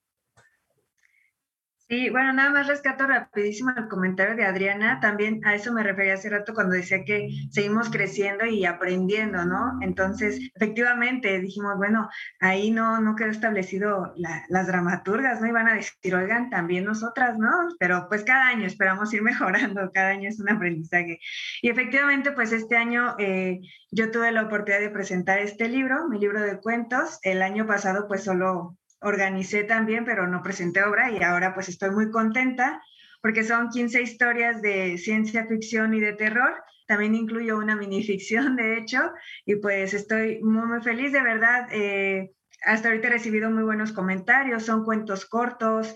Sí, 1.91 2.09
bueno, 2.09 2.32
nada 2.32 2.51
más 2.51 2.68
rescato 2.68 3.05
rapidísimo 3.05 3.72
el 3.76 3.88
comentario 3.88 4.36
de 4.36 4.45
Adriana. 4.45 5.01
También 5.01 5.45
a 5.45 5.57
eso 5.57 5.72
me 5.72 5.82
refería 5.82 6.14
hace 6.14 6.30
rato 6.30 6.55
cuando 6.55 6.76
decía 6.76 7.05
que 7.05 7.28
seguimos 7.51 7.91
creciendo 7.91 8.47
y 8.47 8.64
aprendiendo, 8.64 9.45
¿no? 9.45 9.76
Entonces, 9.82 10.38
efectivamente, 10.55 11.41
dijimos, 11.41 11.76
bueno, 11.78 12.09
ahí 12.38 12.70
no, 12.70 13.01
no 13.01 13.16
quedó 13.16 13.30
establecido 13.30 14.14
las 14.16 14.66
dramaturgas, 14.68 15.41
¿no? 15.41 15.49
Iban 15.49 15.66
a 15.66 15.74
decir, 15.74 16.14
oigan, 16.14 16.49
también 16.49 16.84
nosotras, 16.84 17.36
¿no? 17.38 17.51
Pero 17.80 18.07
pues 18.09 18.22
cada 18.22 18.47
año 18.47 18.66
esperamos 18.66 19.12
ir 19.12 19.22
mejorando, 19.24 19.91
cada 19.93 20.11
año 20.11 20.28
es 20.28 20.38
un 20.38 20.49
aprendizaje. 20.49 21.18
Y 21.61 21.70
efectivamente, 21.70 22.30
pues 22.30 22.53
este 22.53 22.76
año 22.76 23.16
eh, 23.18 23.62
yo 23.91 24.12
tuve 24.12 24.30
la 24.30 24.43
oportunidad 24.43 24.80
de 24.80 24.91
presentar 24.91 25.41
este 25.41 25.68
libro, 25.68 26.07
mi 26.09 26.20
libro 26.20 26.41
de 26.41 26.61
cuentos. 26.61 27.18
El 27.22 27.43
año 27.43 27.66
pasado, 27.66 28.07
pues 28.07 28.22
solo 28.22 28.76
organicé 29.01 29.64
también, 29.64 30.05
pero 30.05 30.26
no 30.26 30.42
presenté 30.42 30.82
obra 30.82 31.11
y 31.11 31.22
ahora 31.22 31.55
pues 31.55 31.68
estoy 31.68 31.90
muy 31.90 32.11
contenta 32.11 32.82
porque 33.22 33.44
son 33.44 33.68
15 33.68 34.03
historias 34.03 34.62
de 34.62 34.98
ciencia 34.98 35.46
ficción 35.46 35.94
y 35.94 36.01
de 36.01 36.14
terror. 36.14 36.62
También 36.86 37.14
incluyo 37.14 37.59
una 37.59 37.76
minificción, 37.76 38.57
de 38.57 38.78
hecho, 38.78 39.12
y 39.44 39.57
pues 39.57 39.94
estoy 39.94 40.42
muy, 40.42 40.66
muy 40.66 40.82
feliz, 40.82 41.12
de 41.12 41.22
verdad. 41.22 41.68
Eh, 41.70 42.32
hasta 42.64 42.88
ahorita 42.88 43.09
he 43.09 43.11
recibido 43.11 43.51
muy 43.51 43.62
buenos 43.62 43.92
comentarios, 43.92 44.64
son 44.64 44.84
cuentos 44.84 45.24
cortos, 45.24 45.94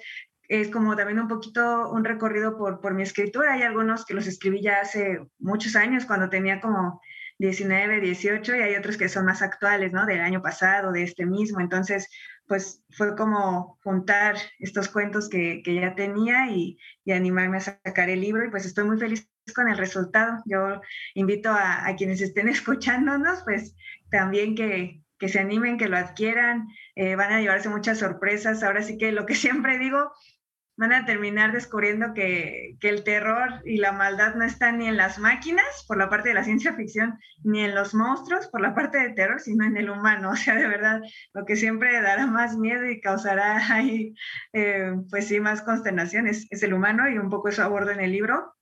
es 0.49 0.69
como 0.69 0.95
también 0.95 1.19
un 1.19 1.29
poquito 1.29 1.91
un 1.91 2.05
recorrido 2.05 2.57
por, 2.57 2.81
por 2.81 2.95
mi 2.95 3.03
escritura. 3.03 3.55
Hay 3.55 3.63
algunos 3.63 4.05
que 4.05 4.15
los 4.15 4.27
escribí 4.27 4.63
ya 4.63 4.81
hace 4.81 5.21
muchos 5.39 5.75
años, 5.75 6.05
cuando 6.05 6.29
tenía 6.29 6.61
como 6.61 7.01
19, 7.39 8.01
18, 8.01 8.57
y 8.57 8.61
hay 8.61 8.77
otros 8.77 8.97
que 8.97 9.09
son 9.09 9.25
más 9.25 9.43
actuales, 9.43 9.93
¿no? 9.93 10.07
Del 10.07 10.21
año 10.21 10.43
pasado, 10.43 10.93
de 10.93 11.03
este 11.03 11.27
mismo. 11.27 11.61
Entonces, 11.61 12.09
pues 12.47 12.85
fue 12.91 13.17
como 13.17 13.79
juntar 13.83 14.37
estos 14.59 14.89
cuentos 14.89 15.29
que, 15.29 15.63
ya 15.65 15.95
tenía 15.95 16.51
y, 16.51 16.79
animarme 17.11 17.59
a 17.59 17.61
sacar 17.61 18.11
el 18.11 18.21
libro 18.21 18.45
y 18.45 18.51
pues 18.51 18.67
estoy 18.67 18.85
muy 18.85 18.99
feliz 18.99 19.29
con 19.55 19.69
el 19.69 19.79
resultado. 19.79 20.43
Yo 20.47 20.81
invito 21.15 21.51
a, 21.51 21.95
quienes 21.97 22.21
estén 22.21 22.49
escuchándonos, 22.49 23.43
pues 23.45 23.77
también 24.11 24.55
que, 24.55 25.03
se 25.27 25.39
animen, 25.39 25.79
que 25.79 25.89
lo 25.89 25.97
adquieran, 25.97 26.69
eh, 26.97 27.17
van 27.17 27.33
a 27.33 27.41
llevarse 27.41 27.71
muchas 27.71 27.99
sorpresas. 27.99 28.63
Ahora 28.63 28.83
sí 28.83 28.99
que 28.99 29.11
lo 29.11 29.25
que 29.25 29.35
siempre 29.35 29.79
digo, 29.79 30.13
van 30.77 30.93
a 30.93 31.07
terminar 31.07 31.53
descubriendo 31.53 32.15
que, 32.15 32.77
el 32.81 33.03
terror 33.03 33.63
y 33.65 33.79
la 33.79 33.93
maldad 33.93 34.35
no 34.35 34.45
están 34.45 34.79
ni 34.79 34.89
en 34.89 34.97
las 34.97 35.19
máquinas, 35.19 35.85
por 35.89 35.97
la 35.97 36.11
parte 36.11 36.29
de 36.29 36.35
la 36.35 36.45
ciencia 36.45 36.75
ficción, 36.75 37.19
ni 37.43 37.65
en 37.65 37.75
los 37.75 37.95
monstruos, 37.95 38.49
por 38.49 38.61
la 38.61 38.75
parte 38.75 38.99
de 38.99 39.15
terror, 39.15 39.41
sino 39.41 39.65
en 39.65 39.77
el 39.77 39.91
humano. 39.91 40.31
O 40.35 40.37
sea, 40.37 40.57
de 40.57 40.67
verdad, 40.67 41.01
lo 41.33 41.45
que 41.47 41.57
siempre 41.57 42.01
dará 42.03 42.27
más 42.27 42.57
miedo 42.57 42.87
y 42.87 43.01
causará 43.01 43.57
ahí, 43.73 44.15
eh, 44.53 44.93
pues 45.11 45.29
sí, 45.29 45.41
más 45.41 45.63
consternaciones 45.63 46.47
es 46.51 46.63
el 46.63 46.75
humano 46.75 47.09
y 47.09 47.19
un 47.19 47.31
poco 47.31 47.49
eso 47.49 47.63
abordo 47.63 47.93
en 47.93 48.01
el 48.01 48.13
libro. 48.13 48.55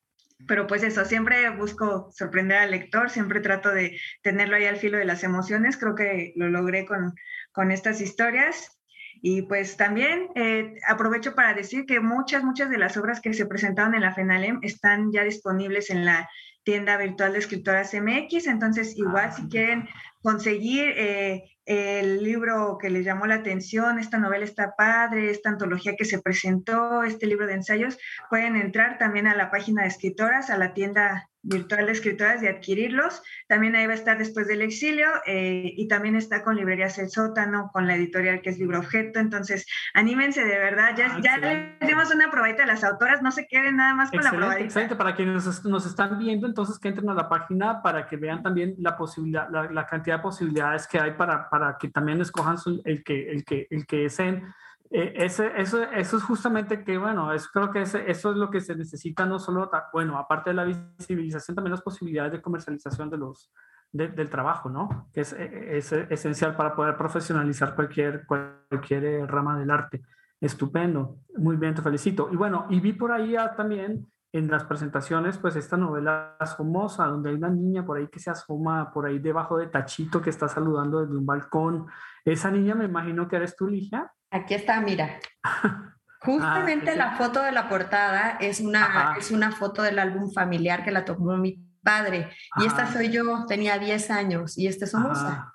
Pero 0.46 0.66
pues 0.66 0.82
eso, 0.82 1.04
siempre 1.04 1.50
busco 1.50 2.10
sorprender 2.12 2.58
al 2.58 2.72
lector, 2.72 3.10
siempre 3.10 3.40
trato 3.40 3.70
de 3.70 3.98
tenerlo 4.22 4.56
ahí 4.56 4.66
al 4.66 4.76
filo 4.76 4.98
de 4.98 5.04
las 5.04 5.24
emociones. 5.24 5.76
Creo 5.76 5.94
que 5.94 6.32
lo 6.36 6.48
logré 6.48 6.84
con, 6.84 7.14
con 7.52 7.70
estas 7.70 8.00
historias 8.00 8.81
y 9.24 9.42
pues 9.42 9.76
también 9.76 10.30
eh, 10.34 10.74
aprovecho 10.88 11.36
para 11.36 11.54
decir 11.54 11.86
que 11.86 12.00
muchas, 12.00 12.42
muchas 12.42 12.68
de 12.68 12.76
las 12.76 12.96
obras 12.96 13.20
que 13.20 13.32
se 13.32 13.46
presentaron 13.46 13.94
en 13.94 14.00
la 14.00 14.12
FENALEM 14.12 14.58
están 14.62 15.12
ya 15.12 15.22
disponibles 15.22 15.90
en 15.90 16.04
la 16.04 16.28
tienda 16.64 16.96
virtual 16.96 17.32
de 17.32 17.38
escritoras 17.38 17.94
MX, 17.94 18.48
entonces 18.48 18.98
igual 18.98 19.28
ah, 19.28 19.32
si 19.32 19.48
quieren 19.48 19.88
conseguir 20.22 20.92
eh, 20.96 21.44
el 21.64 22.22
libro 22.22 22.78
que 22.80 22.90
les 22.90 23.04
llamó 23.04 23.26
la 23.26 23.36
atención, 23.36 23.98
esta 23.98 24.18
novela 24.18 24.44
está 24.44 24.74
padre, 24.76 25.30
esta 25.30 25.50
antología 25.50 25.96
que 25.96 26.04
se 26.04 26.20
presentó, 26.20 27.04
este 27.04 27.26
libro 27.26 27.46
de 27.46 27.54
ensayos, 27.54 27.98
pueden 28.30 28.56
entrar 28.56 28.98
también 28.98 29.26
a 29.26 29.36
la 29.36 29.50
página 29.50 29.82
de 29.82 29.88
escritoras, 29.88 30.50
a 30.50 30.58
la 30.58 30.74
tienda 30.74 31.28
virtual 31.42 31.86
de 31.86 31.92
escritoras 31.92 32.42
y 32.42 32.46
adquirirlos. 32.46 33.22
También 33.48 33.74
ahí 33.74 33.86
va 33.86 33.92
a 33.92 33.96
estar 33.96 34.16
después 34.16 34.46
del 34.46 34.62
exilio 34.62 35.08
eh, 35.26 35.72
y 35.76 35.88
también 35.88 36.16
está 36.16 36.44
con 36.44 36.56
Librerías 36.56 36.98
El 36.98 37.10
Sótano, 37.10 37.70
con 37.72 37.86
la 37.86 37.96
editorial 37.96 38.40
que 38.40 38.50
es 38.50 38.58
Libro 38.58 38.78
Objeto. 38.78 39.18
Entonces, 39.18 39.66
anímense 39.94 40.44
de 40.44 40.58
verdad. 40.58 40.94
Ya, 40.96 41.18
ya 41.20 41.38
les 41.38 41.80
dimos 41.80 42.14
una 42.14 42.30
probadita 42.30 42.62
a 42.62 42.66
las 42.66 42.84
autoras, 42.84 43.22
no 43.22 43.32
se 43.32 43.46
queden 43.46 43.76
nada 43.76 43.94
más 43.94 44.10
con 44.10 44.22
la 44.22 44.30
probadita. 44.30 44.64
Excelente, 44.64 44.96
para 44.96 45.14
quienes 45.14 45.64
nos, 45.64 45.86
están 45.86 46.18
viendo, 46.18 46.46
entonces 46.46 46.78
que 46.78 46.88
entren 46.88 47.10
a 47.10 47.14
la 47.14 47.28
página 47.28 47.82
para 47.82 48.06
que 48.06 48.16
vean 48.16 48.42
también 48.42 48.74
la 48.78 48.96
posibilidad, 48.96 49.48
la, 49.50 49.86
cantidad 49.86 50.16
de 50.18 50.22
posibilidades 50.22 50.86
que 50.86 50.98
hay 50.98 51.12
para, 51.12 51.48
para 51.52 51.76
que 51.76 51.90
también 51.90 52.18
escojan 52.22 52.56
el 52.86 53.04
que, 53.04 53.30
el 53.30 53.44
que, 53.44 53.66
el 53.68 53.86
que 53.86 53.96
deseen 53.98 54.42
eh, 54.90 55.12
ese, 55.16 55.52
eso, 55.60 55.82
eso 55.82 56.16
es 56.16 56.22
justamente 56.22 56.82
que, 56.82 56.96
bueno, 56.96 57.30
es, 57.30 57.46
creo 57.48 57.70
que 57.70 57.82
eso 57.82 57.98
es 58.06 58.24
lo 58.24 58.50
que 58.50 58.62
se 58.62 58.74
necesita, 58.74 59.26
no 59.26 59.38
solo, 59.38 59.70
bueno, 59.92 60.16
aparte 60.16 60.48
de 60.48 60.54
la 60.54 60.64
visibilización, 60.64 61.54
también 61.54 61.72
las 61.72 61.82
posibilidades 61.82 62.32
de 62.32 62.40
comercialización 62.40 63.10
de 63.10 63.18
los, 63.18 63.52
del 63.92 64.30
trabajo, 64.30 64.70
¿no? 64.70 65.10
Que 65.12 65.20
es, 65.20 65.34
e, 65.34 65.76
es, 65.76 65.92
esencial 65.92 66.56
para 66.56 66.74
poder 66.74 66.96
profesionalizar 66.96 67.74
cualquier, 67.74 68.24
cualquier 68.24 69.04
eh, 69.04 69.26
rama 69.26 69.58
del 69.58 69.70
arte. 69.70 70.00
Estupendo, 70.40 71.18
muy 71.36 71.56
bien, 71.56 71.74
te 71.74 71.82
felicito. 71.82 72.30
Y 72.32 72.36
bueno, 72.36 72.66
y 72.70 72.80
vi 72.80 72.94
por 72.94 73.12
ahí 73.12 73.36
también 73.58 74.10
en 74.32 74.50
las 74.50 74.64
presentaciones, 74.64 75.36
pues 75.36 75.56
esta 75.56 75.76
novela 75.76 76.36
famosa, 76.56 77.04
donde 77.04 77.30
hay 77.30 77.36
una 77.36 77.50
niña 77.50 77.84
por 77.84 77.98
ahí 77.98 78.08
que 78.08 78.18
se 78.18 78.30
asoma 78.30 78.90
por 78.90 79.06
ahí 79.06 79.18
debajo 79.18 79.58
de 79.58 79.66
Tachito 79.66 80.22
que 80.22 80.30
está 80.30 80.48
saludando 80.48 81.00
desde 81.00 81.16
un 81.16 81.26
balcón. 81.26 81.86
Esa 82.24 82.50
niña 82.50 82.74
me 82.74 82.86
imagino 82.86 83.28
que 83.28 83.36
eres 83.36 83.54
tú, 83.54 83.68
Ligia. 83.68 84.10
Aquí 84.30 84.54
está, 84.54 84.80
mira. 84.80 85.18
Justamente 86.20 86.92
ah, 86.92 86.96
la 86.96 87.12
foto 87.16 87.42
de 87.42 87.52
la 87.52 87.68
portada 87.68 88.38
es 88.40 88.60
una, 88.60 89.16
es 89.18 89.32
una 89.32 89.50
foto 89.50 89.82
del 89.82 89.98
álbum 89.98 90.32
familiar 90.32 90.84
que 90.84 90.92
la 90.92 91.04
tomó 91.04 91.36
mi 91.36 91.58
padre. 91.82 92.30
Y 92.56 92.66
esta 92.66 92.90
soy 92.90 93.10
yo, 93.10 93.44
tenía 93.46 93.78
10 93.78 94.10
años 94.10 94.56
y 94.56 94.68
esta 94.68 94.84
es 94.84 94.92
Somoza. 94.92 95.52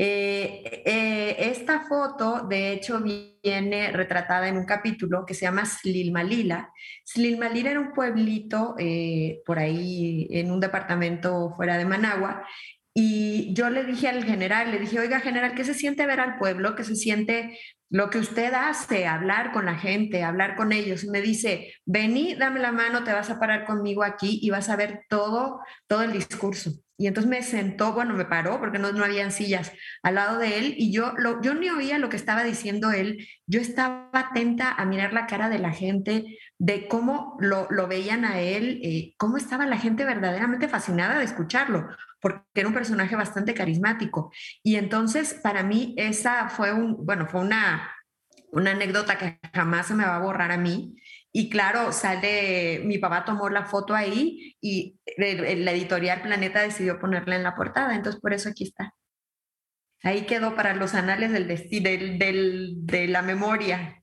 Eh, 0.00 0.62
eh, 0.84 1.36
esta 1.50 1.80
foto, 1.80 2.46
de 2.48 2.70
hecho, 2.70 3.00
viene 3.00 3.90
retratada 3.90 4.46
en 4.46 4.56
un 4.56 4.64
capítulo 4.64 5.26
que 5.26 5.34
se 5.34 5.44
llama 5.44 5.66
Slilmalila. 5.66 6.72
Slilmalila 7.04 7.72
era 7.72 7.80
un 7.80 7.92
pueblito 7.92 8.76
eh, 8.78 9.42
por 9.44 9.58
ahí 9.58 10.28
en 10.30 10.52
un 10.52 10.60
departamento 10.60 11.52
fuera 11.56 11.76
de 11.76 11.84
Managua 11.84 12.46
y 12.94 13.52
yo 13.54 13.70
le 13.70 13.82
dije 13.82 14.06
al 14.08 14.22
general, 14.24 14.70
le 14.70 14.78
dije, 14.78 15.00
oiga 15.00 15.18
general, 15.18 15.54
¿qué 15.56 15.64
se 15.64 15.74
siente 15.74 16.06
ver 16.06 16.20
al 16.20 16.38
pueblo? 16.38 16.76
¿Qué 16.76 16.84
se 16.84 16.94
siente 16.94 17.58
lo 17.90 18.10
que 18.10 18.18
usted 18.18 18.52
hace, 18.54 19.06
hablar 19.06 19.52
con 19.52 19.66
la 19.66 19.76
gente, 19.76 20.24
hablar 20.24 20.56
con 20.56 20.72
ellos? 20.72 21.04
Me 21.04 21.20
dice, 21.20 21.72
vení, 21.86 22.34
dame 22.34 22.60
la 22.60 22.72
mano, 22.72 23.04
te 23.04 23.12
vas 23.12 23.30
a 23.30 23.38
parar 23.38 23.64
conmigo 23.64 24.02
aquí 24.02 24.38
y 24.42 24.50
vas 24.50 24.68
a 24.68 24.76
ver 24.76 25.04
todo, 25.08 25.60
todo 25.86 26.02
el 26.02 26.12
discurso. 26.12 26.72
Y 27.00 27.06
entonces 27.06 27.30
me 27.30 27.42
sentó, 27.42 27.92
bueno, 27.92 28.14
me 28.14 28.24
paró 28.24 28.58
porque 28.58 28.80
no, 28.80 28.90
no 28.90 29.04
habían 29.04 29.30
sillas 29.30 29.72
al 30.02 30.16
lado 30.16 30.38
de 30.38 30.58
él 30.58 30.74
y 30.76 30.92
yo, 30.92 31.12
lo, 31.16 31.40
yo 31.40 31.54
ni 31.54 31.70
oía 31.70 31.96
lo 31.98 32.08
que 32.08 32.16
estaba 32.16 32.42
diciendo 32.42 32.90
él, 32.90 33.24
yo 33.46 33.60
estaba 33.60 34.10
atenta 34.12 34.72
a 34.72 34.84
mirar 34.84 35.12
la 35.12 35.28
cara 35.28 35.48
de 35.48 35.60
la 35.60 35.70
gente, 35.70 36.38
de 36.58 36.88
cómo 36.88 37.36
lo, 37.38 37.68
lo 37.70 37.86
veían 37.86 38.24
a 38.24 38.40
él, 38.40 38.80
eh, 38.82 39.14
cómo 39.16 39.36
estaba 39.36 39.64
la 39.64 39.78
gente 39.78 40.04
verdaderamente 40.04 40.66
fascinada 40.66 41.20
de 41.20 41.24
escucharlo, 41.24 41.88
porque 42.20 42.44
era 42.54 42.68
un 42.68 42.74
personaje 42.74 43.16
bastante 43.16 43.54
carismático. 43.54 44.32
Y 44.62 44.76
entonces 44.76 45.34
para 45.34 45.62
mí 45.62 45.94
esa 45.96 46.48
fue 46.48 46.72
un, 46.72 47.04
bueno, 47.04 47.26
fue 47.26 47.40
una, 47.40 47.94
una 48.52 48.72
anécdota 48.72 49.18
que 49.18 49.38
jamás 49.54 49.86
se 49.86 49.94
me 49.94 50.04
va 50.04 50.16
a 50.16 50.20
borrar 50.20 50.52
a 50.52 50.58
mí. 50.58 50.96
Y 51.32 51.50
claro, 51.50 51.92
sale, 51.92 52.80
mi 52.84 52.98
papá 52.98 53.24
tomó 53.24 53.48
la 53.50 53.66
foto 53.66 53.94
ahí 53.94 54.56
y 54.60 54.98
la 55.16 55.72
editorial 55.72 56.22
Planeta 56.22 56.62
decidió 56.62 56.98
ponerla 56.98 57.36
en 57.36 57.42
la 57.42 57.54
portada, 57.54 57.94
entonces 57.94 58.20
por 58.20 58.32
eso 58.32 58.48
aquí 58.48 58.64
está. 58.64 58.94
Ahí 60.02 60.26
quedó 60.26 60.54
para 60.54 60.74
los 60.74 60.94
anales 60.94 61.32
del, 61.32 61.48
del, 61.48 62.18
del 62.18 62.86
de 62.86 63.08
la 63.08 63.22
memoria. 63.22 64.02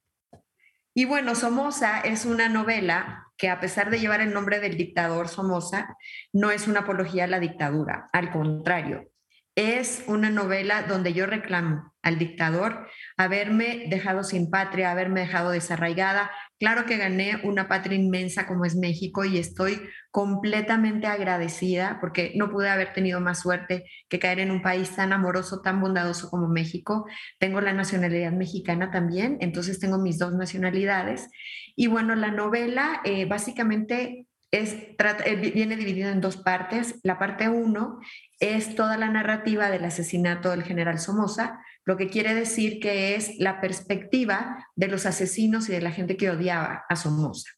Y 0.93 1.05
bueno, 1.05 1.35
Somoza 1.35 1.99
es 2.01 2.25
una 2.25 2.47
novela 2.47 3.24
que 3.37 3.49
a 3.49 3.59
pesar 3.59 3.89
de 3.89 3.99
llevar 3.99 4.21
el 4.21 4.33
nombre 4.33 4.59
del 4.59 4.77
dictador 4.77 5.27
Somoza, 5.27 5.97
no 6.33 6.51
es 6.51 6.67
una 6.67 6.81
apología 6.81 7.25
a 7.25 7.27
la 7.27 7.39
dictadura, 7.39 8.09
al 8.13 8.31
contrario, 8.31 9.09
es 9.55 10.03
una 10.07 10.29
novela 10.29 10.83
donde 10.83 11.13
yo 11.13 11.25
reclamo 11.25 11.93
al 12.03 12.19
dictador 12.19 12.87
haberme 13.15 13.85
dejado 13.89 14.25
sin 14.25 14.51
patria, 14.51 14.91
haberme 14.91 15.21
dejado 15.21 15.49
desarraigada. 15.51 16.29
Claro 16.59 16.85
que 16.85 16.97
gané 16.97 17.39
una 17.43 17.69
patria 17.69 17.97
inmensa 17.97 18.47
como 18.47 18.65
es 18.65 18.75
México 18.75 19.23
y 19.23 19.37
estoy 19.37 19.81
completamente 20.11 21.07
agradecida 21.07 21.99
porque 22.01 22.33
no 22.35 22.51
pude 22.51 22.69
haber 22.69 22.93
tenido 22.93 23.21
más 23.21 23.39
suerte 23.39 23.85
que 24.09 24.19
caer 24.19 24.39
en 24.39 24.51
un 24.51 24.61
país 24.61 24.93
tan 24.93 25.13
amoroso, 25.13 25.61
tan 25.61 25.79
bondadoso 25.79 26.29
como 26.29 26.49
México. 26.49 27.05
Tengo 27.39 27.61
la 27.61 27.71
nacionalidad 27.71 28.33
mexicana 28.33 28.91
también, 28.91 29.37
entonces 29.39 29.79
tengo 29.79 29.97
mis 29.97 30.19
dos 30.19 30.33
nacionalidades. 30.33 31.29
Y 31.75 31.87
bueno, 31.87 32.15
la 32.15 32.31
novela 32.31 33.01
eh, 33.03 33.25
básicamente 33.25 34.27
es, 34.51 34.73
eh, 34.73 35.51
viene 35.53 35.75
dividida 35.75 36.11
en 36.11 36.21
dos 36.21 36.37
partes. 36.37 36.99
La 37.03 37.19
parte 37.19 37.49
uno 37.49 37.99
es 38.39 38.75
toda 38.75 38.97
la 38.97 39.09
narrativa 39.09 39.69
del 39.69 39.85
asesinato 39.85 40.51
del 40.51 40.63
general 40.63 40.99
Somoza, 40.99 41.59
lo 41.83 41.97
que 41.97 42.09
quiere 42.09 42.33
decir 42.33 42.79
que 42.79 43.15
es 43.15 43.37
la 43.37 43.61
perspectiva 43.61 44.65
de 44.75 44.87
los 44.87 45.05
asesinos 45.05 45.69
y 45.69 45.73
de 45.73 45.81
la 45.81 45.91
gente 45.91 46.17
que 46.17 46.29
odiaba 46.29 46.85
a 46.89 46.95
Somoza. 46.95 47.51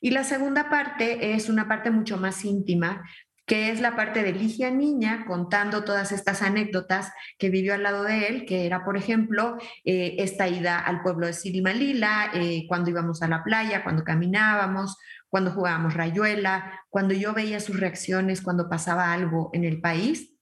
Y 0.00 0.10
la 0.10 0.24
segunda 0.24 0.68
parte 0.68 1.34
es 1.34 1.48
una 1.48 1.66
parte 1.68 1.90
mucho 1.90 2.16
más 2.16 2.44
íntima, 2.44 3.02
que 3.46 3.70
es 3.70 3.80
la 3.80 3.94
parte 3.94 4.24
de 4.24 4.32
Ligia 4.32 4.70
Niña 4.70 5.24
contando 5.26 5.84
todas 5.84 6.10
estas 6.10 6.42
anécdotas 6.42 7.12
que 7.38 7.48
vivió 7.48 7.74
al 7.74 7.84
lado 7.84 8.02
de 8.02 8.26
él, 8.26 8.44
que 8.44 8.66
era, 8.66 8.84
por 8.84 8.96
ejemplo, 8.96 9.56
eh, 9.84 10.16
esta 10.18 10.48
ida 10.48 10.80
al 10.80 11.00
pueblo 11.00 11.28
de 11.28 11.32
Sirimalila, 11.32 12.32
eh, 12.34 12.64
cuando 12.68 12.90
íbamos 12.90 13.22
a 13.22 13.28
la 13.28 13.44
playa, 13.44 13.84
cuando 13.84 14.02
caminábamos, 14.02 14.96
cuando 15.28 15.52
jugábamos 15.52 15.94
rayuela, 15.94 16.82
cuando 16.90 17.14
yo 17.14 17.32
veía 17.34 17.60
sus 17.60 17.78
reacciones 17.78 18.42
cuando 18.42 18.68
pasaba 18.68 19.12
algo 19.12 19.50
en 19.52 19.64
el 19.64 19.80
país. 19.80 20.32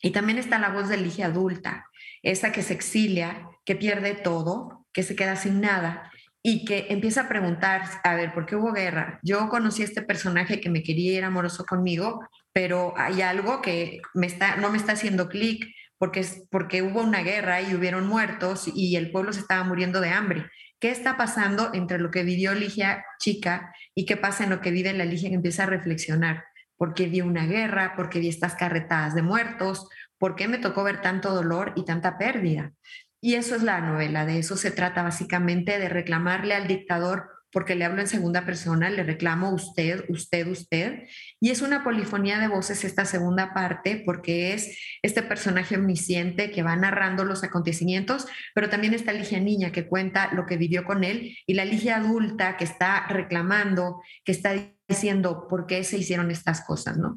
Y 0.00 0.10
también 0.10 0.38
está 0.38 0.60
la 0.60 0.70
voz 0.70 0.88
de 0.88 0.98
Ligia 0.98 1.26
adulta, 1.26 1.86
esa 2.22 2.52
que 2.52 2.62
se 2.62 2.74
exilia, 2.74 3.48
que 3.64 3.74
pierde 3.74 4.14
todo, 4.14 4.86
que 4.92 5.02
se 5.02 5.16
queda 5.16 5.34
sin 5.34 5.60
nada 5.60 6.12
y 6.48 6.64
que 6.64 6.86
empieza 6.90 7.22
a 7.22 7.28
preguntar, 7.28 7.82
a 8.04 8.14
ver, 8.14 8.32
¿por 8.32 8.46
qué 8.46 8.54
hubo 8.54 8.72
guerra? 8.72 9.18
Yo 9.24 9.48
conocí 9.48 9.82
a 9.82 9.84
este 9.84 10.02
personaje 10.02 10.60
que 10.60 10.70
me 10.70 10.84
quería 10.84 11.18
ir 11.18 11.24
amoroso 11.24 11.64
conmigo, 11.64 12.24
pero 12.52 12.94
hay 12.96 13.20
algo 13.20 13.60
que 13.60 14.00
me 14.14 14.28
está, 14.28 14.54
no 14.54 14.70
me 14.70 14.78
está 14.78 14.92
haciendo 14.92 15.28
clic 15.28 15.66
porque, 15.98 16.24
porque 16.48 16.82
hubo 16.82 17.02
una 17.02 17.24
guerra 17.24 17.62
y 17.62 17.74
hubieron 17.74 18.06
muertos 18.06 18.70
y 18.72 18.94
el 18.94 19.10
pueblo 19.10 19.32
se 19.32 19.40
estaba 19.40 19.64
muriendo 19.64 20.00
de 20.00 20.10
hambre. 20.10 20.46
¿Qué 20.78 20.92
está 20.92 21.16
pasando 21.16 21.72
entre 21.74 21.98
lo 21.98 22.12
que 22.12 22.22
vivió 22.22 22.54
Ligia 22.54 23.04
chica 23.18 23.74
y 23.96 24.06
qué 24.06 24.16
pasa 24.16 24.44
en 24.44 24.50
lo 24.50 24.60
que 24.60 24.70
vive 24.70 24.92
la 24.92 25.04
Ligia 25.04 25.30
que 25.30 25.34
empieza 25.34 25.64
a 25.64 25.66
reflexionar? 25.66 26.44
¿Por 26.76 26.94
qué 26.94 27.08
vi 27.08 27.22
una 27.22 27.46
guerra? 27.46 27.96
¿Por 27.96 28.08
qué 28.08 28.20
vi 28.20 28.28
estas 28.28 28.54
carretadas 28.54 29.16
de 29.16 29.22
muertos? 29.22 29.88
¿Por 30.16 30.36
qué 30.36 30.46
me 30.46 30.58
tocó 30.58 30.84
ver 30.84 31.00
tanto 31.00 31.34
dolor 31.34 31.72
y 31.74 31.84
tanta 31.84 32.18
pérdida? 32.18 32.72
Y 33.20 33.34
eso 33.34 33.56
es 33.56 33.62
la 33.62 33.80
novela, 33.80 34.26
de 34.26 34.38
eso 34.38 34.56
se 34.56 34.70
trata 34.70 35.02
básicamente, 35.02 35.78
de 35.78 35.88
reclamarle 35.88 36.54
al 36.54 36.68
dictador 36.68 37.36
porque 37.56 37.74
le 37.74 37.86
hablo 37.86 38.02
en 38.02 38.06
segunda 38.06 38.44
persona, 38.44 38.90
le 38.90 39.02
reclamo 39.02 39.48
usted, 39.50 40.04
usted, 40.10 40.46
usted. 40.46 41.04
Y 41.40 41.48
es 41.48 41.62
una 41.62 41.82
polifonía 41.82 42.38
de 42.38 42.48
voces 42.48 42.84
esta 42.84 43.06
segunda 43.06 43.54
parte 43.54 44.02
porque 44.04 44.52
es 44.52 44.78
este 45.00 45.22
personaje 45.22 45.76
omnisciente 45.76 46.50
que 46.50 46.62
va 46.62 46.76
narrando 46.76 47.24
los 47.24 47.44
acontecimientos, 47.44 48.26
pero 48.54 48.68
también 48.68 48.92
está 48.92 49.14
Ligia 49.14 49.40
Niña 49.40 49.72
que 49.72 49.86
cuenta 49.86 50.34
lo 50.34 50.44
que 50.44 50.58
vivió 50.58 50.84
con 50.84 51.02
él 51.02 51.34
y 51.46 51.54
la 51.54 51.64
Ligia 51.64 51.96
adulta 51.96 52.58
que 52.58 52.64
está 52.64 53.06
reclamando, 53.08 54.02
que 54.22 54.32
está 54.32 54.52
diciendo 54.86 55.46
por 55.48 55.66
qué 55.66 55.82
se 55.82 55.96
hicieron 55.96 56.30
estas 56.30 56.60
cosas, 56.60 56.98
¿no? 56.98 57.16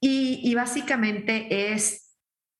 Y, 0.00 0.54
básicamente 0.54 1.72
es 1.72 2.07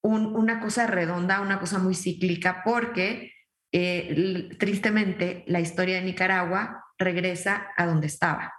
una 0.02 0.60
cosa 0.60 0.86
redonda, 0.86 1.40
una 1.40 1.60
cosa 1.60 1.78
muy 1.78 1.94
cíclica 1.94 2.62
porque... 2.64 3.32
Eh, 3.70 4.48
tristemente, 4.58 5.44
la 5.46 5.60
historia 5.60 5.96
de 5.96 6.02
Nicaragua 6.02 6.86
regresa 6.98 7.68
a 7.76 7.84
donde 7.84 8.06
estaba. 8.06 8.54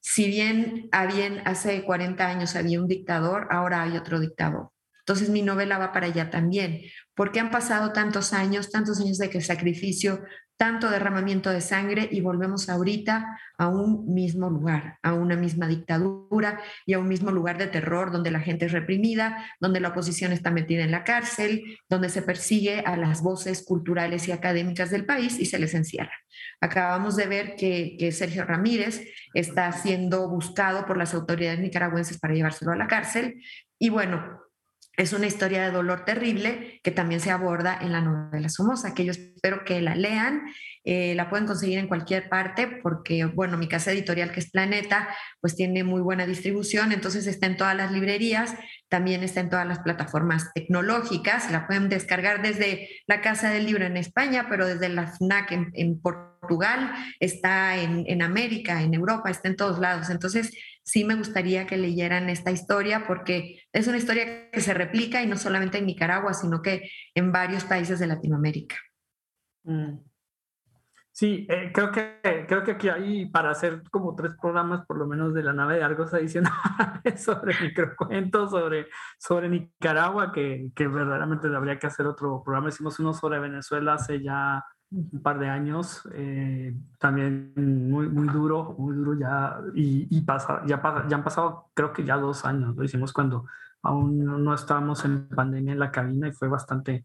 Si 0.00 0.26
bien, 0.26 0.88
bien 1.14 1.42
hace 1.44 1.84
40 1.84 2.26
años 2.26 2.56
había 2.56 2.80
un 2.80 2.88
dictador, 2.88 3.48
ahora 3.50 3.82
hay 3.82 3.96
otro 3.96 4.20
dictador. 4.20 4.70
Entonces 5.00 5.30
mi 5.30 5.42
novela 5.42 5.78
va 5.78 5.92
para 5.92 6.06
allá 6.06 6.30
también, 6.30 6.82
porque 7.14 7.40
han 7.40 7.50
pasado 7.50 7.92
tantos 7.92 8.32
años, 8.32 8.70
tantos 8.70 9.00
años 9.00 9.18
de 9.18 9.30
que 9.30 9.40
sacrificio, 9.40 10.22
tanto 10.58 10.90
derramamiento 10.90 11.50
de 11.50 11.60
sangre 11.60 12.08
y 12.10 12.20
volvemos 12.20 12.68
ahorita 12.68 13.38
a 13.56 13.68
un 13.68 14.12
mismo 14.12 14.50
lugar, 14.50 14.98
a 15.04 15.14
una 15.14 15.36
misma 15.36 15.68
dictadura 15.68 16.60
y 16.84 16.94
a 16.94 16.98
un 16.98 17.06
mismo 17.06 17.30
lugar 17.30 17.58
de 17.58 17.68
terror 17.68 18.10
donde 18.10 18.32
la 18.32 18.40
gente 18.40 18.66
es 18.66 18.72
reprimida, 18.72 19.46
donde 19.60 19.78
la 19.78 19.90
oposición 19.90 20.32
está 20.32 20.50
metida 20.50 20.82
en 20.82 20.90
la 20.90 21.04
cárcel, 21.04 21.78
donde 21.88 22.08
se 22.08 22.22
persigue 22.22 22.80
a 22.80 22.96
las 22.96 23.22
voces 23.22 23.64
culturales 23.64 24.26
y 24.26 24.32
académicas 24.32 24.90
del 24.90 25.06
país 25.06 25.38
y 25.38 25.46
se 25.46 25.60
les 25.60 25.74
encierra. 25.74 26.12
Acabamos 26.60 27.14
de 27.14 27.26
ver 27.26 27.54
que, 27.54 27.96
que 27.96 28.10
Sergio 28.10 28.44
Ramírez 28.44 29.06
está 29.34 29.70
siendo 29.70 30.28
buscado 30.28 30.86
por 30.86 30.96
las 30.96 31.14
autoridades 31.14 31.60
nicaragüenses 31.60 32.18
para 32.18 32.34
llevárselo 32.34 32.72
a 32.72 32.76
la 32.76 32.88
cárcel 32.88 33.40
y 33.78 33.90
bueno, 33.90 34.47
es 34.98 35.12
una 35.12 35.28
historia 35.28 35.62
de 35.62 35.70
dolor 35.70 36.04
terrible 36.04 36.80
que 36.82 36.90
también 36.90 37.20
se 37.20 37.30
aborda 37.30 37.78
en 37.80 37.92
la 37.92 38.00
novela 38.00 38.48
Somoza, 38.48 38.94
que 38.94 39.04
yo 39.04 39.12
espero 39.12 39.64
que 39.64 39.80
la 39.80 39.94
lean. 39.94 40.42
Eh, 40.84 41.14
la 41.14 41.30
pueden 41.30 41.46
conseguir 41.46 41.78
en 41.78 41.86
cualquier 41.86 42.28
parte 42.28 42.66
porque, 42.82 43.24
bueno, 43.26 43.58
mi 43.58 43.68
casa 43.68 43.92
editorial, 43.92 44.32
que 44.32 44.40
es 44.40 44.50
Planeta, 44.50 45.08
pues 45.40 45.54
tiene 45.54 45.84
muy 45.84 46.00
buena 46.00 46.26
distribución, 46.26 46.92
entonces 46.92 47.26
está 47.26 47.46
en 47.46 47.56
todas 47.56 47.76
las 47.76 47.92
librerías, 47.92 48.54
también 48.88 49.22
está 49.22 49.40
en 49.40 49.50
todas 49.50 49.68
las 49.68 49.80
plataformas 49.80 50.50
tecnológicas, 50.54 51.50
la 51.52 51.66
pueden 51.66 51.88
descargar 51.88 52.42
desde 52.42 52.88
la 53.06 53.20
Casa 53.20 53.50
del 53.50 53.66
Libro 53.66 53.84
en 53.84 53.96
España, 53.96 54.46
pero 54.48 54.66
desde 54.66 54.88
la 54.88 55.06
FNAC 55.06 55.52
en, 55.52 56.00
Portugal, 56.00 56.27
está 57.20 57.76
en, 57.76 58.04
en 58.06 58.22
América, 58.22 58.82
en 58.82 58.94
Europa, 58.94 59.30
está 59.30 59.48
en 59.48 59.56
todos 59.56 59.78
lados. 59.78 60.08
Entonces, 60.08 60.50
sí 60.82 61.04
me 61.04 61.16
gustaría 61.16 61.66
que 61.66 61.76
leyeran 61.76 62.30
esta 62.30 62.50
historia 62.50 63.04
porque 63.06 63.62
es 63.72 63.86
una 63.86 63.98
historia 63.98 64.50
que 64.50 64.60
se 64.60 64.72
replica 64.72 65.22
y 65.22 65.26
no 65.26 65.36
solamente 65.36 65.78
en 65.78 65.86
Nicaragua, 65.86 66.32
sino 66.32 66.62
que 66.62 66.90
en 67.14 67.30
varios 67.30 67.64
países 67.64 67.98
de 67.98 68.06
Latinoamérica. 68.06 68.76
Mm. 69.64 69.98
Sí, 71.18 71.48
eh, 71.50 71.72
creo, 71.74 71.90
que, 71.90 72.20
creo 72.46 72.62
que 72.62 72.70
aquí 72.70 72.88
hay 72.88 73.26
para 73.26 73.50
hacer 73.50 73.82
como 73.90 74.14
tres 74.14 74.36
programas 74.40 74.86
por 74.86 74.96
lo 74.98 75.04
menos 75.04 75.34
de 75.34 75.42
la 75.42 75.52
nave 75.52 75.74
de 75.74 75.82
Argos 75.82 76.14
adicionales 76.14 76.54
sobre 77.24 77.60
microcuentos, 77.60 78.52
sobre, 78.52 78.86
sobre 79.18 79.48
Nicaragua, 79.48 80.30
que, 80.32 80.70
que 80.76 80.86
verdaderamente 80.86 81.48
habría 81.48 81.76
que 81.76 81.88
hacer 81.88 82.06
otro 82.06 82.40
programa. 82.44 82.68
Hicimos 82.68 83.00
uno 83.00 83.12
sobre 83.12 83.40
Venezuela 83.40 83.94
hace 83.94 84.22
ya 84.22 84.64
un 84.90 85.22
par 85.22 85.38
de 85.38 85.48
años, 85.48 86.08
eh, 86.14 86.74
también 86.98 87.52
muy, 87.56 88.08
muy 88.08 88.28
duro, 88.28 88.74
muy 88.78 88.94
duro 88.94 89.18
ya, 89.18 89.60
y, 89.74 90.20
pasa, 90.22 90.62
ya, 90.66 90.80
ya 91.08 91.16
han 91.16 91.24
pasado 91.24 91.70
creo 91.74 91.92
que 91.92 92.04
ya 92.04 92.16
dos 92.16 92.44
años, 92.44 92.74
lo 92.74 92.84
hicimos 92.84 93.12
cuando 93.12 93.46
aún 93.82 94.24
no 94.44 94.54
estábamos 94.54 95.04
en 95.04 95.28
pandemia 95.28 95.72
en 95.72 95.78
la 95.78 95.90
cabina 95.90 96.28
y 96.28 96.32
fue 96.32 96.48
bastante, 96.48 97.04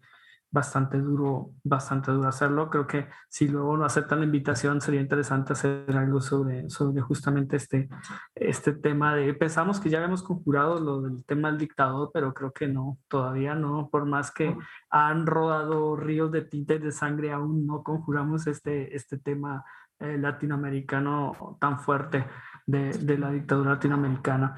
bastante 0.54 0.99
duro, 0.99 1.49
bastante 1.64 2.12
duro 2.12 2.30
hacerlo. 2.30 2.70
Creo 2.70 2.86
que 2.86 3.08
si 3.28 3.47
luego 3.47 3.76
no 3.76 3.86
aceptan 3.86 4.20
la 4.20 4.26
invitación 4.26 4.82
sería 4.82 5.01
interesante 5.01 5.54
hacer 5.54 5.97
algo 5.97 6.22
sobre, 6.22 6.70
sobre 6.70 7.01
justamente 7.01 7.56
este, 7.56 7.89
este 8.36 8.74
tema 8.74 9.16
de, 9.16 9.34
pensamos 9.34 9.80
que 9.80 9.89
ya 9.89 9.97
habíamos 9.97 10.22
conjurado 10.22 10.80
lo 10.80 11.01
del 11.01 11.26
tema 11.26 11.49
del 11.49 11.58
dictador, 11.58 12.12
pero 12.14 12.36
creo 12.36 12.51
que 12.54 12.68
no, 12.68 12.99
todavía 13.08 13.56
no, 13.56 13.89
por 13.89 14.06
más 14.06 14.32
que 14.32 14.56
han 14.91 15.26
rodado 15.26 15.95
ríos 15.95 16.32
de 16.32 16.43
tinta 16.43 16.76
y 16.76 16.80
de 16.80 16.91
sangre, 16.91 17.32
aún 17.32 17.66
no 17.66 17.82
conjuramos 17.82 18.45
este, 18.45 18.95
este 18.95 19.18
tema 19.18 19.66
eh, 19.97 20.20
latinoamericano 20.20 21.58
tan 21.60 21.80
fuerte 21.80 22.28
de, 22.68 22.91
de 22.91 23.18
la 23.18 23.32
dictadura 23.32 23.72
latinoamericana. 23.72 24.54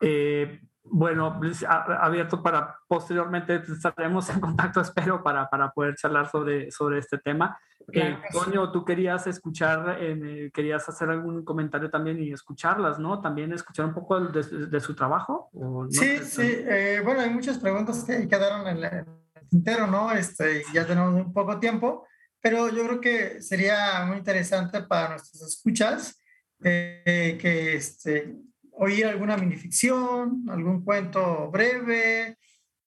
Eh, 0.00 0.60
bueno, 0.90 1.36
pues, 1.38 1.64
abierto 1.64 2.42
para 2.42 2.78
posteriormente 2.86 3.62
estaremos 3.66 4.28
en 4.30 4.40
contacto, 4.40 4.80
espero, 4.82 5.22
para, 5.22 5.48
para 5.48 5.70
poder 5.70 5.96
charlar 5.96 6.30
sobre, 6.30 6.70
sobre 6.70 6.98
este 6.98 7.18
tema. 7.18 7.58
Eh, 7.92 8.18
Toño, 8.32 8.72
tú 8.72 8.84
querías 8.84 9.26
escuchar, 9.26 9.98
eh, 10.00 10.50
querías 10.52 10.88
hacer 10.88 11.08
algún 11.08 11.44
comentario 11.44 11.88
también 11.88 12.20
y 12.20 12.32
escucharlas, 12.32 12.98
¿no? 12.98 13.20
También 13.20 13.52
escuchar 13.52 13.86
un 13.86 13.94
poco 13.94 14.20
de, 14.20 14.42
de, 14.42 14.80
su 14.80 14.94
trabajo. 14.94 15.50
sí, 15.90 16.18
sí, 16.18 16.42
eh, 16.42 17.00
bueno, 17.04 17.20
hay 17.20 17.30
muchas 17.30 17.58
preguntas 17.58 18.02
que 18.04 18.26
quedaron 18.26 18.66
en 18.66 18.84
el 18.84 19.04
tintero, 19.48 19.86
¿no? 19.86 20.10
Este, 20.12 20.64
ya 20.72 20.84
tenemos 20.86 21.14
un 21.14 21.32
poco 21.32 21.60
tiempo, 21.60 22.06
pero 22.40 22.68
yo 22.68 22.84
creo 22.86 23.00
que 23.00 23.42
sería 23.42 24.04
muy 24.06 24.18
interesante 24.18 24.82
para 24.82 25.10
nuestros 25.10 25.42
escuchas 25.42 26.20
eh, 26.62 27.38
que 27.40 27.76
este, 27.76 28.34
oír 28.76 29.06
alguna 29.06 29.36
minificción, 29.36 30.44
algún 30.48 30.84
cuento 30.84 31.50
breve. 31.50 32.38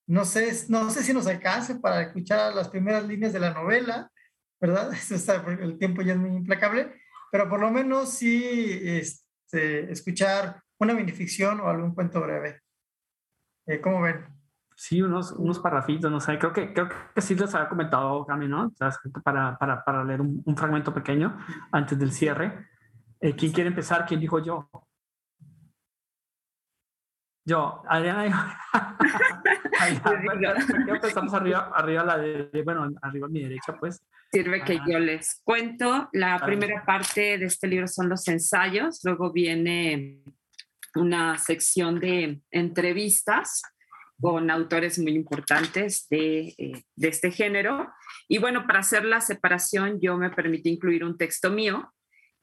No 0.07 0.25
sé, 0.25 0.51
no 0.69 0.89
sé 0.89 1.03
si 1.03 1.13
nos 1.13 1.27
alcance 1.27 1.75
para 1.75 2.01
escuchar 2.01 2.55
las 2.55 2.69
primeras 2.69 3.05
líneas 3.05 3.33
de 3.33 3.39
la 3.39 3.53
novela, 3.53 4.11
¿verdad? 4.59 4.91
el 5.61 5.77
tiempo 5.77 6.01
ya 6.01 6.13
es 6.13 6.19
muy 6.19 6.31
implacable, 6.31 6.93
pero 7.31 7.47
por 7.47 7.59
lo 7.59 7.69
menos 7.69 8.13
sí, 8.13 8.79
este, 8.83 9.91
escuchar 9.91 10.61
una 10.79 10.93
minificción 10.93 11.59
o 11.59 11.67
algún 11.67 11.93
cuento 11.93 12.21
breve. 12.21 12.61
Eh, 13.67 13.79
¿Cómo 13.81 14.01
ven? 14.01 14.25
Sí, 14.75 15.01
unos, 15.01 15.33
unos 15.33 15.59
parrafitos, 15.59 16.09
no 16.09 16.21
sé, 16.21 16.39
creo 16.39 16.53
que, 16.53 16.73
creo 16.73 16.87
que 17.13 17.21
sí 17.21 17.35
les 17.35 17.53
había 17.53 17.67
comentado, 17.67 18.25
Cami, 18.25 18.47
¿no? 18.47 18.71
Para, 19.23 19.57
para, 19.57 19.83
para 19.83 20.03
leer 20.05 20.21
un, 20.21 20.41
un, 20.45 20.55
fragmento 20.55 20.93
pequeño 20.93 21.37
antes 21.71 21.99
del 21.99 22.13
cierre. 22.13 22.67
Eh, 23.19 23.35
¿Quién 23.35 23.51
quiere 23.51 23.69
empezar? 23.69 24.05
¿Quién 24.05 24.21
dijo 24.21 24.39
yo? 24.39 24.69
Yo, 27.49 27.81
Adriana. 27.89 28.59
empezamos 30.87 31.33
arriba, 31.33 31.71
arriba 31.73 32.03
la 32.03 32.17
de, 32.19 32.61
bueno, 32.61 32.91
arriba 33.01 33.25
a 33.25 33.29
mi 33.29 33.41
derecha, 33.41 33.75
pues. 33.79 34.03
Sirve 34.31 34.63
que 34.63 34.79
yo 34.87 34.99
les 34.99 35.41
cuento. 35.43 36.09
La 36.13 36.37
primera 36.45 36.85
parte 36.85 37.39
de 37.39 37.45
este 37.45 37.65
libro 37.65 37.87
son 37.87 38.07
los 38.07 38.27
ensayos, 38.27 38.99
luego 39.03 39.31
viene 39.33 40.21
una 40.93 41.39
sección 41.39 41.99
de 41.99 42.39
entrevistas 42.51 43.63
con 44.21 44.51
autores 44.51 44.99
muy 44.99 45.15
importantes 45.15 46.07
de, 46.07 46.53
eh, 46.55 46.83
de, 46.95 47.07
este 47.07 47.31
género. 47.31 47.91
Y 48.27 48.37
bueno, 48.37 48.67
para 48.67 48.81
hacer 48.81 49.05
la 49.05 49.21
separación, 49.21 49.99
yo 49.99 50.17
me 50.17 50.29
permití 50.29 50.69
incluir 50.69 51.03
un 51.03 51.17
texto 51.17 51.49
mío, 51.49 51.91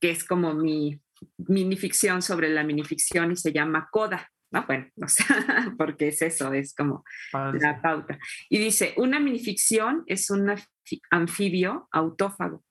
que 0.00 0.10
es 0.10 0.24
como 0.24 0.52
mi 0.52 1.00
minificción 1.36 2.22
sobre 2.22 2.48
la 2.48 2.64
minificción 2.64 3.30
y 3.30 3.36
se 3.36 3.52
llama 3.52 3.88
Coda. 3.92 4.32
¿No? 4.50 4.64
Bueno, 4.66 4.86
o 5.02 5.08
sea, 5.08 5.74
porque 5.76 6.08
es 6.08 6.22
eso, 6.22 6.52
es 6.52 6.74
como 6.74 7.04
la 7.32 7.80
pauta. 7.82 8.18
Y 8.48 8.58
dice, 8.58 8.94
una 8.96 9.20
minificción 9.20 10.04
es 10.06 10.30
un 10.30 10.54
anfibio 11.10 11.88
autófago, 11.92 12.64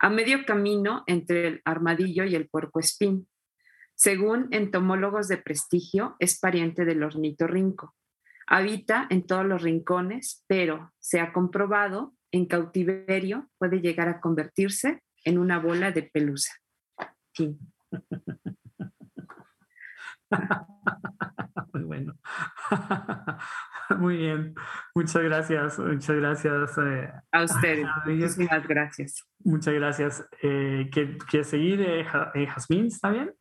a 0.00 0.10
medio 0.10 0.44
camino 0.44 1.04
entre 1.06 1.46
el 1.48 1.62
armadillo 1.64 2.24
y 2.24 2.34
el 2.34 2.48
puercoespín. 2.48 3.28
Según 3.96 4.48
entomólogos 4.50 5.28
de 5.28 5.36
prestigio, 5.36 6.16
es 6.18 6.38
pariente 6.40 6.84
del 6.84 7.04
ornitorrinco 7.04 7.94
Habita 8.46 9.06
en 9.08 9.26
todos 9.26 9.46
los 9.46 9.62
rincones, 9.62 10.44
pero 10.46 10.92
se 10.98 11.20
ha 11.20 11.32
comprobado 11.32 12.14
en 12.30 12.46
cautiverio 12.46 13.48
puede 13.58 13.80
llegar 13.80 14.08
a 14.08 14.20
convertirse 14.20 15.02
en 15.24 15.38
una 15.38 15.58
bola 15.58 15.92
de 15.92 16.02
pelusa. 16.02 16.52
Muy 21.72 21.82
bueno. 21.84 22.14
Muy 23.98 24.16
bien. 24.16 24.54
Muchas 24.94 25.22
gracias. 25.22 25.78
Muchas 25.78 26.16
gracias. 26.16 26.78
Eh, 26.78 27.12
a 27.32 27.44
ustedes. 27.44 27.86
Muchas 28.06 28.66
gracias. 28.66 29.24
Muchas 29.40 29.74
gracias. 29.74 30.28
Eh, 30.42 30.90
¿Quieres 30.92 31.48
seguir, 31.48 31.80
eh, 31.80 32.06
eh, 32.34 32.46
Jazmín? 32.46 32.86
¿Está 32.86 33.10
bien? 33.10 33.34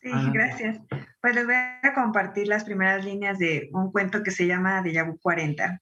Sí, 0.00 0.10
gracias. 0.32 0.80
Pues 1.20 1.34
les 1.34 1.46
voy 1.46 1.54
a 1.54 1.94
compartir 1.94 2.46
las 2.48 2.64
primeras 2.64 3.04
líneas 3.04 3.38
de 3.38 3.70
un 3.72 3.90
cuento 3.90 4.22
que 4.22 4.30
se 4.30 4.46
llama 4.46 4.82
De 4.82 4.92
Yabu 4.92 5.18
40. 5.18 5.80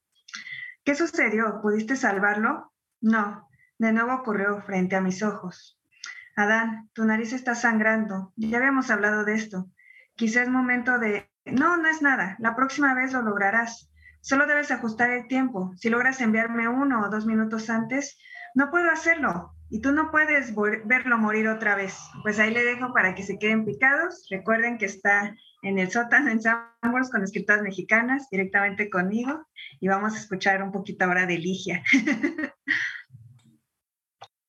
¿Qué 0.85 0.95
sucedió? 0.95 1.61
¿Pudiste 1.61 1.97
salvarlo? 1.97 2.73
No, 3.01 3.49
de 3.79 3.93
nuevo 3.93 4.14
ocurrió 4.14 4.61
frente 4.62 4.95
a 4.95 5.01
mis 5.01 5.23
ojos. 5.25 5.81
Adán, 6.37 6.89
tu 6.93 7.05
nariz 7.05 7.33
está 7.33 7.55
sangrando. 7.55 8.33
Ya 8.37 8.59
habíamos 8.59 8.91
hablado 8.91 9.25
de 9.25 9.35
esto. 9.35 9.68
Quizás 10.17 10.45
es 10.45 10.49
momento 10.49 10.99
de... 10.99 11.31
No, 11.45 11.77
no 11.77 11.89
es 11.89 12.03
nada. 12.03 12.37
La 12.39 12.55
próxima 12.55 12.95
vez 12.95 13.13
lo 13.13 13.23
lograrás. 13.23 13.91
Solo 14.21 14.47
debes 14.47 14.71
ajustar 14.71 15.11
el 15.11 15.27
tiempo. 15.27 15.73
Si 15.77 15.91
logras 15.91 16.21
enviarme 16.21 16.69
uno 16.69 17.03
o 17.03 17.11
dos 17.11 17.27
minutos 17.27 17.69
antes, 17.71 18.19
no 18.55 18.71
puedo 18.71 18.91
hacerlo 18.91 19.55
y 19.73 19.81
tú 19.81 19.91
no 19.91 20.11
puedes 20.11 20.55
verlo 20.85 21.17
morir 21.17 21.49
otra 21.49 21.75
vez. 21.75 21.99
Pues 22.23 22.39
ahí 22.39 22.53
le 22.53 22.63
dejo 22.63 22.93
para 22.93 23.15
que 23.15 23.23
se 23.23 23.39
queden 23.39 23.65
picados. 23.65 24.27
Recuerden 24.31 24.77
que 24.77 24.85
está 24.85 25.35
en 25.63 25.79
el 25.79 25.91
sótano 25.91 26.31
en 26.31 26.43
Sambors 26.43 27.11
con 27.11 27.25
escritoras 27.25 27.63
mexicanas, 27.63 28.29
directamente 28.31 28.91
conmigo, 28.91 29.49
y 29.81 29.89
vamos 29.89 30.15
a 30.15 30.19
escuchar 30.19 30.63
un 30.63 30.73
poquito 30.73 31.07
ahora 31.07 31.25
de 31.25 31.39
Ligia. 31.39 31.83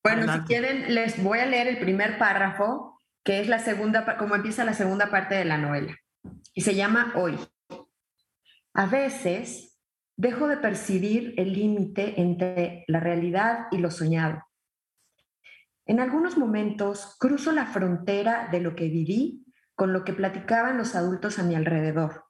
bueno, 0.04 0.34
si 0.34 0.40
quieren, 0.42 0.94
les 0.94 1.24
voy 1.24 1.40
a 1.40 1.46
leer 1.46 1.68
el 1.68 1.80
primer 1.80 2.18
párrafo, 2.18 2.93
que 3.24 3.40
es 3.40 3.48
la 3.48 3.60
segunda, 3.60 4.18
como 4.18 4.36
empieza 4.36 4.66
la 4.66 4.74
segunda 4.74 5.10
parte 5.10 5.36
de 5.36 5.46
la 5.46 5.58
novela, 5.58 5.98
y 6.54 6.62
se 6.62 6.76
llama 6.76 7.14
Hoy. 7.16 7.40
A 8.74 8.86
veces 8.86 9.80
dejo 10.16 10.48
de 10.48 10.58
percibir 10.58 11.34
el 11.38 11.54
límite 11.54 12.22
entre 12.22 12.84
la 12.88 13.00
realidad 13.00 13.68
y 13.72 13.78
lo 13.78 13.92
soñado 13.92 14.44
en 15.86 16.00
algunos 16.00 16.38
momentos 16.38 17.16
cruzo 17.20 17.52
la 17.52 17.66
frontera 17.66 18.48
de 18.52 18.62
lo 18.62 18.76
que 18.76 18.88
viví 18.88 19.46
con 19.76 19.92
lo 19.92 20.04
que 20.04 20.14
platicaban 20.14 20.78
los 20.78 20.96
adultos 20.96 21.40
a 21.40 21.44
mi 21.44 21.56
alrededor. 21.56 22.26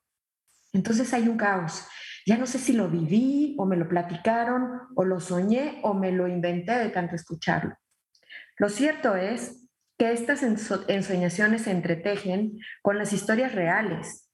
Entonces 0.72 1.14
hay 1.14 1.28
un 1.28 1.38
caos. 1.38 1.86
Ya 2.26 2.38
no 2.38 2.48
sé 2.48 2.58
si 2.58 2.74
lo 2.74 2.90
viví 2.90 3.56
o 3.60 3.66
me 3.66 3.76
lo 3.76 3.88
platicaron 3.88 4.82
o 4.96 5.04
lo 5.04 5.20
soñé 5.20 5.80
o 5.84 5.94
me 5.94 6.12
lo 6.12 6.28
inventé 6.28 6.80
de 6.80 6.90
tanto 6.90 7.16
escucharlo. 7.16 7.76
Lo 8.58 8.70
cierto 8.70 9.16
es 9.16 9.63
que 10.04 10.12
estas 10.12 10.44
ensoñaciones 10.44 11.62
se 11.62 11.72
entretejen 11.72 12.60
con 12.82 12.98
las 12.98 13.14
historias 13.14 13.56
reales. 13.56 14.30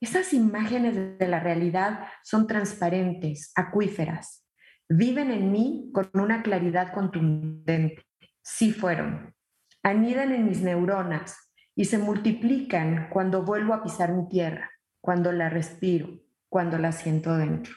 Esas 0.00 0.32
imágenes 0.32 1.18
de 1.18 1.28
la 1.28 1.40
realidad 1.40 2.06
son 2.22 2.46
transparentes, 2.46 3.52
acuíferas. 3.54 4.46
Viven 4.88 5.30
en 5.30 5.52
mí 5.52 5.90
con 5.92 6.08
una 6.14 6.42
claridad 6.42 6.94
contundente 6.94 8.02
sí 8.42 8.72
fueron. 8.72 9.34
Anidan 9.82 10.32
en 10.32 10.48
mis 10.48 10.62
neuronas 10.62 11.52
y 11.76 11.84
se 11.84 11.98
multiplican 11.98 13.10
cuando 13.10 13.42
vuelvo 13.42 13.74
a 13.74 13.82
pisar 13.82 14.14
mi 14.14 14.26
tierra, 14.30 14.70
cuando 15.02 15.32
la 15.32 15.50
respiro, 15.50 16.18
cuando 16.48 16.78
la 16.78 16.92
siento 16.92 17.36
dentro. 17.36 17.74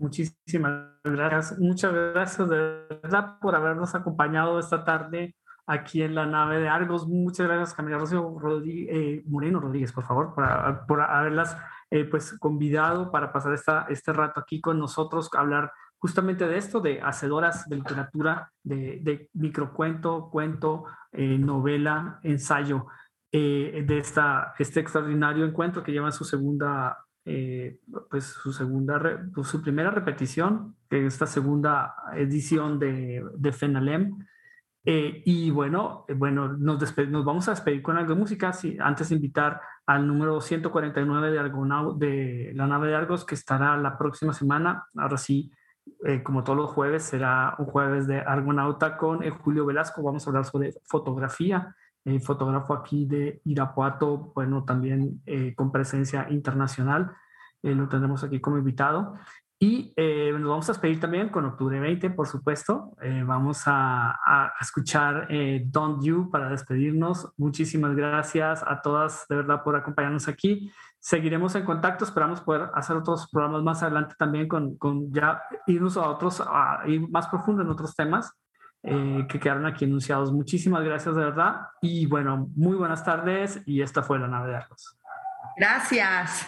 Muchísimas 0.00 0.88
gracias. 1.04 1.58
Muchas 1.58 1.92
gracias 1.92 2.48
de 2.48 2.56
verdad 3.02 3.38
por 3.40 3.54
habernos 3.54 3.94
acompañado 3.94 4.58
esta 4.58 4.82
tarde 4.82 5.36
aquí 5.66 6.02
en 6.02 6.14
la 6.14 6.24
nave 6.26 6.58
de 6.58 6.68
Argos. 6.68 7.06
Muchas 7.06 7.46
gracias, 7.46 7.74
Camila 7.74 7.98
Rocío 7.98 8.34
eh, 8.64 9.22
Moreno 9.26 9.60
Rodríguez, 9.60 9.92
por 9.92 10.04
favor, 10.04 10.34
por, 10.34 10.86
por 10.86 11.02
haberlas 11.02 11.56
eh, 11.90 12.06
pues 12.06 12.36
convidado 12.38 13.10
para 13.10 13.30
pasar 13.30 13.52
esta, 13.52 13.86
este 13.90 14.12
rato 14.12 14.40
aquí 14.40 14.60
con 14.60 14.78
nosotros, 14.78 15.28
hablar 15.36 15.70
justamente 15.98 16.48
de 16.48 16.56
esto, 16.56 16.80
de 16.80 17.00
hacedoras 17.02 17.68
de 17.68 17.76
literatura, 17.76 18.50
de, 18.62 19.00
de 19.02 19.28
microcuento, 19.34 20.30
cuento, 20.30 20.86
eh, 21.12 21.36
novela, 21.38 22.20
ensayo, 22.22 22.86
eh, 23.32 23.84
de 23.86 23.98
esta, 23.98 24.54
este 24.58 24.80
extraordinario 24.80 25.44
encuentro 25.44 25.82
que 25.82 25.92
lleva 25.92 26.10
su 26.10 26.24
segunda, 26.24 27.04
eh, 27.30 27.80
pues 28.10 28.24
su 28.24 28.52
segunda, 28.52 29.00
pues 29.34 29.46
su 29.46 29.62
primera 29.62 29.90
repetición, 29.90 30.76
esta 30.88 31.26
segunda 31.26 31.94
edición 32.14 32.78
de, 32.78 33.24
de 33.36 33.52
FENALEM. 33.52 34.18
y 34.84 35.50
bueno, 35.50 36.04
bueno 36.16 36.48
nos, 36.48 36.98
nos 37.08 37.24
vamos 37.24 37.48
a 37.48 37.52
despedir 37.52 37.82
con 37.82 37.96
algo 37.96 38.14
de 38.14 38.20
música, 38.20 38.52
sí, 38.52 38.76
antes 38.80 39.10
de 39.10 39.14
invitar 39.16 39.60
al 39.86 40.06
número 40.06 40.40
149 40.40 41.30
de, 41.30 41.38
Argonau, 41.38 41.98
de 41.98 42.52
la 42.54 42.66
nave 42.66 42.88
de 42.88 42.94
Argos, 42.94 43.24
que 43.24 43.34
estará 43.34 43.76
la 43.76 43.98
próxima 43.98 44.32
semana. 44.32 44.86
Ahora 44.96 45.16
sí, 45.16 45.52
eh, 46.06 46.22
como 46.22 46.44
todos 46.44 46.58
los 46.58 46.70
jueves, 46.70 47.02
será 47.02 47.54
un 47.58 47.66
jueves 47.66 48.06
de 48.06 48.20
Argonauta 48.20 48.96
con 48.96 49.22
eh, 49.22 49.30
Julio 49.30 49.66
Velasco. 49.66 50.02
Vamos 50.02 50.26
a 50.26 50.30
hablar 50.30 50.44
sobre 50.44 50.74
fotografía, 50.84 51.74
eh, 52.04 52.20
fotógrafo 52.20 52.74
aquí 52.74 53.06
de 53.06 53.40
Irapuato, 53.44 54.32
bueno, 54.34 54.64
también 54.64 55.22
con 55.56 55.70
presencia 55.72 56.26
internacional. 56.30 57.12
lo 57.62 57.88
tendremos 57.88 58.24
aquí 58.24 58.40
como 58.40 58.58
invitado. 58.58 59.14
Y 59.62 59.92
nos 59.96 60.48
vamos 60.48 60.68
a 60.70 60.72
despedir 60.72 60.98
también 60.98 61.28
con 61.28 61.44
Octubre 61.44 61.78
20, 61.78 62.10
por 62.10 62.26
supuesto. 62.26 62.96
vamos 63.26 63.64
a, 63.66 64.12
a 64.12 64.52
escuchar 64.58 65.28
Don't 65.66 66.02
You 66.02 66.30
para 66.30 66.48
despedirnos. 66.48 67.30
Muchísimas 67.36 67.94
gracias 67.94 68.64
a 68.66 68.80
todas, 68.80 69.26
de 69.28 69.36
verdad, 69.36 69.62
por 69.62 69.76
acompañarnos 69.76 70.28
aquí 70.28 70.72
seguiremos 71.00 71.54
en 71.54 71.64
contacto, 71.64 72.04
esperamos 72.04 72.42
poder 72.42 72.70
hacer 72.74 72.96
otros 72.96 73.28
programas 73.30 73.62
más 73.62 73.82
adelante 73.82 74.14
también 74.18 74.46
con, 74.46 74.76
con 74.76 75.10
ya 75.12 75.42
irnos 75.66 75.96
a 75.96 76.08
otros, 76.08 76.42
a 76.46 76.82
ir 76.86 77.08
más 77.08 77.26
profundo 77.28 77.62
en 77.62 77.70
otros 77.70 77.96
temas 77.96 78.38
eh, 78.82 79.26
que 79.28 79.38
quedaron 79.38 79.66
aquí 79.66 79.84
enunciados. 79.84 80.32
Muchísimas 80.32 80.82
gracias 80.82 81.14
de 81.14 81.24
verdad 81.24 81.68
y 81.82 82.06
bueno, 82.06 82.48
muy 82.56 82.76
buenas 82.76 83.04
tardes 83.04 83.62
y 83.66 83.82
esta 83.82 84.02
fue 84.02 84.18
la 84.18 84.28
nave 84.28 84.50
de 84.50 84.56
Argos. 84.56 84.98
Gracias. 85.56 86.46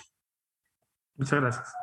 Muchas 1.16 1.40
gracias. 1.40 1.81